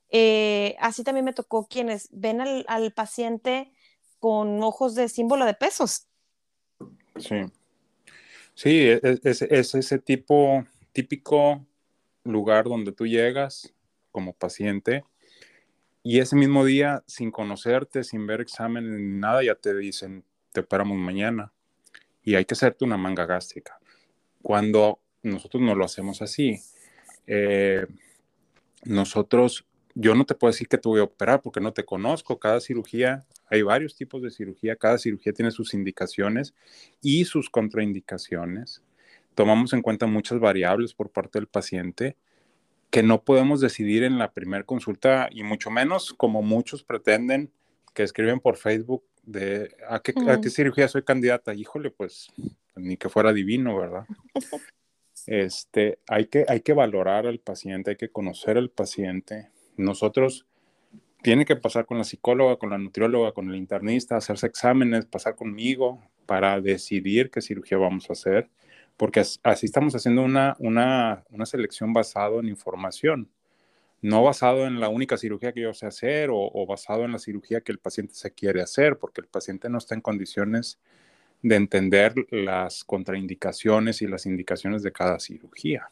Eh, 0.10 0.76
así 0.80 1.04
también 1.04 1.26
me 1.26 1.34
tocó 1.34 1.68
quienes 1.68 2.08
ven 2.12 2.42
al, 2.42 2.66
al 2.68 2.94
paciente 2.94 3.72
con 4.20 4.64
ojos 4.64 4.96
de 4.96 5.10
símbolo 5.10 5.46
de 5.46 5.54
pesos. 5.54 6.08
Sí. 7.18 7.36
Sí, 8.54 8.70
e, 8.70 9.00
e, 9.04 9.20
es, 9.24 9.42
es, 9.42 9.76
ese 9.76 10.00
tipo, 10.00 10.66
típico 10.94 11.66
lugar 12.24 12.66
donde 12.66 12.92
tú 12.92 13.06
llegas 13.06 13.74
como 14.12 14.34
paciente 14.34 15.04
y 16.08 16.20
ese 16.20 16.36
mismo 16.36 16.64
día, 16.64 17.04
sin 17.08 17.32
conocerte, 17.32 18.04
sin 18.04 18.28
ver 18.28 18.40
examen 18.40 18.96
ni 18.96 19.20
nada, 19.20 19.44
ya 19.44 19.56
te 19.56 19.76
dicen, 19.76 20.24
te 20.52 20.60
operamos 20.60 20.98
mañana 20.98 21.52
y 22.24 22.36
hay 22.36 22.46
que 22.46 22.54
hacerte 22.54 22.86
una 22.86 22.96
manga 22.96 23.26
gástrica. 23.26 23.80
Cuando 24.44 25.00
nosotros 25.24 25.64
no 25.64 25.74
lo 25.74 25.84
hacemos 25.84 26.22
así, 26.22 26.62
eh, 27.26 27.88
nosotros, 28.84 29.66
yo 29.96 30.14
no 30.14 30.26
te 30.26 30.36
puedo 30.36 30.52
decir 30.52 30.68
que 30.68 30.78
te 30.78 30.88
voy 30.88 31.00
a 31.00 31.06
operar 31.06 31.42
porque 31.42 31.60
no 31.60 31.74
te 31.74 31.84
conozco. 31.84 32.38
Cada 32.38 32.62
cirugía 32.62 33.26
hay 33.48 33.62
varios 33.62 33.96
tipos 33.96 34.22
de 34.22 34.32
cirugía, 34.32 34.76
cada 34.76 34.98
cirugía 34.98 35.34
tiene 35.34 35.52
sus 35.52 35.74
indicaciones 35.74 36.54
y 37.02 37.26
sus 37.26 37.50
contraindicaciones. 37.50 38.82
Tomamos 39.36 39.74
en 39.74 39.82
cuenta 39.82 40.08
muchas 40.08 40.40
variables 40.40 40.94
por 40.94 41.10
parte 41.10 41.40
del 41.40 41.48
paciente 41.48 42.16
que 42.90 43.04
no 43.04 43.24
podemos 43.24 43.60
decidir 43.60 44.04
en 44.04 44.18
la 44.18 44.32
primera 44.32 44.64
consulta 44.64 45.28
y 45.32 45.44
mucho 45.44 45.70
menos 45.70 46.14
como 46.14 46.42
muchos 46.42 46.84
pretenden 46.84 47.52
que 47.94 48.04
escriben 48.04 48.40
por 48.40 48.58
Facebook 48.58 49.04
de 49.24 49.76
¿a 49.90 50.00
qué, 50.00 50.14
¿a 50.30 50.40
qué 50.40 50.50
cirugía 50.50 50.88
soy 50.88 51.04
candidata? 51.04 51.54
Híjole, 51.54 51.92
pues 51.92 52.32
ni 52.76 52.98
que 52.98 53.10
fuera 53.10 53.34
divino, 53.34 53.78
¿verdad? 53.78 54.06
Este, 55.28 56.00
hay 56.08 56.28
que, 56.28 56.46
hay 56.48 56.62
que 56.62 56.74
valorar 56.74 57.26
al 57.26 57.40
paciente, 57.40 57.92
hay 57.92 57.98
que 57.98 58.12
conocer 58.12 58.58
al 58.58 58.70
paciente. 58.70 59.50
Nosotros 59.76 60.46
tiene 61.26 61.44
que 61.44 61.56
pasar 61.56 61.88
con 61.88 61.98
la 61.98 62.04
psicóloga, 62.04 62.58
con 62.58 62.70
la 62.70 62.78
nutrióloga, 62.78 63.32
con 63.32 63.50
el 63.50 63.56
internista, 63.56 64.16
hacerse 64.16 64.46
exámenes, 64.46 65.08
pasar 65.08 65.36
conmigo 65.36 66.00
para 66.28 66.62
decidir 66.62 67.32
qué 67.32 67.42
cirugía 67.42 67.80
vamos 67.80 68.08
a 68.12 68.14
hacer, 68.14 68.48
porque 68.96 69.22
así 69.42 69.66
estamos 69.66 69.96
haciendo 69.96 70.22
una, 70.22 70.56
una, 70.60 71.24
una 71.32 71.48
selección 71.48 71.94
basado 71.94 72.42
en 72.42 72.48
información, 72.48 73.28
no 74.04 74.22
basado 74.22 74.68
en 74.68 74.80
la 74.80 74.90
única 74.90 75.18
cirugía 75.18 75.52
que 75.52 75.62
yo 75.62 75.74
sé 75.74 75.88
hacer 75.88 76.30
o, 76.30 76.38
o 76.38 76.68
basado 76.68 77.06
en 77.06 77.14
la 77.14 77.18
cirugía 77.18 77.62
que 77.62 77.72
el 77.72 77.80
paciente 77.80 78.14
se 78.14 78.30
quiere 78.30 78.62
hacer, 78.62 79.00
porque 79.00 79.22
el 79.22 79.28
paciente 79.28 79.68
no 79.68 79.80
está 79.80 79.96
en 79.96 80.02
condiciones 80.02 80.78
de 81.42 81.56
entender 81.56 82.14
las 82.30 82.84
contraindicaciones 82.84 84.04
y 84.04 84.08
las 84.08 84.28
indicaciones 84.28 84.84
de 84.84 84.92
cada 84.92 85.20
cirugía. 85.20 85.90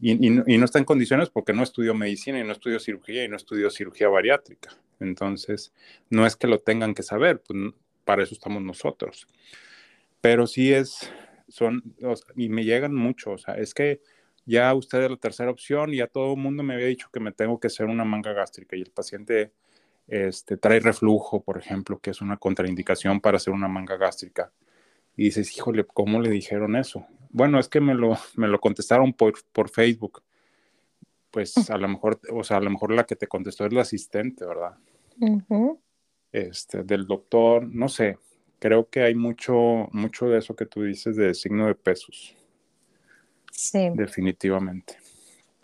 Y, 0.00 0.30
no 0.30 0.64
está 0.64 0.78
en 0.78 0.84
condiciones 0.84 1.28
porque 1.28 1.52
no 1.52 1.62
estudió 1.62 1.94
medicina 1.94 2.40
y 2.40 2.44
no 2.44 2.52
estudió 2.52 2.80
cirugía 2.80 3.24
y 3.24 3.28
no 3.28 3.36
estudió 3.36 3.70
cirugía 3.70 4.08
bariátrica. 4.08 4.70
Entonces, 4.98 5.72
no 6.08 6.26
es 6.26 6.36
que 6.36 6.46
lo 6.46 6.58
tengan 6.58 6.94
que 6.94 7.02
saber, 7.02 7.42
pues 7.42 7.58
para 8.04 8.22
eso 8.22 8.34
estamos 8.34 8.62
nosotros. 8.62 9.26
Pero 10.20 10.46
sí 10.46 10.72
es, 10.72 11.10
son, 11.48 11.82
y 12.36 12.48
me 12.48 12.64
llegan 12.64 12.94
mucho, 12.94 13.32
o 13.32 13.38
sea, 13.38 13.54
es 13.54 13.74
que 13.74 14.00
ya 14.46 14.74
usted 14.74 15.02
es 15.02 15.10
la 15.10 15.16
tercera 15.16 15.50
opción 15.50 15.92
y 15.92 15.98
ya 15.98 16.06
todo 16.06 16.34
el 16.34 16.40
mundo 16.40 16.62
me 16.62 16.74
había 16.74 16.86
dicho 16.86 17.08
que 17.12 17.20
me 17.20 17.32
tengo 17.32 17.60
que 17.60 17.68
hacer 17.68 17.86
una 17.86 18.04
manga 18.04 18.32
gástrica 18.32 18.76
y 18.76 18.82
el 18.82 18.90
paciente 18.90 19.52
este, 20.08 20.56
trae 20.56 20.80
reflujo, 20.80 21.42
por 21.42 21.58
ejemplo, 21.58 21.98
que 22.00 22.10
es 22.10 22.20
una 22.20 22.36
contraindicación 22.36 23.20
para 23.20 23.36
hacer 23.36 23.52
una 23.52 23.68
manga 23.68 23.96
gástrica. 23.96 24.52
Y 25.16 25.24
dices, 25.24 25.56
híjole, 25.56 25.84
¿cómo 25.84 26.20
le 26.20 26.30
dijeron 26.30 26.74
eso? 26.76 27.06
Bueno, 27.30 27.58
es 27.58 27.68
que 27.68 27.80
me 27.80 27.94
lo, 27.94 28.16
me 28.36 28.48
lo 28.48 28.60
contestaron 28.60 29.12
por, 29.12 29.34
por 29.52 29.70
Facebook. 29.70 30.22
Pues 31.30 31.70
a 31.70 31.78
lo 31.78 31.88
mejor, 31.88 32.20
o 32.32 32.42
sea, 32.42 32.56
a 32.56 32.60
lo 32.60 32.70
mejor 32.70 32.92
la 32.92 33.04
que 33.04 33.14
te 33.14 33.28
contestó 33.28 33.64
es 33.64 33.72
la 33.72 33.82
asistente, 33.82 34.44
¿verdad? 34.44 34.76
Este, 36.32 36.82
del 36.82 37.06
doctor, 37.06 37.66
no 37.66 37.88
sé. 37.88 38.18
Creo 38.58 38.88
que 38.90 39.02
hay 39.02 39.14
mucho, 39.14 39.88
mucho 39.92 40.26
de 40.26 40.38
eso 40.38 40.56
que 40.56 40.66
tú 40.66 40.82
dices 40.82 41.16
de 41.16 41.32
signo 41.34 41.66
de 41.66 41.74
pesos. 41.74 42.34
Sí. 43.52 43.90
Definitivamente. 43.94 44.98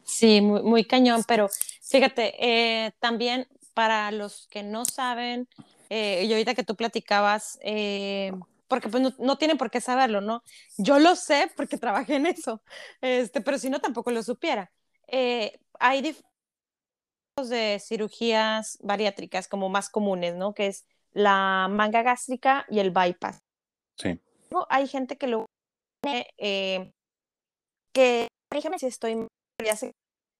Sí, 0.04 0.40
muy, 0.40 0.62
muy 0.62 0.84
cañón, 0.84 1.24
pero 1.26 1.48
fíjate, 1.82 2.34
eh, 2.38 2.92
también 3.00 3.48
para 3.74 4.12
los 4.12 4.46
que 4.48 4.62
no 4.62 4.84
saben, 4.84 5.48
eh, 5.90 6.24
y 6.24 6.32
ahorita 6.32 6.54
que 6.54 6.64
tú 6.64 6.76
platicabas, 6.76 7.58
eh, 7.62 8.32
porque 8.68 8.88
pues 8.88 9.14
no, 9.18 9.38
tienen 9.38 9.58
por 9.58 9.70
qué 9.70 9.80
saberlo, 9.80 10.20
¿no? 10.20 10.42
Yo 10.76 10.98
lo 10.98 11.16
sé 11.16 11.50
porque 11.56 11.78
trabajé 11.78 12.16
en 12.16 12.26
eso, 12.26 12.62
este, 13.00 13.40
pero 13.40 13.58
si 13.58 13.70
no, 13.70 13.80
tampoco 13.80 14.10
lo 14.10 14.22
supiera. 14.22 14.72
Eh, 15.08 15.58
hay 15.78 16.02
diferentes 16.02 16.26
de 17.50 17.80
cirugías 17.80 18.78
bariátricas 18.82 19.48
como 19.48 19.68
más 19.68 19.90
comunes, 19.90 20.34
¿no? 20.34 20.54
Que 20.54 20.68
es 20.68 20.86
la 21.12 21.68
manga 21.70 22.02
gástrica 22.02 22.66
y 22.68 22.80
el 22.80 22.90
bypass. 22.90 23.40
Sí. 23.96 24.20
Hay 24.68 24.86
gente 24.88 25.16
que 25.16 25.26
lo 25.26 25.46
eh, 26.38 26.92
que, 27.92 28.28
déjame 28.52 28.78
si 28.78 28.86
estoy, 28.86 29.26
ya 29.64 29.76
sé 29.76 29.92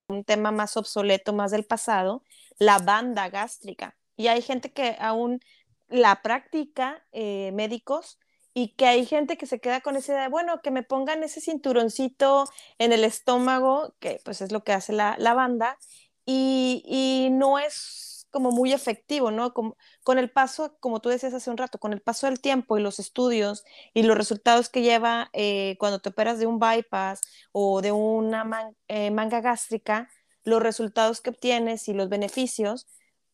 un 0.09 0.25
tema 0.25 0.53
más 0.53 0.77
obsoleto, 0.77 1.33
más 1.33 1.51
del 1.51 1.65
pasado, 1.65 2.23
la 2.59 2.79
banda 2.79 3.29
gástrica. 3.29 3.97
Y 4.17 4.29
hay 4.29 4.41
gente 4.43 4.73
que 4.73 4.97
aún 5.01 5.41
la 5.89 6.23
práctica 6.23 7.05
eh, 7.13 7.53
médicos 7.53 8.19
y 8.55 8.75
que 8.75 8.87
hay 8.87 9.05
gente 9.05 9.37
que 9.37 9.47
se 9.47 9.61
queda 9.61 9.83
con 9.83 9.97
esa 9.97 10.13
idea, 10.13 10.29
bueno, 10.31 10.63
que 10.63 10.71
me 10.71 10.83
pongan 10.83 11.23
ese 11.23 11.43
cinturoncito 11.43 12.47
en 12.79 12.93
el 12.93 13.05
estómago, 13.05 13.95
que 14.01 14.19
pues 14.25 14.41
es 14.41 14.51
lo 14.51 14.65
que 14.65 14.73
hace 14.73 14.95
la, 14.95 15.17
banda, 15.35 15.77
y, 16.25 17.29
no 17.33 17.59
es 17.59 18.27
como 18.31 18.53
muy 18.53 18.73
efectivo, 18.73 19.31
¿no? 19.31 19.53
con 19.53 20.19
el 20.19 20.31
paso, 20.31 20.77
como 20.81 21.01
tú 21.01 21.11
decías 21.11 21.35
hace 21.35 21.51
un 21.51 21.59
rato, 21.59 21.79
con 21.79 21.93
el 21.93 22.01
paso 22.01 22.27
del 22.27 22.41
tiempo 22.41 22.79
y 22.79 22.83
los 22.83 22.99
estudios 22.99 23.63
y 23.93 24.05
los 24.05 24.17
resultados 24.17 24.71
que 24.71 24.83
lleva 24.83 25.29
eh, 25.35 25.77
cuando 25.79 26.01
te 26.01 26.09
operas 26.09 26.39
de 26.39 26.47
un 26.47 26.59
bypass 26.59 27.21
o 27.53 27.83
de 27.83 27.93
una 27.93 28.75
eh, 28.89 29.11
manga 29.11 29.41
gástrica, 29.43 30.09
los 30.45 30.63
resultados 30.63 31.21
que 31.21 31.31
obtienes 31.31 31.89
y 31.89 31.93
los 31.93 32.09
beneficios, 32.09 32.87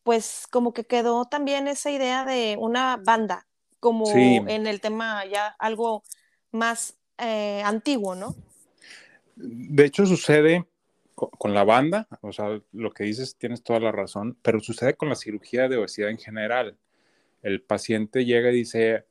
pues 0.03 0.47
como 0.51 0.73
que 0.73 0.85
quedó 0.85 1.27
también 1.27 1.69
esa 1.69 1.91
idea 1.91 2.25
de 2.25 2.57
una 2.59 2.97
banda, 2.97 3.47
como 3.81 4.11
en 4.15 4.67
el 4.67 4.81
tema 4.81 5.25
ya 5.27 5.49
algo 5.59 6.03
más 6.51 6.97
eh, 7.19 7.63
antiguo, 7.65 8.15
¿no? 8.15 8.35
De 9.37 9.85
hecho 9.85 10.07
sucede 10.07 10.67
con, 11.15 11.55
la 11.55 11.65
banda, 11.65 12.09
o 12.21 12.33
sea, 12.33 12.61
lo 12.73 12.91
que 12.93 13.05
dices 13.05 13.37
tienes 13.37 13.63
toda 13.63 13.81
la 13.81 13.93
razón, 13.93 14.37
pero 14.43 14.61
sucede 14.61 14.95
con 14.95 15.09
la 15.09 15.15
cirugía 15.15 15.69
de 15.69 15.77
obesidad 15.77 16.11
en 16.11 16.19
general. 16.19 16.77
El 17.43 17.63
paciente 17.63 18.25
llega 18.25 18.51
y 18.51 18.57
dice, 18.57 19.07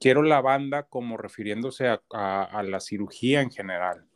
quiero 0.00 0.22
la 0.22 0.40
banda 0.40 0.84
como 0.84 1.16
refiriéndose 1.16 1.88
a, 1.88 2.62
la 2.62 2.80
cirugía 2.80 3.40
en 3.40 3.50
general, 3.50 4.06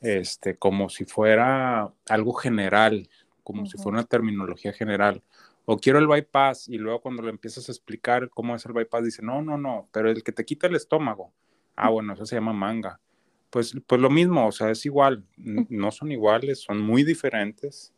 este, 0.00 0.56
como 0.56 0.88
si 0.88 1.04
fuera 1.04 1.92
algo 2.08 2.34
general, 2.34 3.08
como 3.44 3.66
si 3.66 3.76
fuera 3.78 3.98
una 3.98 4.06
terminología 4.06 4.72
general. 4.72 5.22
O 5.66 5.78
quiero 5.78 5.98
el 5.98 6.08
bypass 6.08 6.68
y 6.68 6.78
luego 6.78 7.00
cuando 7.00 7.22
le 7.22 7.30
empiezas 7.30 7.68
a 7.68 7.72
explicar 7.72 8.28
cómo 8.30 8.56
es 8.56 8.66
el 8.66 8.72
bypass, 8.72 9.04
dice, 9.04 9.22
no, 9.22 9.40
no, 9.42 9.56
no, 9.56 9.88
pero 9.92 10.10
el 10.10 10.24
que 10.24 10.32
te 10.32 10.44
quita 10.44 10.66
el 10.66 10.76
estómago. 10.76 11.32
Ah, 11.76 11.90
bueno, 11.90 12.14
eso 12.14 12.26
se 12.26 12.36
llama 12.36 12.52
manga. 12.52 13.00
Pues, 13.50 13.74
pues 13.86 14.00
lo 14.00 14.10
mismo, 14.10 14.46
o 14.46 14.52
sea, 14.52 14.70
es 14.70 14.84
igual, 14.84 15.24
no 15.36 15.90
son 15.92 16.10
iguales, 16.10 16.60
son 16.60 16.80
muy 16.80 17.04
diferentes. 17.04 17.92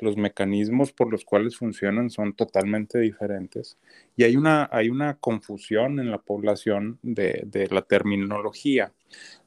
Los 0.00 0.16
mecanismos 0.16 0.92
por 0.92 1.10
los 1.10 1.24
cuales 1.24 1.56
funcionan 1.56 2.10
son 2.10 2.34
totalmente 2.34 2.98
diferentes. 2.98 3.78
Y 4.16 4.24
hay 4.24 4.36
una, 4.36 4.68
hay 4.72 4.88
una 4.88 5.14
confusión 5.18 6.00
en 6.00 6.10
la 6.10 6.18
población 6.18 6.98
de, 7.02 7.42
de 7.46 7.68
la 7.68 7.82
terminología. 7.82 8.92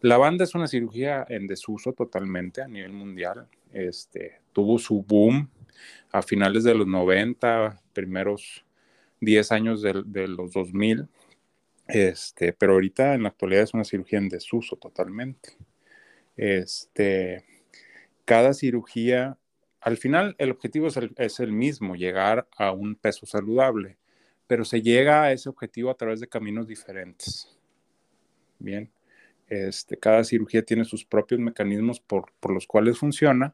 La 0.01 0.17
banda 0.17 0.45
es 0.45 0.55
una 0.55 0.67
cirugía 0.67 1.25
en 1.27 1.47
desuso 1.47 1.93
totalmente 1.93 2.61
a 2.61 2.67
nivel 2.67 2.93
mundial. 2.93 3.47
Este, 3.73 4.41
tuvo 4.57 4.79
su 4.79 5.03
boom 5.03 5.51
a 6.11 6.23
finales 6.23 6.63
de 6.63 6.73
los 6.73 6.87
90, 6.87 7.79
primeros 7.93 8.65
10 9.21 9.51
años 9.51 9.83
de, 9.83 10.27
los 10.27 10.51
2000, 10.51 11.07
este, 11.87 12.53
pero 12.53 12.73
ahorita 12.73 13.13
en 13.13 13.21
la 13.21 13.29
actualidad 13.29 13.61
es 13.61 13.75
una 13.75 13.83
cirugía 13.83 14.17
en 14.17 14.29
desuso 14.29 14.75
totalmente. 14.75 15.51
Este, 16.37 17.45
cada 18.25 18.55
cirugía, 18.55 19.37
al 19.79 19.97
final 19.97 20.35
el 20.39 20.49
objetivo 20.49 20.87
es 20.87 20.97
el, 20.97 21.13
es 21.17 21.39
el 21.39 21.51
mismo, 21.51 21.95
llegar 21.95 22.47
a 22.57 22.71
un 22.71 22.95
peso 22.95 23.27
saludable, 23.27 23.99
pero 24.47 24.65
se 24.65 24.81
llega 24.81 25.21
a 25.21 25.33
ese 25.33 25.49
objetivo 25.49 25.91
a 25.91 25.97
través 25.97 26.19
de 26.19 26.27
caminos 26.27 26.67
diferentes. 26.67 27.55
Bien, 28.57 28.89
este, 29.49 29.97
cada 29.97 30.23
cirugía 30.23 30.63
tiene 30.63 30.83
sus 30.83 31.05
propios 31.05 31.39
mecanismos 31.39 31.99
por, 31.99 32.31
por 32.39 32.51
los 32.51 32.65
cuales 32.65 32.97
funciona 32.97 33.53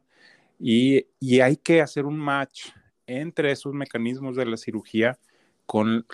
y, 0.58 1.06
hay 1.40 1.56
que 1.56 1.80
hacer 1.80 2.06
un 2.06 2.18
match 2.18 2.68
entre 3.06 3.50
esos 3.50 3.74
mecanismos 3.74 4.36
de 4.36 4.46
la 4.46 4.56
cirugía 4.56 5.18
con, 5.66 6.06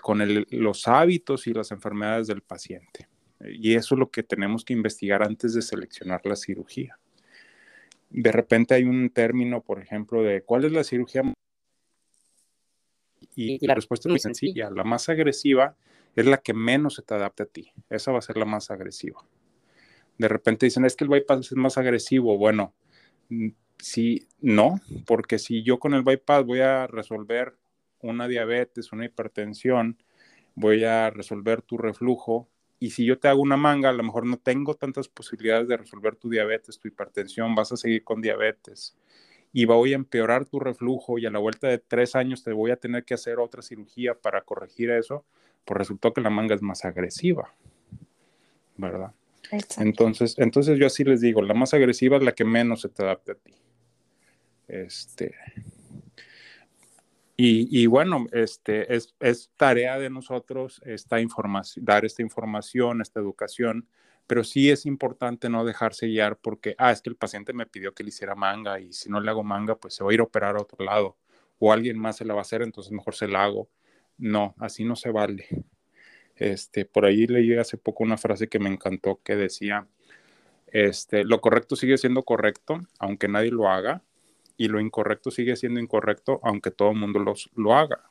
los 0.50 0.88
hábitos 0.88 1.46
y 1.46 1.52
las 1.52 1.70
enfermedades 1.70 2.26
del 2.26 2.42
paciente. 2.42 3.08
Y 3.40 3.74
eso 3.74 3.94
es 3.94 3.98
lo 3.98 4.10
que 4.10 4.22
tenemos 4.22 4.64
que 4.64 4.72
investigar 4.72 5.22
antes 5.22 5.54
de 5.54 5.62
seleccionar 5.62 6.20
la 6.24 6.36
cirugía. 6.36 6.98
De 8.10 8.32
repente 8.32 8.74
hay 8.74 8.84
un 8.84 9.10
término, 9.10 9.62
por 9.62 9.80
ejemplo, 9.80 10.22
de 10.22 10.42
cuál 10.42 10.64
es 10.64 10.72
la 10.72 10.84
cirugía 10.84 11.22
y 13.36 13.64
la 13.66 13.74
respuesta 13.74 14.08
es 14.08 14.10
muy 14.10 14.18
sencilla. 14.18 14.70
La 14.70 14.84
más 14.84 15.08
agresiva 15.08 15.76
es 16.16 16.26
la 16.26 16.38
que 16.38 16.52
menos 16.52 16.96
se 16.96 17.02
te 17.02 17.14
adapte 17.14 17.44
a 17.44 17.46
ti. 17.46 17.72
Esa 17.88 18.12
va 18.12 18.18
a 18.18 18.22
ser 18.22 18.36
la 18.36 18.44
más 18.44 18.70
agresiva. 18.70 19.24
De 20.18 20.28
repente 20.28 20.66
dicen, 20.66 20.84
es 20.84 20.96
que 20.96 21.04
el 21.04 21.10
bypass 21.10 21.52
es 21.52 21.56
más 21.56 21.78
agresivo. 21.78 22.36
Bueno, 22.36 22.74
Sí, 23.82 24.26
no, 24.40 24.80
porque 25.06 25.38
si 25.38 25.62
yo 25.62 25.78
con 25.78 25.94
el 25.94 26.02
bypass 26.02 26.44
voy 26.44 26.60
a 26.60 26.86
resolver 26.86 27.54
una 28.00 28.28
diabetes, 28.28 28.92
una 28.92 29.06
hipertensión, 29.06 29.96
voy 30.54 30.84
a 30.84 31.10
resolver 31.10 31.62
tu 31.62 31.78
reflujo, 31.78 32.48
y 32.78 32.90
si 32.90 33.04
yo 33.04 33.18
te 33.18 33.28
hago 33.28 33.42
una 33.42 33.58
manga, 33.58 33.90
a 33.90 33.92
lo 33.92 34.02
mejor 34.02 34.24
no 34.26 34.38
tengo 34.38 34.74
tantas 34.74 35.08
posibilidades 35.08 35.68
de 35.68 35.76
resolver 35.76 36.16
tu 36.16 36.30
diabetes, 36.30 36.78
tu 36.78 36.88
hipertensión, 36.88 37.54
vas 37.54 37.72
a 37.72 37.76
seguir 37.76 38.04
con 38.04 38.22
diabetes 38.22 38.96
y 39.52 39.64
voy 39.64 39.92
a 39.92 39.96
empeorar 39.96 40.46
tu 40.46 40.60
reflujo 40.60 41.18
y 41.18 41.26
a 41.26 41.30
la 41.30 41.38
vuelta 41.38 41.68
de 41.68 41.78
tres 41.78 42.14
años 42.14 42.42
te 42.42 42.52
voy 42.52 42.70
a 42.70 42.76
tener 42.76 43.04
que 43.04 43.14
hacer 43.14 43.38
otra 43.38 43.62
cirugía 43.62 44.14
para 44.14 44.42
corregir 44.42 44.90
eso, 44.90 45.24
pues 45.64 45.76
resultó 45.76 46.12
que 46.12 46.20
la 46.20 46.30
manga 46.30 46.54
es 46.54 46.62
más 46.62 46.84
agresiva, 46.84 47.52
¿verdad? 48.76 49.12
Entonces, 49.78 50.38
entonces 50.38 50.78
yo 50.78 50.86
así 50.86 51.02
les 51.04 51.20
digo, 51.20 51.42
la 51.42 51.54
más 51.54 51.74
agresiva 51.74 52.16
es 52.16 52.22
la 52.22 52.32
que 52.32 52.44
menos 52.44 52.82
se 52.82 52.88
te 52.88 53.02
adapta 53.02 53.32
a 53.32 53.34
ti. 53.34 53.52
Este, 54.70 55.34
y, 57.42 57.86
bueno, 57.86 58.26
este, 58.32 58.94
es, 58.94 59.14
tarea 59.56 59.98
de 59.98 60.10
nosotros 60.10 60.82
esta 60.84 61.20
información, 61.20 61.84
dar 61.86 62.04
esta 62.04 62.20
información, 62.20 63.00
esta 63.00 63.18
educación, 63.18 63.88
pero 64.26 64.44
sí 64.44 64.70
es 64.70 64.84
importante 64.84 65.48
no 65.48 65.64
dejarse 65.64 66.06
guiar 66.06 66.36
porque, 66.36 66.74
ah, 66.76 66.92
es 66.92 67.00
que 67.00 67.08
el 67.08 67.16
paciente 67.16 67.54
me 67.54 67.66
pidió 67.66 67.94
que 67.94 68.04
le 68.04 68.10
hiciera 68.10 68.34
manga 68.34 68.78
y 68.78 68.92
si 68.92 69.08
no 69.08 69.20
le 69.20 69.30
hago 69.30 69.42
manga, 69.42 69.76
pues 69.76 69.94
se 69.94 70.04
va 70.04 70.10
a 70.10 70.14
ir 70.14 70.20
a 70.20 70.24
operar 70.24 70.56
a 70.56 70.60
otro 70.60 70.84
lado 70.84 71.16
o 71.58 71.72
alguien 71.72 71.98
más 71.98 72.18
se 72.18 72.26
la 72.26 72.34
va 72.34 72.40
a 72.40 72.42
hacer, 72.42 72.60
entonces 72.60 72.92
mejor 72.92 73.14
se 73.14 73.26
la 73.26 73.44
hago. 73.44 73.70
No, 74.18 74.54
así 74.58 74.84
no 74.84 74.94
se 74.94 75.10
vale. 75.10 75.46
Este, 76.36 76.84
por 76.84 77.06
ahí 77.06 77.26
leí 77.26 77.54
hace 77.56 77.78
poco 77.78 78.04
una 78.04 78.18
frase 78.18 78.48
que 78.48 78.58
me 78.58 78.68
encantó 78.70 79.20
que 79.24 79.36
decía, 79.36 79.86
este, 80.68 81.24
lo 81.24 81.40
correcto 81.40 81.76
sigue 81.76 81.98
siendo 81.98 82.22
correcto, 82.22 82.80
aunque 82.98 83.28
nadie 83.28 83.50
lo 83.50 83.68
haga, 83.68 84.02
y 84.60 84.68
lo 84.68 84.78
incorrecto 84.78 85.30
sigue 85.30 85.56
siendo 85.56 85.80
incorrecto 85.80 86.38
aunque 86.42 86.70
todo 86.70 86.90
el 86.90 86.98
mundo 86.98 87.18
los, 87.18 87.48
lo 87.54 87.74
haga. 87.74 88.10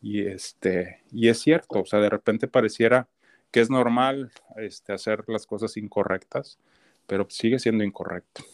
Y, 0.00 0.24
este, 0.24 1.02
y 1.10 1.30
es 1.30 1.40
cierto, 1.40 1.80
o 1.80 1.84
sea, 1.84 1.98
de 1.98 2.08
repente 2.08 2.46
pareciera 2.46 3.08
que 3.50 3.58
es 3.58 3.68
normal 3.68 4.30
este, 4.56 4.92
hacer 4.92 5.24
las 5.26 5.44
cosas 5.44 5.76
incorrectas, 5.76 6.60
pero 7.08 7.26
sigue 7.28 7.58
siendo 7.58 7.82
incorrecto. 7.82 8.44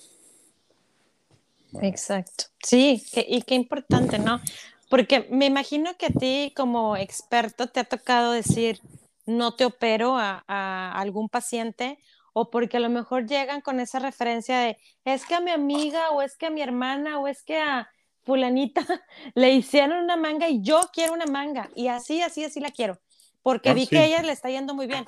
Exacto. 1.82 2.45
Sí, 2.62 3.03
y 3.12 3.43
qué 3.43 3.55
importante, 3.55 4.18
¿no? 4.18 4.41
Porque 4.89 5.28
me 5.30 5.45
imagino 5.45 5.95
que 5.99 6.07
a 6.07 6.11
ti 6.11 6.55
como 6.57 6.97
experto 6.97 7.66
te 7.66 7.80
ha 7.80 7.84
tocado 7.84 8.32
decir, 8.32 8.80
no 9.26 9.55
te 9.55 9.66
opero 9.66 10.16
a, 10.16 10.93
algún 10.93 11.28
paciente 11.28 11.99
o 12.41 12.51
porque 12.51 12.76
a 12.76 12.80
lo 12.80 12.89
mejor 12.89 13.26
llegan 13.26 13.61
con 13.61 13.80
esa 13.80 13.99
referencia 13.99 14.61
de, 14.61 14.78
es 15.05 15.26
que 15.26 15.34
a 15.34 15.41
mi 15.41 15.51
amiga 15.51 16.11
o 16.11 16.22
es 16.22 16.36
que 16.36 16.47
a 16.47 16.51
mi 16.51 16.62
hermana 16.62 17.18
o 17.18 17.26
es 17.26 17.43
que 17.43 17.59
a 17.59 17.91
fulanita 18.22 18.84
le 19.34 19.51
hicieron 19.55 20.05
una 20.05 20.16
manga 20.16 20.49
y 20.49 20.62
yo 20.62 20.80
quiero 20.93 21.14
una 21.14 21.26
manga 21.26 21.68
y 21.74 21.89
así, 21.89 22.22
así, 22.22 22.45
así 22.45 22.61
la 22.61 22.70
quiero, 22.70 23.01
porque 23.43 23.70
ah, 23.70 23.74
vi 23.74 23.86
que 23.86 23.99
a 23.99 24.05
ella 24.05 24.22
le 24.22 24.32
está 24.32 24.51
yendo 24.51 24.74
muy 24.74 24.86
bien. 24.86 25.05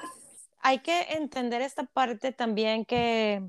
Hay 0.62 0.81
que 0.81 1.01
entender 1.12 1.62
esta 1.62 1.85
parte 1.85 2.33
también 2.33 2.85
que 2.85 3.43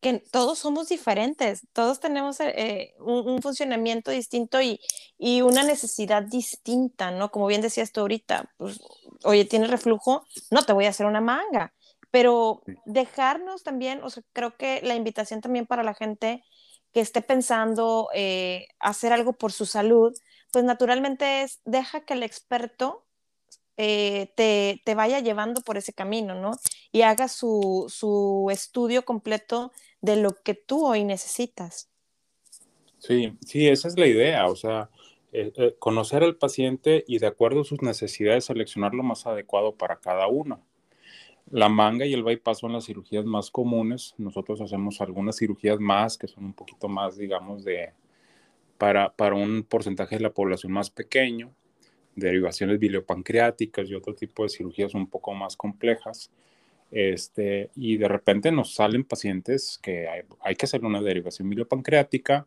que 0.00 0.22
todos 0.30 0.58
somos 0.58 0.88
diferentes, 0.88 1.66
todos 1.72 2.00
tenemos 2.00 2.40
eh, 2.40 2.54
eh, 2.56 2.94
un, 3.00 3.42
funcionamiento 3.42 4.10
distinto 4.10 4.60
y, 4.62 4.80
y, 5.18 5.42
una 5.42 5.62
necesidad 5.62 6.22
distinta, 6.22 7.10
¿no? 7.10 7.30
Como 7.30 7.46
bien 7.46 7.60
decías 7.60 7.92
tú 7.92 8.00
ahorita, 8.00 8.50
pues, 8.56 8.80
oye, 9.24 9.44
tienes 9.44 9.70
reflujo, 9.70 10.24
no 10.50 10.64
te 10.64 10.72
voy 10.72 10.86
a 10.86 10.90
hacer 10.90 11.04
una 11.04 11.20
manga, 11.20 11.74
pero 12.10 12.62
dejarnos 12.84 13.62
también, 13.62 14.02
o 14.02 14.10
sea, 14.10 14.22
creo 14.32 14.56
que 14.56 14.80
la 14.82 14.94
invitación 14.94 15.40
también 15.40 15.66
para 15.66 15.82
la 15.82 15.94
gente 15.94 16.42
que 16.92 17.00
esté 17.00 17.22
pensando 17.22 18.08
eh, 18.14 18.66
hacer 18.80 19.12
algo 19.12 19.32
por 19.34 19.52
su 19.52 19.66
salud, 19.66 20.12
pues 20.52 20.64
naturalmente 20.64 21.42
es, 21.42 21.60
deja 21.64 22.04
que 22.04 22.14
el 22.14 22.22
experto 22.22 23.06
te, 23.76 24.82
te, 24.84 24.94
vaya 24.94 25.20
llevando 25.20 25.62
por 25.62 25.78
ese 25.78 25.94
camino, 25.94 26.34
¿no? 26.34 26.50
Y 26.92 27.00
haga 27.00 27.28
su, 27.28 27.86
su 27.88 28.48
estudio 28.50 29.06
completo 29.06 29.72
de 30.02 30.16
lo 30.16 30.34
que 30.34 30.52
tú 30.52 30.84
hoy 30.84 31.04
necesitas. 31.04 31.88
Sí, 32.98 33.38
sí, 33.46 33.66
esa 33.66 33.88
es 33.88 33.98
la 33.98 34.06
idea, 34.06 34.46
o 34.46 34.56
sea, 34.56 34.90
eh, 35.32 35.52
eh, 35.56 35.76
conocer 35.78 36.22
al 36.22 36.36
paciente 36.36 37.04
y 37.06 37.18
de 37.18 37.26
acuerdo 37.26 37.62
a 37.62 37.64
sus 37.64 37.82
necesidades 37.82 38.44
seleccionar 38.44 38.94
lo 38.94 39.02
más 39.02 39.26
adecuado 39.26 39.74
para 39.74 40.00
cada 40.00 40.26
uno. 40.28 40.66
La 41.50 41.68
manga 41.68 42.06
y 42.06 42.14
el 42.14 42.22
bypass 42.22 42.60
son 42.60 42.72
las 42.72 42.86
cirugías 42.86 43.24
más 43.24 43.50
comunes. 43.50 44.14
Nosotros 44.18 44.60
hacemos 44.60 45.00
algunas 45.00 45.36
cirugías 45.36 45.80
más 45.80 46.16
que 46.16 46.28
son 46.28 46.44
un 46.44 46.52
poquito 46.54 46.88
más, 46.88 47.16
digamos, 47.16 47.64
de 47.64 47.92
para, 48.78 49.12
para 49.12 49.34
un 49.34 49.64
porcentaje 49.64 50.16
de 50.16 50.22
la 50.22 50.30
población 50.30 50.72
más 50.72 50.90
pequeño, 50.90 51.52
derivaciones 52.14 52.78
biliopancreáticas 52.78 53.90
y 53.90 53.94
otro 53.94 54.14
tipo 54.14 54.44
de 54.44 54.48
cirugías 54.48 54.94
un 54.94 55.08
poco 55.08 55.34
más 55.34 55.56
complejas. 55.56 56.30
Este, 56.92 57.70
y 57.76 57.98
de 57.98 58.08
repente 58.08 58.50
nos 58.52 58.74
salen 58.74 59.04
pacientes 59.04 59.78
que 59.82 60.08
hay, 60.08 60.54
que 60.56 60.66
hacer 60.66 60.84
una 60.84 61.02
derivación 61.02 61.48
miliopancreática 61.48 62.46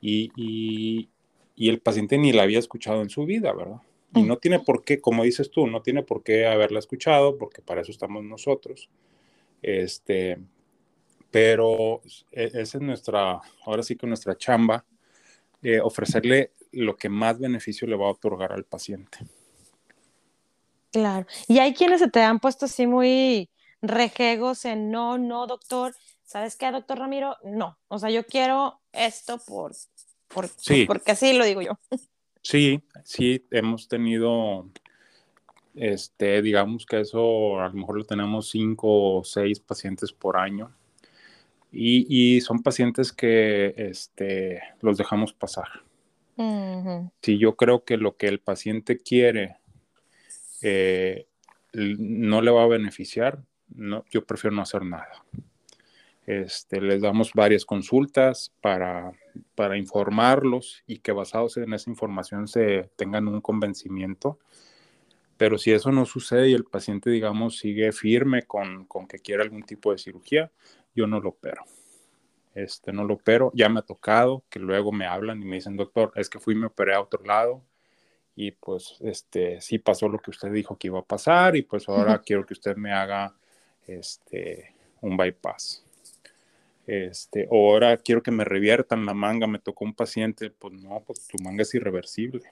y, 0.00 0.30
y, 0.36 1.08
y, 1.56 1.68
el 1.68 1.80
paciente 1.80 2.18
ni 2.18 2.32
la 2.32 2.42
había 2.42 2.60
escuchado 2.60 3.02
en 3.02 3.10
su 3.10 3.24
vida, 3.24 3.52
¿verdad? 3.52 3.80
Y 4.14 4.22
no 4.22 4.36
tiene 4.36 4.60
por 4.60 4.84
qué, 4.84 5.00
como 5.00 5.24
dices 5.24 5.50
tú, 5.50 5.66
no 5.66 5.82
tiene 5.82 6.02
por 6.02 6.22
qué 6.22 6.46
haberla 6.46 6.78
escuchado, 6.78 7.38
porque 7.38 7.62
para 7.62 7.80
eso 7.80 7.90
estamos 7.90 8.22
nosotros. 8.24 8.90
Este, 9.62 10.38
pero 11.30 12.02
e, 12.30 12.44
esa 12.52 12.78
es 12.78 12.80
nuestra, 12.80 13.40
ahora 13.64 13.82
sí 13.82 13.96
que 13.96 14.06
nuestra 14.06 14.36
chamba, 14.36 14.84
eh, 15.62 15.80
ofrecerle 15.80 16.52
lo 16.72 16.96
que 16.96 17.08
más 17.08 17.38
beneficio 17.38 17.86
le 17.86 17.96
va 17.96 18.06
a 18.06 18.10
otorgar 18.10 18.52
al 18.52 18.64
paciente. 18.64 19.18
Claro. 20.90 21.26
Y 21.48 21.58
hay 21.58 21.72
quienes 21.72 22.00
se 22.00 22.10
te 22.10 22.20
han 22.20 22.38
puesto 22.38 22.66
así 22.66 22.86
muy, 22.86 23.48
rejegos 23.82 24.64
en 24.64 24.90
no, 24.90 25.18
no, 25.18 25.46
doctor. 25.46 25.94
¿Sabes 26.24 26.56
qué, 26.56 26.70
doctor 26.70 26.98
Ramiro? 26.98 27.36
No. 27.42 27.78
O 27.88 27.98
sea, 27.98 28.08
yo 28.08 28.24
quiero 28.24 28.80
esto 28.92 29.38
por, 29.38 29.72
por 30.28 30.48
porque 30.86 31.12
así 31.12 31.34
lo 31.34 31.44
digo 31.44 31.60
yo. 31.60 31.78
Sí, 32.42 32.82
sí, 33.04 33.46
hemos 33.50 33.88
tenido, 33.88 34.68
este, 35.74 36.42
digamos 36.42 36.84
que 36.84 37.00
eso 37.00 37.60
a 37.60 37.68
lo 37.68 37.74
mejor 37.74 37.98
lo 37.98 38.04
tenemos 38.04 38.50
cinco 38.50 39.18
o 39.18 39.24
seis 39.24 39.60
pacientes 39.60 40.12
por 40.12 40.36
año. 40.36 40.74
Y, 41.74 42.42
son 42.42 42.62
pacientes 42.62 43.12
que 43.12 43.72
este, 43.78 44.60
los 44.82 44.98
dejamos 44.98 45.32
pasar. 45.32 45.68
Si 47.22 47.38
yo 47.38 47.56
creo 47.56 47.84
que 47.84 47.96
lo 47.96 48.16
que 48.16 48.26
el 48.26 48.40
paciente 48.40 48.98
quiere 48.98 49.56
eh, 50.60 51.26
no 51.72 52.42
le 52.42 52.50
va 52.50 52.64
a 52.64 52.66
beneficiar, 52.66 53.42
no, 53.68 54.04
yo 54.10 54.24
prefiero 54.26 54.54
no 54.54 54.62
hacer 54.62 54.84
nada. 54.84 55.24
Este, 56.26 56.80
les 56.80 57.00
damos 57.00 57.32
varias 57.32 57.64
consultas 57.64 58.52
para, 58.60 59.12
para 59.54 59.76
informarlos 59.76 60.82
y 60.86 60.98
que 60.98 61.12
basados 61.12 61.56
en 61.56 61.72
esa 61.72 61.90
información 61.90 62.48
se 62.48 62.90
tengan 62.96 63.28
un 63.28 63.40
convencimiento. 63.40 64.38
Pero 65.36 65.58
si 65.58 65.72
eso 65.72 65.90
no 65.90 66.06
sucede 66.06 66.50
y 66.50 66.54
el 66.54 66.64
paciente, 66.64 67.10
digamos, 67.10 67.58
sigue 67.58 67.92
firme 67.92 68.42
con, 68.42 68.84
con 68.86 69.06
que 69.06 69.18
quiere 69.18 69.42
algún 69.42 69.64
tipo 69.64 69.92
de 69.92 69.98
cirugía, 69.98 70.52
yo 70.94 71.06
no 71.06 71.20
lo 71.20 71.30
opero. 71.30 71.64
Este, 72.54 72.92
no 72.92 73.04
lo 73.04 73.14
opero. 73.14 73.50
Ya 73.54 73.68
me 73.68 73.80
ha 73.80 73.82
tocado 73.82 74.44
que 74.48 74.58
luego 74.58 74.92
me 74.92 75.06
hablan 75.06 75.42
y 75.42 75.46
me 75.46 75.56
dicen, 75.56 75.76
doctor, 75.76 76.12
es 76.16 76.28
que 76.28 76.38
fui 76.38 76.54
y 76.54 76.58
me 76.58 76.66
operé 76.66 76.94
a 76.94 77.00
otro 77.00 77.24
lado 77.24 77.62
y 78.34 78.52
pues 78.52 78.96
este, 79.00 79.60
sí 79.60 79.78
pasó 79.78 80.08
lo 80.08 80.18
que 80.18 80.30
usted 80.30 80.50
dijo 80.52 80.76
que 80.78 80.88
iba 80.88 81.00
a 81.00 81.04
pasar 81.04 81.56
y 81.56 81.62
pues 81.62 81.88
ahora 81.88 82.20
quiero 82.20 82.46
que 82.46 82.54
usted 82.54 82.76
me 82.76 82.92
haga 82.92 83.34
este, 83.86 84.74
un 85.00 85.16
bypass. 85.16 85.84
Este, 86.86 87.48
ahora 87.50 87.96
quiero 87.96 88.22
que 88.22 88.30
me 88.30 88.44
reviertan 88.44 89.06
la 89.06 89.14
manga, 89.14 89.46
me 89.46 89.58
tocó 89.58 89.84
un 89.84 89.94
paciente, 89.94 90.50
pues 90.50 90.74
no, 90.74 91.00
pues 91.06 91.28
tu 91.28 91.42
manga 91.42 91.62
es 91.62 91.74
irreversible. 91.74 92.42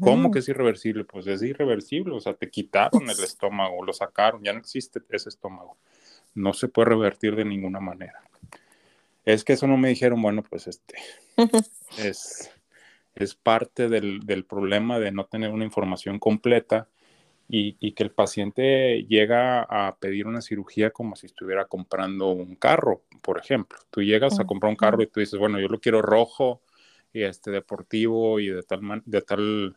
¿Cómo 0.00 0.32
que 0.32 0.40
es 0.40 0.48
irreversible? 0.48 1.04
Pues 1.04 1.26
es 1.28 1.40
irreversible, 1.42 2.14
o 2.14 2.20
sea, 2.20 2.34
te 2.34 2.50
quitaron 2.50 3.08
el 3.08 3.22
estómago, 3.22 3.84
lo 3.84 3.92
sacaron, 3.92 4.42
ya 4.42 4.52
no 4.52 4.58
existe 4.58 5.00
ese 5.10 5.28
estómago. 5.28 5.76
No 6.34 6.52
se 6.52 6.68
puede 6.68 6.90
revertir 6.90 7.36
de 7.36 7.44
ninguna 7.44 7.78
manera. 7.78 8.20
Es 9.24 9.44
que 9.44 9.52
eso 9.52 9.66
no 9.66 9.76
me 9.76 9.88
dijeron, 9.88 10.20
bueno, 10.20 10.42
pues 10.42 10.66
este 10.66 10.96
es, 11.98 12.50
es 13.14 13.34
parte 13.34 13.88
del, 13.88 14.20
del 14.26 14.44
problema 14.44 14.98
de 14.98 15.12
no 15.12 15.26
tener 15.26 15.50
una 15.50 15.64
información 15.64 16.18
completa 16.18 16.88
y, 17.48 17.92
que 17.92 18.02
el 18.02 18.10
paciente 18.10 19.04
llega 19.08 19.62
a 19.62 19.96
pedir 19.98 20.26
una 20.26 20.40
cirugía 20.40 20.90
como 20.90 21.14
si 21.14 21.26
estuviera 21.26 21.66
comprando 21.66 22.30
un 22.30 22.56
carro, 22.56 23.02
por 23.22 23.38
ejemplo. 23.38 23.78
Tú 23.90 24.02
llegas 24.02 24.40
a 24.40 24.44
comprar 24.44 24.70
un 24.70 24.76
carro 24.76 25.02
y 25.02 25.06
tú 25.06 25.20
dices, 25.20 25.38
bueno, 25.38 25.60
yo 25.60 25.68
lo 25.68 25.80
quiero 25.80 26.02
rojo 26.02 26.62
y 27.12 27.22
este 27.22 27.50
deportivo 27.50 28.40
y 28.40 28.48
de 28.48 28.62
tal 28.62 29.02
de 29.04 29.22
tal 29.22 29.76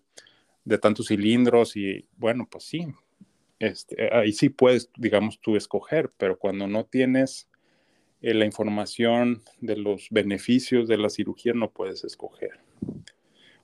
de 0.66 0.78
tantos 0.78 1.08
cilindros 1.08 1.76
y 1.78 2.08
bueno, 2.18 2.48
pues 2.50 2.64
sí. 2.66 2.88
Este, 3.60 4.14
ahí 4.16 4.32
sí 4.32 4.50
puedes, 4.50 4.90
digamos, 4.98 5.40
tú 5.40 5.56
escoger, 5.56 6.12
pero 6.18 6.40
cuando 6.40 6.66
no 6.68 6.86
tienes 6.86 7.50
eh, 8.22 8.34
la 8.34 8.46
información 8.46 9.44
de 9.60 9.76
los 9.76 10.08
beneficios 10.10 10.88
de 10.88 10.98
la 10.98 11.10
cirugía, 11.10 11.54
no 11.54 11.70
puedes 11.72 12.04
escoger. 12.04 12.62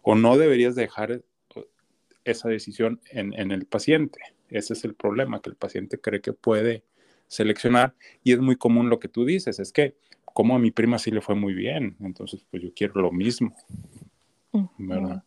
O 0.02 0.16
no 0.16 0.38
deberías 0.38 0.76
dejar 0.76 1.24
esa 2.26 2.50
decisión 2.50 3.00
en, 3.12 3.52
el 3.52 3.66
paciente. 3.66 4.20
Ese 4.50 4.74
es 4.74 4.84
el 4.84 4.96
problema, 4.96 5.42
que 5.42 5.50
el 5.50 5.56
paciente 5.56 6.00
cree 6.00 6.22
que 6.22 6.34
puede 6.34 6.84
seleccionar 7.28 7.96
y 8.24 8.34
es 8.34 8.40
muy 8.40 8.56
común 8.56 8.90
lo 8.90 9.00
que 9.00 9.08
tú 9.08 9.26
dices, 9.26 9.60
es 9.60 9.72
que 9.72 9.96
como 10.26 10.56
a 10.56 10.60
mi 10.60 10.72
prima 10.72 11.00
sí 11.00 11.12
le 11.12 11.22
fue 11.22 11.36
muy 11.36 11.54
bien, 11.54 11.96
entonces 12.02 12.46
pues 12.52 12.62
yo 12.62 12.74
quiero 12.76 13.02
lo 13.02 13.12
mismo, 13.12 13.56
¿verdad? 14.78 15.24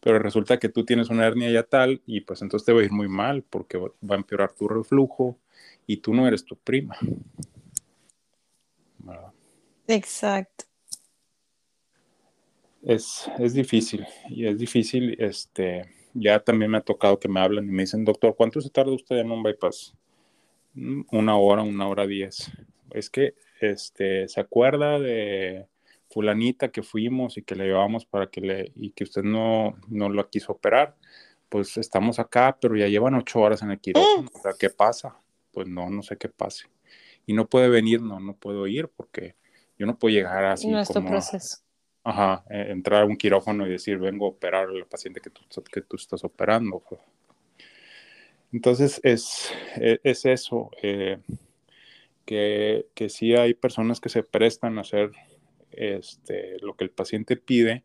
Pero 0.00 0.18
resulta 0.20 0.58
que 0.58 0.68
tú 0.68 0.84
tienes 0.84 1.10
una 1.10 1.26
hernia 1.26 1.50
ya 1.50 1.64
tal 1.64 2.02
y 2.06 2.22
pues 2.22 2.40
entonces 2.40 2.64
te 2.64 2.72
va 2.72 2.80
a 2.80 2.84
ir 2.84 2.92
muy 2.92 3.08
mal 3.08 3.42
porque 3.42 3.78
va 3.78 4.14
a 4.14 4.14
empeorar 4.14 4.52
tu 4.52 4.68
reflujo 4.68 5.38
y 5.86 5.98
tú 5.98 6.14
no 6.14 6.26
eres 6.26 6.44
tu 6.44 6.56
prima. 6.56 6.96
Exacto. 9.86 10.64
Es, 12.82 13.28
es 13.38 13.54
difícil 13.54 14.06
y 14.28 14.46
es 14.46 14.58
difícil 14.58 15.16
este 15.18 15.97
ya 16.14 16.40
también 16.40 16.70
me 16.70 16.78
ha 16.78 16.82
tocado 16.82 17.18
que 17.18 17.28
me 17.28 17.40
hablan 17.40 17.66
y 17.66 17.72
me 17.72 17.82
dicen, 17.82 18.04
doctor, 18.04 18.34
¿cuánto 18.36 18.60
se 18.60 18.70
tarda 18.70 18.92
usted 18.92 19.16
en 19.16 19.30
un 19.30 19.42
bypass? 19.42 19.94
Una 21.10 21.36
hora, 21.36 21.62
una 21.62 21.88
hora 21.88 22.06
diez. 22.06 22.50
Es 22.90 23.10
que 23.10 23.34
este, 23.60 24.28
se 24.28 24.40
acuerda 24.40 24.98
de 24.98 25.66
fulanita 26.10 26.68
que 26.68 26.82
fuimos 26.82 27.36
y 27.36 27.42
que 27.42 27.54
le 27.54 27.66
llevamos 27.66 28.06
para 28.06 28.28
que 28.28 28.40
le, 28.40 28.72
y 28.76 28.90
que 28.90 29.04
usted 29.04 29.22
no, 29.22 29.76
no 29.88 30.08
lo 30.08 30.28
quiso 30.28 30.52
operar. 30.52 30.96
Pues 31.48 31.76
estamos 31.76 32.18
acá, 32.18 32.58
pero 32.60 32.76
ya 32.76 32.88
llevan 32.88 33.14
ocho 33.14 33.40
horas 33.40 33.62
en 33.62 33.70
el 33.70 33.80
quirófano. 33.80 34.30
O 34.32 34.42
sea, 34.42 34.52
¿qué 34.58 34.70
pasa? 34.70 35.16
Pues 35.52 35.66
no, 35.66 35.88
no 35.90 36.02
sé 36.02 36.16
qué 36.16 36.28
pase. 36.28 36.66
Y 37.26 37.32
no 37.32 37.48
puede 37.48 37.68
venir, 37.68 38.00
no, 38.00 38.20
no 38.20 38.34
puedo 38.34 38.66
ir 38.66 38.88
porque 38.88 39.34
yo 39.78 39.86
no 39.86 39.98
puedo 39.98 40.14
llegar 40.14 40.44
así. 40.44 40.68
Nuestro 40.68 41.04
proceso. 41.04 41.58
Ajá, 42.08 42.42
eh, 42.48 42.68
entrar 42.70 43.02
a 43.02 43.04
un 43.04 43.18
quirófano 43.18 43.66
y 43.66 43.70
decir, 43.70 43.98
vengo 43.98 44.24
a 44.24 44.28
operar 44.30 44.70
al 44.70 44.86
paciente 44.86 45.20
que 45.20 45.28
tú, 45.28 45.42
que 45.70 45.82
tú 45.82 45.96
estás 45.96 46.24
operando. 46.24 46.82
Entonces, 48.50 48.98
es, 49.04 49.52
e, 49.76 50.00
es, 50.02 50.24
eso, 50.24 50.70
eh, 50.82 51.18
que, 52.24 52.86
que 52.94 53.10
sí 53.10 53.34
hay 53.34 53.52
personas 53.52 54.00
que 54.00 54.08
se 54.08 54.22
prestan 54.22 54.78
a 54.78 54.80
hacer 54.80 55.10
este, 55.70 56.58
lo 56.60 56.76
que 56.76 56.84
el 56.84 56.90
paciente 56.90 57.36
pide 57.36 57.84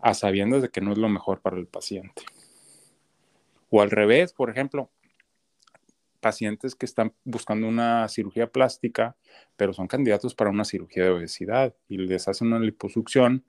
a 0.00 0.12
sabiendas 0.12 0.60
de 0.60 0.68
que 0.68 0.82
no 0.82 0.92
es 0.92 0.98
lo 0.98 1.08
mejor 1.08 1.40
para 1.40 1.56
el 1.56 1.66
paciente. 1.66 2.24
O 3.70 3.80
al 3.80 3.90
revés, 3.90 4.34
por 4.34 4.50
ejemplo, 4.50 4.90
pacientes 6.20 6.74
que 6.74 6.86
están 6.86 7.12
buscando 7.24 7.66
una 7.66 8.08
cirugía 8.08 8.50
plástica, 8.50 9.16
pero 9.56 9.72
son 9.72 9.88
candidatos 9.88 10.34
para 10.34 10.50
una 10.50 10.64
cirugía 10.64 11.04
de 11.04 11.10
obesidad 11.10 11.74
y 11.88 11.98
les 11.98 12.28
hacen 12.28 12.48
una 12.48 12.60
liposucción 12.60 13.44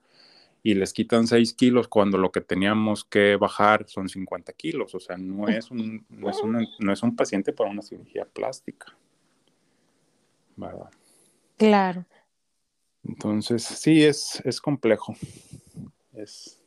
y 0.64 0.76
les 0.76 0.94
quitan 0.94 1.28
6 1.28 1.54
kilos 1.54 1.88
cuando 1.88 2.18
lo 2.18 2.32
que 2.32 2.42
teníamos 2.42 3.04
que 3.04 3.36
bajar 3.36 3.86
son 3.88 4.10
50 4.10 4.54
kilos. 4.54 4.94
O 4.94 5.00
sea, 5.00 5.18
no 5.18 5.48
es 5.48 5.72
un, 5.72 6.06
no 6.10 6.30
es, 6.30 6.38
no 6.80 6.94
es 6.94 7.04
un 7.04 7.16
paciente 7.16 7.52
para 7.52 7.70
una 7.70 7.82
cirugía 7.82 8.26
plástica. 8.26 8.96
¿Verdad? 10.56 10.92
Claro. 11.58 12.06
Entonces, 13.04 13.64
sí, 13.64 14.04
es, 14.04 14.42
es 14.46 14.62
complejo. 14.62 15.16
Es, 16.14 16.62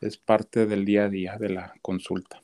es 0.00 0.16
parte 0.16 0.66
del 0.66 0.84
día 0.84 1.04
a 1.04 1.08
día 1.08 1.36
de 1.38 1.50
la 1.50 1.74
consulta. 1.82 2.42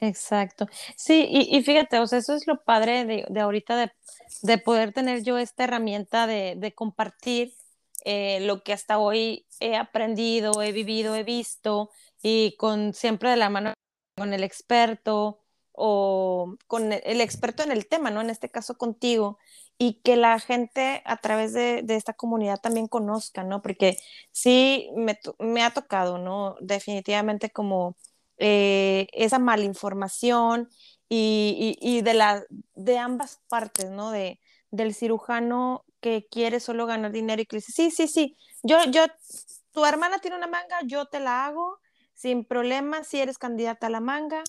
Exacto. 0.00 0.66
Sí, 0.96 1.26
y, 1.28 1.62
fíjate, 1.62 1.98
o 1.98 2.06
sea, 2.06 2.20
eso 2.20 2.34
es 2.34 2.46
lo 2.46 2.62
padre 2.62 3.04
de, 3.04 3.26
de 3.28 3.40
ahorita 3.40 3.76
de, 3.76 3.92
de, 4.42 4.58
poder 4.58 4.92
tener 4.92 5.24
yo 5.24 5.38
esta 5.38 5.64
herramienta 5.64 6.26
de, 6.28 6.54
de 6.56 6.72
compartir 6.72 7.54
eh, 8.04 8.40
lo 8.40 8.62
que 8.62 8.72
hasta 8.72 8.98
hoy 8.98 9.46
he 9.60 9.76
aprendido, 9.76 10.62
he 10.62 10.72
vivido, 10.72 11.16
he 11.16 11.24
visto, 11.24 11.90
y 12.22 12.56
con 12.58 12.94
siempre 12.94 13.30
de 13.30 13.36
la 13.36 13.50
mano 13.50 13.74
con 14.16 14.32
el 14.34 14.44
experto 14.44 15.40
o 15.72 16.56
con 16.66 16.92
el 16.92 17.20
experto 17.20 17.62
en 17.62 17.72
el 17.72 17.86
tema, 17.88 18.10
¿no? 18.10 18.20
En 18.20 18.30
este 18.30 18.50
caso 18.50 18.76
contigo, 18.76 19.38
y 19.78 20.00
que 20.02 20.16
la 20.16 20.38
gente 20.40 21.02
a 21.06 21.18
través 21.18 21.52
de, 21.54 21.84
esta 21.88 22.12
comunidad 22.14 22.60
también 22.60 22.88
conozca, 22.88 23.44
¿no? 23.44 23.62
Porque 23.62 23.96
sí 24.32 24.90
me, 24.96 25.18
me 25.38 25.62
ha 25.62 25.72
tocado, 25.72 26.18
¿no? 26.18 26.56
Definitivamente 26.60 27.50
como 27.50 27.96
eh, 28.38 29.08
esa 29.12 29.38
malinformación 29.38 30.68
y, 31.08 31.76
y, 31.80 32.02
de, 32.02 32.14
la, 32.14 32.44
de 32.74 32.98
ambas 32.98 33.40
partes, 33.48 33.90
¿no? 33.90 34.10
De, 34.10 34.40
del 34.70 34.94
cirujano 34.94 35.84
que 36.00 36.26
quiere 36.30 36.60
solo 36.60 36.86
ganar 36.86 37.12
dinero 37.12 37.42
y 37.42 37.46
que 37.46 37.56
dice, 37.56 37.72
sí, 37.72 37.90
sí, 37.90 38.08
sí, 38.08 38.36
yo, 38.62 38.78
yo, 38.90 39.04
tu 39.72 39.84
hermana 39.84 40.18
tiene 40.18 40.36
una 40.36 40.46
manga, 40.46 40.78
yo 40.84 41.06
te 41.06 41.20
la 41.20 41.46
hago 41.46 41.78
sin 42.14 42.44
problema 42.44 43.04
si 43.04 43.20
eres 43.20 43.38
candidata 43.38 43.86
a 43.86 43.90
la 43.90 44.00
manga, 44.00 44.42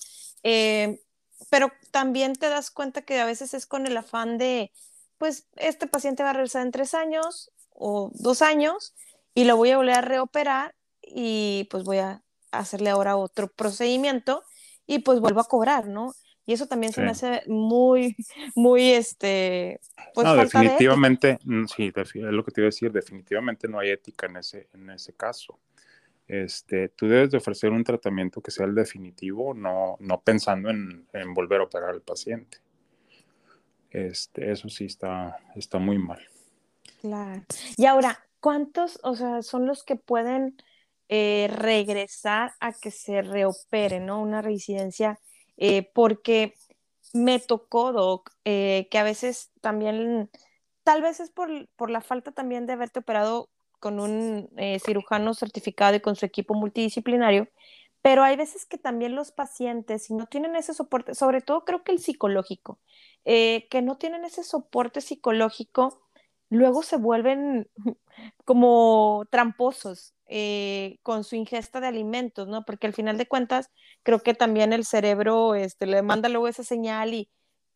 eh, 0.43 0.99
pero 1.49 1.71
también 1.91 2.33
te 2.33 2.49
das 2.49 2.71
cuenta 2.71 3.03
que 3.03 3.19
a 3.19 3.25
veces 3.25 3.53
es 3.53 3.65
con 3.65 3.87
el 3.87 3.95
afán 3.95 4.37
de, 4.37 4.71
pues, 5.17 5.47
este 5.55 5.87
paciente 5.87 6.23
va 6.23 6.31
a 6.31 6.33
regresar 6.33 6.63
en 6.63 6.71
tres 6.71 6.93
años 6.93 7.51
o 7.69 8.11
dos 8.15 8.41
años 8.41 8.93
y 9.33 9.45
lo 9.45 9.55
voy 9.55 9.71
a 9.71 9.77
volver 9.77 9.95
a 9.95 10.01
reoperar 10.01 10.75
y 11.01 11.67
pues 11.71 11.83
voy 11.83 11.99
a 11.99 12.23
hacerle 12.51 12.89
ahora 12.89 13.17
otro 13.17 13.47
procedimiento 13.47 14.43
y 14.85 14.99
pues 14.99 15.19
vuelvo 15.19 15.41
a 15.41 15.47
cobrar, 15.47 15.87
¿no? 15.87 16.13
Y 16.45 16.53
eso 16.53 16.65
también 16.65 16.91
se 16.91 17.01
me 17.01 17.11
hace 17.11 17.43
muy, 17.45 18.15
muy, 18.55 18.91
este, 18.91 19.79
pues 20.15 20.25
no, 20.25 20.35
definitivamente, 20.35 21.37
mm, 21.43 21.65
sí, 21.65 21.91
es 21.95 22.13
lo 22.15 22.43
que 22.43 22.51
te 22.51 22.61
iba 22.61 22.65
a 22.65 22.73
decir, 22.73 22.91
definitivamente 22.91 23.67
no 23.67 23.77
hay 23.77 23.91
ética 23.91 24.25
en 24.25 24.37
ese, 24.37 24.67
en 24.73 24.89
ese 24.89 25.13
caso. 25.13 25.59
Este, 26.27 26.89
tú 26.89 27.07
debes 27.07 27.31
de 27.31 27.37
ofrecer 27.37 27.71
un 27.71 27.83
tratamiento 27.83 28.41
que 28.41 28.49
sea 28.49 28.65
el 28.65 28.73
definitivo, 28.73 29.53
no, 29.53 29.97
no 29.99 30.21
pensando 30.21 30.71
en, 30.71 31.07
en 31.13 31.33
volver 31.35 31.61
a 31.61 31.65
operar 31.65 31.91
al 31.91 32.01
paciente. 32.01 32.57
Este, 33.91 34.51
eso 34.51 34.69
sí 34.69 34.85
está, 34.85 35.37
está 35.55 35.77
muy 35.77 35.97
mal. 35.97 36.19
Claro. 37.01 37.43
Y 37.77 37.85
ahora, 37.85 38.25
¿cuántos, 38.39 38.99
o 39.03 39.15
sea, 39.15 39.41
son 39.41 39.65
los 39.65 39.83
que 39.83 39.95
pueden 39.95 40.57
eh, 41.11 41.49
regresar 41.51 42.53
a 42.59 42.71
que 42.71 42.91
se 42.91 43.23
reopere, 43.23 43.99
¿no? 43.99 44.21
Una 44.21 44.43
reincidencia 44.43 45.19
eh, 45.57 45.89
porque 45.93 46.53
me 47.13 47.39
tocó, 47.39 47.91
Doc, 47.91 48.29
eh, 48.45 48.87
que 48.91 48.99
a 48.99 49.03
veces 49.03 49.51
también, 49.59 50.29
tal 50.83 51.01
vez 51.01 51.19
es 51.19 51.31
por, 51.31 51.49
por, 51.75 51.89
la 51.89 52.01
falta 52.01 52.31
también 52.31 52.67
de 52.67 52.73
haberte 52.73 52.99
operado 52.99 53.49
con 53.79 53.99
un 53.99 54.49
cirujano 54.85 55.33
certificado 55.33 55.95
y 55.95 56.01
con 56.01 56.15
su 56.15 56.25
equipo 56.25 56.53
multidisciplinario, 56.53 57.47
pero 58.01 58.23
hay 58.23 58.35
veces 58.35 58.65
que 58.65 58.77
también 58.77 59.15
los 59.15 59.31
pacientes, 59.31 60.03
si 60.03 60.13
no 60.13 60.27
tienen 60.27 60.55
ese 60.55 60.73
soporte, 60.73 61.15
sobre 61.15 61.41
todo 61.41 61.65
creo 61.65 61.83
que 61.83 61.93
el 61.93 61.99
psicológico, 61.99 62.79
que 63.23 63.81
no 63.81 63.97
tienen 63.97 64.25
ese 64.25 64.43
soporte 64.43 65.01
psicológico, 65.01 66.08
luego 66.49 66.83
se 66.83 66.97
vuelven 66.97 67.69
como 68.45 69.25
tramposos 69.31 70.13
eh, 70.27 70.99
con 71.03 71.23
su 71.23 71.35
ingesta 71.35 71.79
de 71.79 71.87
alimentos, 71.87 72.47
¿no? 72.47 72.65
Porque 72.65 72.87
al 72.87 72.93
final 72.93 73.17
de 73.17 73.27
cuentas, 73.27 73.71
creo 74.03 74.19
que 74.19 74.33
también 74.33 74.73
el 74.73 74.85
cerebro 74.85 75.55
este, 75.55 75.85
le 75.85 76.01
manda 76.01 76.29
luego 76.29 76.47
esa 76.47 76.63
señal 76.63 77.13
y 77.13 77.29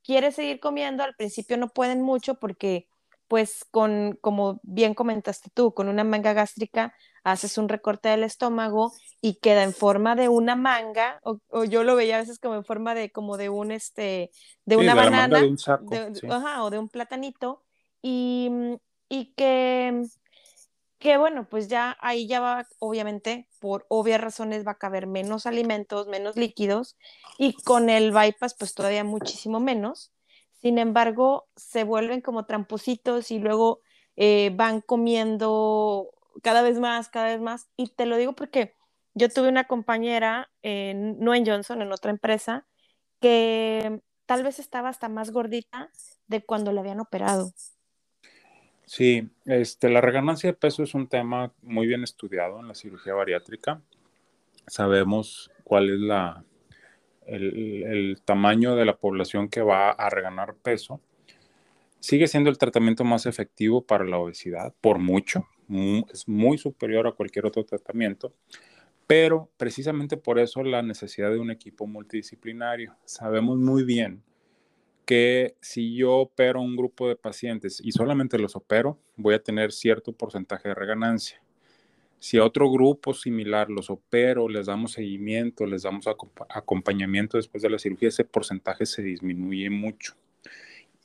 quiere 0.04 0.32
seguir 0.32 0.60
comiendo. 0.60 1.04
Al 1.04 1.16
principio 1.16 1.58
no 1.58 1.70
pueden 1.70 2.02
mucho 2.02 2.36
porque, 2.36 2.88
pues, 3.28 3.66
con, 3.72 4.18
como 4.22 4.60
bien 4.64 4.94
comentaste 4.94 5.50
tú, 5.54 5.74
con 5.74 5.88
una 5.88 6.04
manga 6.04 6.34
gástrica 6.34 6.94
haces 7.24 7.58
un 7.58 7.70
recorte 7.70 8.10
del 8.10 8.24
estómago 8.24 8.92
y 9.22 9.36
queda 9.36 9.64
en 9.64 9.74
forma 9.74 10.16
de 10.16 10.28
una 10.28 10.56
manga, 10.56 11.22
o, 11.24 11.64
yo 11.64 11.84
lo 11.84 11.96
veía 11.96 12.18
a 12.18 12.20
veces 12.20 12.38
como 12.38 12.56
en 12.56 12.66
forma 12.66 12.94
de, 12.94 13.12
como 13.12 13.38
de 13.38 13.50
un, 13.50 13.72
este, 13.72 14.30
de 14.66 14.76
una 14.76 14.94
banana, 14.94 15.42
o 16.60 16.70
de 16.70 16.80
un 16.80 16.90
platanito, 16.90 17.63
y, 18.04 18.52
y 19.10 19.34
que 19.34 20.04
que 21.04 21.18
bueno, 21.18 21.50
pues 21.50 21.68
ya 21.68 21.98
ahí 22.00 22.28
ya 22.28 22.40
va, 22.40 22.66
obviamente, 22.80 23.50
por 23.60 23.86
obvias 23.90 24.22
razones 24.22 24.66
va 24.66 24.72
a 24.72 24.78
caber 24.78 25.06
menos 25.06 25.46
alimentos, 25.46 26.08
menos 26.08 26.38
líquidos, 26.38 26.96
y 27.38 27.52
con 27.64 27.90
el 27.90 28.14
bypass, 28.14 28.56
pues 28.58 28.74
todavía 28.74 29.04
muchísimo 29.04 29.60
menos. 29.60 30.14
Sin 30.62 30.78
embargo, 30.78 31.50
se 31.58 31.84
vuelven 31.84 32.22
como 32.22 32.46
trampositos 32.46 33.32
y 33.32 33.40
luego 33.40 33.82
eh, 34.16 34.52
van 34.56 34.80
comiendo 34.80 36.10
cada 36.42 36.62
vez 36.62 36.80
más, 36.80 37.10
cada 37.10 37.28
vez 37.28 37.42
más. 37.42 37.68
Y 37.76 37.90
te 37.90 38.06
lo 38.06 38.16
digo 38.16 38.32
porque 38.32 38.74
yo 39.14 39.28
tuve 39.28 39.50
una 39.50 39.66
compañera, 39.66 40.50
no 40.64 41.36
en 41.36 41.46
Johnson, 41.46 41.82
en 41.82 41.92
otra 41.92 42.12
empresa, 42.12 42.66
que 43.20 44.02
tal 44.26 44.42
vez 44.44 44.58
estaba 44.58 44.88
hasta 44.88 45.10
más 45.10 45.32
gordita 45.32 45.92
de 46.28 46.46
cuando 46.46 46.72
le 46.72 46.80
habían 46.80 47.02
operado. 47.02 47.52
Sí, 48.86 49.30
este, 49.46 49.90
la 49.90 50.02
reganancia 50.02 50.50
de 50.50 50.58
peso 50.58 50.84
es 50.84 50.94
un 50.94 51.08
tema 51.08 51.54
muy 51.62 51.88
bien 51.88 52.04
estudiado 52.04 52.60
en 52.60 52.68
la 52.68 52.76
cirugía 52.76 53.14
bariátrica. 53.14 53.82
Sabemos 54.68 55.52
cuál 55.64 55.90
es 55.90 56.00
la, 56.00 56.44
el, 57.26 58.22
tamaño 58.26 58.76
de 58.76 58.86
la 58.86 58.98
población 58.98 59.50
que 59.50 59.62
va 59.62 59.92
a 59.92 60.10
reganar 60.10 60.56
peso. 60.56 61.02
Sigue 62.00 62.28
siendo 62.28 62.50
el 62.50 62.58
tratamiento 62.58 63.04
más 63.04 63.26
efectivo 63.26 63.86
para 63.86 64.06
la 64.06 64.18
obesidad, 64.18 64.74
por 64.82 65.00
mucho. 65.00 65.48
es 66.12 66.28
muy 66.28 66.58
superior 66.58 67.08
a 67.08 67.14
cualquier 67.14 67.46
otro 67.46 67.64
tratamiento. 67.64 68.34
Pero 69.08 69.50
precisamente 69.58 70.18
por 70.18 70.40
eso 70.40 70.64
la 70.64 70.82
necesidad 70.82 71.32
de 71.32 71.40
un 71.40 71.52
equipo 71.52 71.88
multidisciplinario. 71.88 72.96
Sabemos 73.06 73.58
muy 73.58 73.84
bien 73.84 74.24
que 75.06 75.56
si 75.62 75.96
yo 75.96 76.14
opero 76.14 76.62
un 76.62 76.76
grupo 76.76 77.08
de 77.08 77.16
pacientes 77.16 77.82
y 77.84 77.92
solamente 77.92 78.40
los 78.40 78.56
opero, 78.56 78.98
voy 79.16 79.36
a 79.36 79.44
tener 79.44 79.72
cierto 79.72 80.14
porcentaje 80.14 80.70
de 80.70 80.76
reganancia. 80.76 81.42
Si 82.20 82.38
a 82.38 82.46
otro 82.46 82.72
grupo 82.72 83.14
similar 83.14 83.70
los 83.70 83.90
opero, 83.90 84.48
les 84.48 84.68
damos 84.68 84.94
seguimiento, 84.94 85.66
les 85.66 85.84
damos 85.84 86.08
acompañamiento 86.08 87.38
después 87.38 87.62
de 87.62 87.70
la 87.70 87.80
cirugía, 87.80 88.10
ese 88.10 88.24
porcentaje 88.24 88.86
se 88.86 89.02
disminuye 89.02 89.70
mucho. 89.70 90.16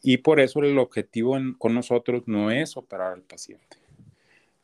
Y 0.00 0.18
por 0.18 0.38
eso 0.38 0.60
el 0.60 0.78
objetivo 0.78 1.36
con 1.58 1.74
nosotros 1.74 2.22
no 2.26 2.52
es 2.52 2.76
operar 2.76 3.14
al 3.14 3.22
paciente. 3.22 3.78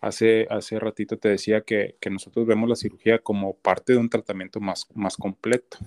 Hace, 0.00 0.46
hace 0.48 0.78
ratito 0.78 1.18
te 1.18 1.28
decía 1.28 1.62
que, 1.62 1.96
que 1.98 2.10
nosotros 2.10 2.46
vemos 2.46 2.68
la 2.68 2.76
cirugía 2.76 3.18
como 3.18 3.54
parte 3.54 3.94
de 3.94 3.98
un 3.98 4.10
tratamiento 4.10 4.60
más, 4.60 4.86
más 4.94 5.16
completo 5.16 5.78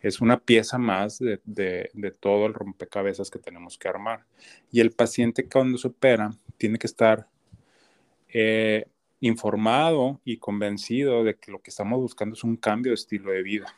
es 0.00 0.20
una 0.20 0.38
pieza 0.38 0.78
más 0.78 1.18
de, 1.18 2.14
todo 2.20 2.46
el 2.46 2.54
rompecabezas 2.54 3.30
que 3.30 3.38
tenemos 3.38 3.78
que 3.78 3.88
armar. 3.88 4.24
Y 4.70 4.80
el 4.80 4.92
paciente 4.92 5.48
cuando 5.48 5.78
se 5.78 5.88
opera 5.88 6.32
tiene 6.56 6.78
que 6.78 6.86
estar 6.86 7.28
eh, 8.28 8.86
informado 9.20 10.20
y 10.24 10.36
convencido 10.36 11.24
de 11.24 11.34
que 11.34 11.50
lo 11.50 11.60
que 11.60 11.70
estamos 11.70 11.98
buscando 12.00 12.34
es 12.34 12.44
un 12.44 12.56
cambio 12.56 12.90
de 12.90 12.94
estilo 12.94 13.32
de 13.32 13.42
vida. 13.42 13.74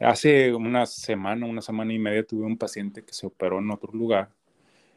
Hace 0.00 0.54
una 0.54 0.86
semana, 0.86 1.46
una 1.46 1.60
semana 1.60 1.92
y 1.92 1.98
media 1.98 2.26
tuve 2.26 2.46
un 2.46 2.56
paciente 2.56 3.04
que 3.04 3.12
se 3.12 3.26
operó 3.26 3.58
en 3.58 3.70
otro 3.70 3.92
lugar 3.92 4.30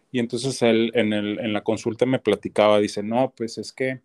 y 0.09 0.19
entonces 0.19 0.61
él 0.61 0.91
en, 0.95 1.11
en 1.11 1.51
la 1.51 1.61
consulta 1.61 2.05
me 2.05 2.19
platicaba, 2.19 2.79
dice, 2.79 3.03
no, 3.03 3.33
pues 3.35 3.57
es 3.57 3.73
que, 3.73 3.99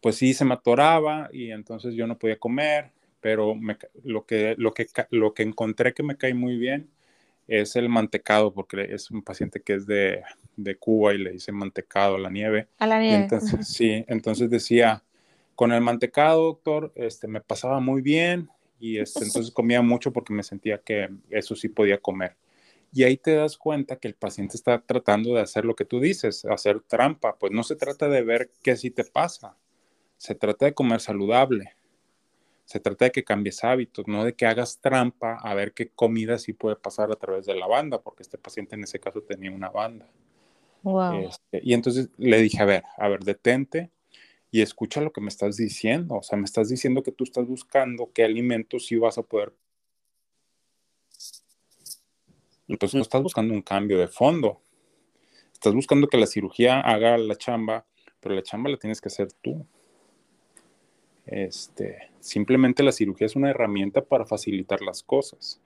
pues 0.00 0.14
sí, 0.14 0.34
se 0.34 0.44
me 0.44 0.54
atoraba 0.54 1.28
y 1.32 1.50
entonces 1.50 1.94
yo 1.94 2.06
no 2.06 2.16
podía 2.16 2.38
comer 2.38 2.92
pero 3.24 3.58
lo, 4.02 4.26
que, 4.26 4.54
lo, 4.58 4.74
que, 4.74 4.86
lo 5.08 5.32
que 5.32 5.44
encontré 5.44 5.94
que 5.94 6.02
me 6.02 6.18
cae 6.18 6.34
muy 6.34 6.58
bien 6.58 6.90
es 7.48 7.74
el 7.74 7.88
mantecado, 7.88 8.52
porque 8.52 8.86
es 8.90 9.10
un 9.10 9.22
paciente 9.22 9.62
que 9.62 9.72
es 9.72 9.86
de, 9.86 10.22
de 10.56 10.76
Cuba 10.76 11.14
y 11.14 11.18
le 11.18 11.30
dice 11.30 11.50
mantecado 11.50 12.16
a 12.16 12.18
la 12.18 12.28
nieve. 12.28 12.68
A 12.76 12.86
la 12.86 13.00
nieve. 13.00 13.22
entonces, 13.22 13.66
sí, 13.66 14.04
entonces 14.08 14.50
decía, 14.50 15.02
con 15.54 15.72
el 15.72 15.80
mantecado, 15.80 16.42
doctor, 16.42 16.92
este, 16.96 17.26
me 17.26 17.40
pasaba 17.40 17.80
muy 17.80 18.02
bien 18.02 18.50
y 18.78 18.98
este, 18.98 19.24
entonces 19.24 19.50
comía 19.50 19.80
mucho 19.80 20.12
porque 20.12 20.34
me 20.34 20.42
sentía 20.42 20.76
que 20.76 21.08
eso 21.30 21.56
sí 21.56 21.70
podía 21.70 21.96
comer. 21.96 22.36
Y 22.92 23.04
ahí 23.04 23.16
te 23.16 23.34
das 23.36 23.56
cuenta 23.56 23.96
que 23.96 24.08
el 24.08 24.16
paciente 24.16 24.58
está 24.58 24.82
tratando 24.82 25.32
de 25.32 25.40
hacer 25.40 25.64
lo 25.64 25.74
que 25.74 25.86
tú 25.86 25.98
dices, 25.98 26.44
hacer 26.44 26.82
trampa. 26.82 27.38
Pues 27.38 27.52
no 27.52 27.62
se 27.62 27.74
trata 27.74 28.06
de 28.06 28.20
ver 28.20 28.50
qué 28.62 28.76
sí 28.76 28.90
te 28.90 29.02
pasa, 29.02 29.56
se 30.18 30.34
trata 30.34 30.66
de 30.66 30.74
comer 30.74 31.00
saludable. 31.00 31.74
Se 32.64 32.80
trata 32.80 33.06
de 33.06 33.12
que 33.12 33.24
cambies 33.24 33.62
hábitos, 33.62 34.06
no 34.08 34.24
de 34.24 34.34
que 34.34 34.46
hagas 34.46 34.78
trampa 34.80 35.36
a 35.36 35.54
ver 35.54 35.72
qué 35.72 35.88
comida 35.88 36.38
sí 36.38 36.52
puede 36.52 36.76
pasar 36.76 37.10
a 37.12 37.16
través 37.16 37.46
de 37.46 37.54
la 37.54 37.66
banda, 37.66 38.00
porque 38.00 38.22
este 38.22 38.38
paciente 38.38 38.74
en 38.74 38.84
ese 38.84 38.98
caso 38.98 39.22
tenía 39.22 39.50
una 39.50 39.68
banda. 39.68 40.08
Este, 41.22 41.60
y 41.62 41.72
entonces 41.72 42.10
le 42.18 42.40
dije, 42.40 42.62
a 42.62 42.66
ver, 42.66 42.84
a 42.96 43.08
ver, 43.08 43.24
detente 43.24 43.90
y 44.50 44.60
escucha 44.62 45.00
lo 45.00 45.12
que 45.12 45.20
me 45.20 45.28
estás 45.28 45.56
diciendo. 45.56 46.16
O 46.16 46.22
sea, 46.22 46.38
me 46.38 46.44
estás 46.44 46.68
diciendo 46.68 47.02
que 47.02 47.12
tú 47.12 47.24
estás 47.24 47.46
buscando 47.46 48.10
qué 48.12 48.24
alimentos 48.24 48.86
sí 48.86 48.96
vas 48.96 49.18
a 49.18 49.22
poder. 49.22 49.52
Entonces 52.68 52.94
no 52.94 53.02
estás 53.02 53.22
buscando 53.22 53.52
un 53.52 53.62
cambio 53.62 53.98
de 53.98 54.08
fondo. 54.08 54.60
Estás 55.52 55.74
buscando 55.74 56.08
que 56.08 56.18
la 56.18 56.26
cirugía 56.26 56.80
haga 56.80 57.16
la 57.18 57.36
chamba, 57.36 57.86
pero 58.20 58.34
la 58.34 58.42
chamba 58.42 58.70
la 58.70 58.76
tienes 58.76 59.00
que 59.00 59.08
hacer 59.08 59.32
tú. 59.32 59.66
Este, 61.26 62.10
simplemente 62.20 62.82
la 62.82 62.92
cirugía 62.92 63.26
es 63.26 63.36
una 63.36 63.50
herramienta 63.50 64.02
para 64.04 64.26
facilitar 64.26 64.82
las 64.82 65.02
cosas. 65.02 65.60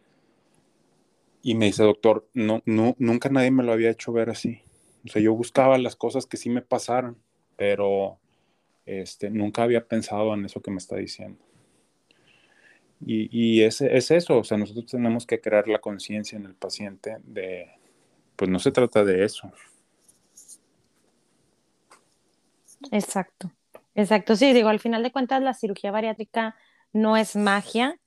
Y 1.43 1.55
me 1.55 1.67
dice, 1.67 1.83
doctor, 1.83 2.29
no, 2.35 2.63
no, 2.67 2.95
nunca 2.99 3.29
nadie 3.29 3.51
me 3.51 3.63
lo 3.63 3.73
había 3.73 3.91
hecho 3.91 4.13
ver 4.13 4.31
así. 4.31 4.63
O 5.05 5.09
sea, 5.09 5.23
yo 5.23 5.35
buscaba 5.35 5.79
las 5.79 5.97
cosas 5.97 6.27
que 6.27 6.37
sí 6.37 6.51
me 6.51 6.63
pasaran, 6.63 7.17
pero 7.57 8.19
este, 8.87 9.31
nunca 9.31 9.63
había 9.63 9.87
pensado 9.87 10.35
en 10.35 10.45
eso 10.45 10.61
que 10.61 10.71
me 10.71 10.79
está 10.79 10.97
diciendo. 10.97 11.39
Y, 13.01 13.29
y 13.31 13.63
es, 13.63 13.81
es, 13.81 14.11
eso, 14.11 14.39
o 14.39 14.45
sea, 14.45 14.59
nosotros 14.59 14.87
tenemos 14.87 15.25
que 15.25 15.41
crear 15.41 15.69
la 15.69 15.79
conciencia 15.79 16.37
en 16.37 16.47
el 16.47 16.55
paciente 16.55 17.19
de, 17.23 17.69
pues 18.35 18.51
no 18.51 18.59
se 18.59 18.73
trata 18.73 19.05
de 19.05 19.25
eso. 19.25 19.53
Exacto. 22.91 23.53
Exacto, 23.99 24.37
sí, 24.37 24.53
digo, 24.53 24.69
al 24.69 24.79
final 24.79 25.03
de 25.03 25.11
cuentas 25.11 25.43
la 25.43 25.55
cirugía 25.55 25.91
bariátrica 25.91 26.55
no 26.93 27.17
es 27.17 27.35
magia, 27.35 27.99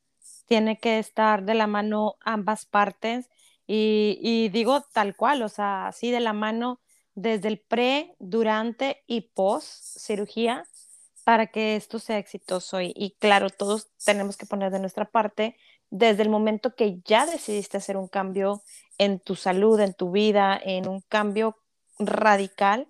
tiene 0.46 0.80
que 0.80 1.00
estar 1.00 1.44
de 1.44 1.54
la 1.54 1.68
mano 1.68 2.16
ambas 2.22 2.66
partes 2.66 3.30
y, 3.68 4.48
digo 4.54 4.84
tal 4.94 5.18
cual, 5.18 5.42
o 5.44 5.50
sea, 5.50 5.88
así 5.88 6.10
de 6.10 6.22
la 6.22 6.32
mano 6.32 6.80
desde 7.14 7.50
el 7.50 7.60
pre, 7.60 8.16
durante 8.20 9.04
y 9.06 9.32
post 9.34 9.68
cirugía 10.00 10.66
para 11.26 11.48
que 11.48 11.76
esto 11.76 12.00
sea 12.00 12.20
exitoso. 12.20 12.80
Y, 12.80 12.94
y, 12.96 13.18
claro, 13.20 13.50
todos 13.50 13.90
tenemos 14.06 14.38
que 14.38 14.46
poner 14.46 14.72
de 14.72 14.80
nuestra 14.80 15.04
parte 15.12 15.58
desde 15.90 16.24
el 16.24 16.30
momento 16.30 16.74
que 16.74 17.02
ya 17.04 17.26
decidiste 17.26 17.76
hacer 17.78 17.98
un 17.98 18.08
cambio 18.08 18.64
en 18.98 19.20
tu 19.20 19.36
salud, 19.36 19.78
en 19.82 19.94
tu 19.94 20.12
vida, 20.12 20.58
en 20.64 20.88
un 20.88 21.02
cambio 21.10 21.58
radical, 22.00 22.88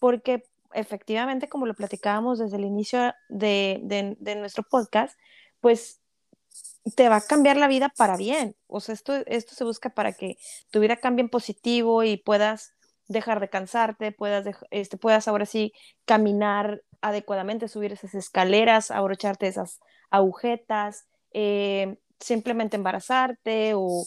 porque 0.00 0.42
efectivamente, 0.74 1.48
como 1.48 1.66
lo 1.66 1.74
platicábamos 1.74 2.38
desde 2.38 2.56
el 2.56 2.64
inicio 2.64 3.14
de, 3.28 4.16
nuestro 4.36 4.62
podcast, 4.62 5.18
pues 5.60 6.00
te 6.96 7.08
va 7.08 7.16
a 7.16 7.20
cambiar 7.20 7.56
la 7.56 7.68
vida 7.68 7.92
para 7.96 8.16
bien. 8.16 8.56
O 8.66 8.80
sea, 8.80 8.94
esto, 8.94 9.14
esto 9.26 9.54
se 9.54 9.64
busca 9.64 9.90
para 9.90 10.12
que 10.12 10.36
tu 10.70 10.80
vida 10.80 10.96
cambie 10.96 11.22
en 11.22 11.28
positivo 11.28 12.04
y 12.04 12.16
puedas 12.16 12.74
dejar 13.06 13.40
de 13.40 13.50
cansarte, 13.50 14.12
puedas, 14.12 14.46
este, 14.70 14.96
puedas 14.96 15.26
ahora 15.28 15.44
sí 15.44 15.72
caminar 16.04 16.82
adecuadamente, 17.00 17.68
subir 17.68 17.92
esas 17.92 18.14
escaleras, 18.14 18.90
abrocharte 18.90 19.48
esas 19.48 19.80
agujetas, 20.10 21.06
eh, 21.32 21.96
simplemente 22.20 22.76
embarazarte 22.76 23.72
o, 23.74 24.04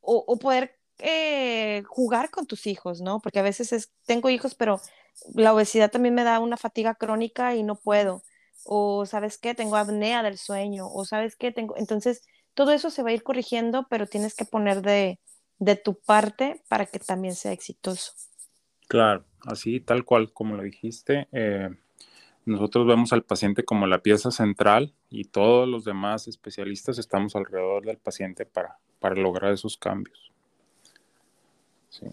o, 0.00 0.38
poder 0.38 0.76
eh, 0.98 1.82
jugar 1.86 2.30
con 2.30 2.46
tus 2.46 2.66
hijos, 2.66 3.00
¿no? 3.00 3.20
Porque 3.20 3.38
a 3.38 3.42
veces 3.42 3.72
es, 3.72 3.90
tengo 4.06 4.28
hijos, 4.30 4.54
pero 4.54 4.80
la 5.34 5.54
obesidad 5.54 5.90
también 5.90 6.14
me 6.14 6.24
da 6.24 6.40
una 6.40 6.56
fatiga 6.56 6.94
crónica 6.94 7.54
y 7.54 7.62
no 7.62 7.76
puedo. 7.76 8.22
O 8.64 9.06
sabes 9.06 9.38
qué, 9.38 9.54
tengo 9.54 9.76
apnea 9.76 10.22
del 10.22 10.38
sueño. 10.38 10.88
O 10.88 11.04
sabes 11.04 11.36
qué, 11.36 11.52
tengo... 11.52 11.76
Entonces, 11.76 12.22
todo 12.54 12.72
eso 12.72 12.90
se 12.90 13.02
va 13.02 13.10
a 13.10 13.12
ir 13.12 13.22
corrigiendo, 13.22 13.86
pero 13.88 14.06
tienes 14.06 14.34
que 14.34 14.44
poner 14.44 14.82
de, 14.82 15.18
tu 15.84 15.94
parte 15.94 16.62
para 16.68 16.86
que 16.86 16.98
también 16.98 17.34
sea 17.34 17.52
exitoso. 17.52 18.12
Claro, 18.88 19.24
así 19.46 19.80
tal 19.80 20.04
cual 20.04 20.32
como 20.32 20.56
lo 20.56 20.62
dijiste. 20.62 21.28
Eh, 21.32 21.70
nosotros 22.44 22.86
vemos 22.86 23.12
al 23.12 23.22
paciente 23.22 23.64
como 23.64 23.86
la 23.86 24.02
pieza 24.02 24.30
central 24.30 24.94
y 25.08 25.24
todos 25.24 25.68
los 25.68 25.84
demás 25.84 26.26
especialistas 26.26 26.98
estamos 26.98 27.36
alrededor 27.36 27.84
del 27.84 27.98
paciente 27.98 28.46
para, 28.46 28.78
para 28.98 29.14
lograr 29.14 29.52
esos 29.52 29.76
cambios. 29.76 30.32
Sí. 31.88 32.06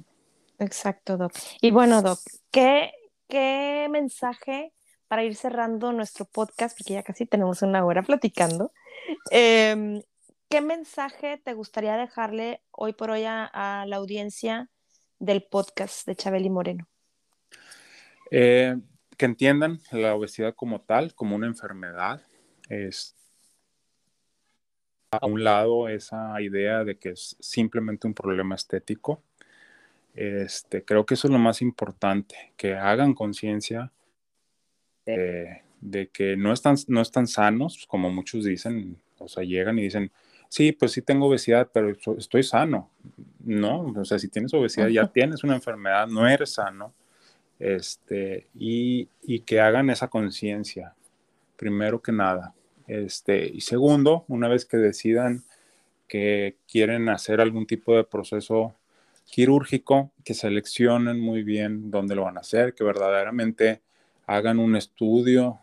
Exacto, 0.60 1.18
Doc. 1.18 1.34
Y 1.62 1.72
bueno, 1.72 2.02
Doc, 2.02 2.20
¿qué, 2.52 2.92
qué 3.28 3.88
mensaje 3.90 4.74
para 5.08 5.24
ir 5.24 5.36
cerrando 5.36 5.94
nuestro 5.94 6.26
podcast, 6.26 6.78
porque 6.78 6.94
ya 6.94 7.04
casi 7.04 7.26
tenemos 7.26 7.62
una 7.62 7.86
hora 7.86 8.04
platicando, 8.04 8.72
em, 9.32 10.02
¿qué 10.50 10.62
mensaje 10.62 11.42
te 11.44 11.54
gustaría 11.54 11.96
dejarle 11.96 12.62
hoy 12.72 12.94
por 12.94 13.12
hoy 13.12 13.24
a, 13.26 13.86
la 13.88 13.96
audiencia 13.96 14.70
del 15.20 15.44
podcast 15.44 16.06
de 16.06 16.16
Chabeli 16.16 16.50
Moreno? 16.50 16.88
Eh, 18.32 18.76
que 19.16 19.26
entiendan 19.26 19.80
la 19.92 20.14
obesidad 20.14 20.54
como 20.56 20.82
tal, 20.82 21.16
como 21.16 21.36
una 21.36 21.48
enfermedad. 21.48 22.22
Es 22.70 23.16
a 25.12 25.26
un 25.26 25.44
lado 25.44 25.88
esa 25.88 26.40
idea 26.42 26.84
de 26.84 27.00
que 27.00 27.10
es 27.10 27.38
simplemente 27.40 28.08
un 28.08 28.14
problema 28.14 28.56
estético 28.56 29.24
este, 30.18 30.84
creo 30.84 31.06
que 31.06 31.14
eso 31.14 31.28
es 31.28 31.32
lo 31.32 31.40
más 31.40 31.62
importante, 31.62 32.54
que 32.58 32.74
hagan 32.74 33.14
conciencia 33.14 33.92
de 35.06 36.10
que 36.10 36.36
no 36.36 36.52
están, 36.52 36.76
no 36.88 37.02
están 37.02 37.28
sanos, 37.28 37.86
como 37.88 38.10
muchos 38.10 38.44
dicen, 38.44 38.98
o 39.20 39.28
sea, 39.30 39.44
llegan 39.44 39.80
y 39.80 39.84
dicen, 39.84 40.12
sí, 40.50 40.72
pues 40.72 40.92
sí 40.92 41.02
tengo 41.02 41.28
obesidad, 41.28 41.70
pero 41.72 41.96
estoy 42.18 42.44
sano. 42.44 42.90
No, 43.44 43.94
o 43.96 44.06
sea, 44.06 44.20
si 44.20 44.28
tienes 44.28 44.54
obesidad 44.54 44.88
ya 44.88 45.08
tienes 45.08 45.44
una 45.44 45.56
enfermedad, 45.56 46.08
no 46.08 46.28
eres 46.28 46.54
sano. 46.54 46.94
Este, 47.60 48.48
y, 48.56 49.08
y 49.22 49.40
que 49.42 49.62
hagan 49.62 49.90
esa 49.90 50.08
conciencia, 50.08 50.96
primero 51.56 52.02
que 52.02 52.12
nada. 52.12 52.54
Este, 52.88 53.48
y 53.48 53.62
segundo, 53.62 54.26
una 54.28 54.48
vez 54.48 54.66
que 54.66 54.78
decidan 54.78 55.44
que 56.08 56.58
quieren 56.68 57.08
hacer 57.10 57.40
algún 57.40 57.68
tipo 57.68 57.96
de 57.96 58.04
proceso 58.04 58.76
quirúrgico, 59.28 60.12
que 60.24 60.34
seleccionen 60.34 61.20
muy 61.20 61.44
bien 61.44 61.92
dónde 61.92 62.16
lo 62.16 62.24
van 62.24 62.38
a 62.38 62.42
hacer, 62.42 62.74
que 62.74 62.84
verdaderamente 62.84 63.82
hagan 64.26 64.60
un 64.60 64.76
estudio 64.76 65.60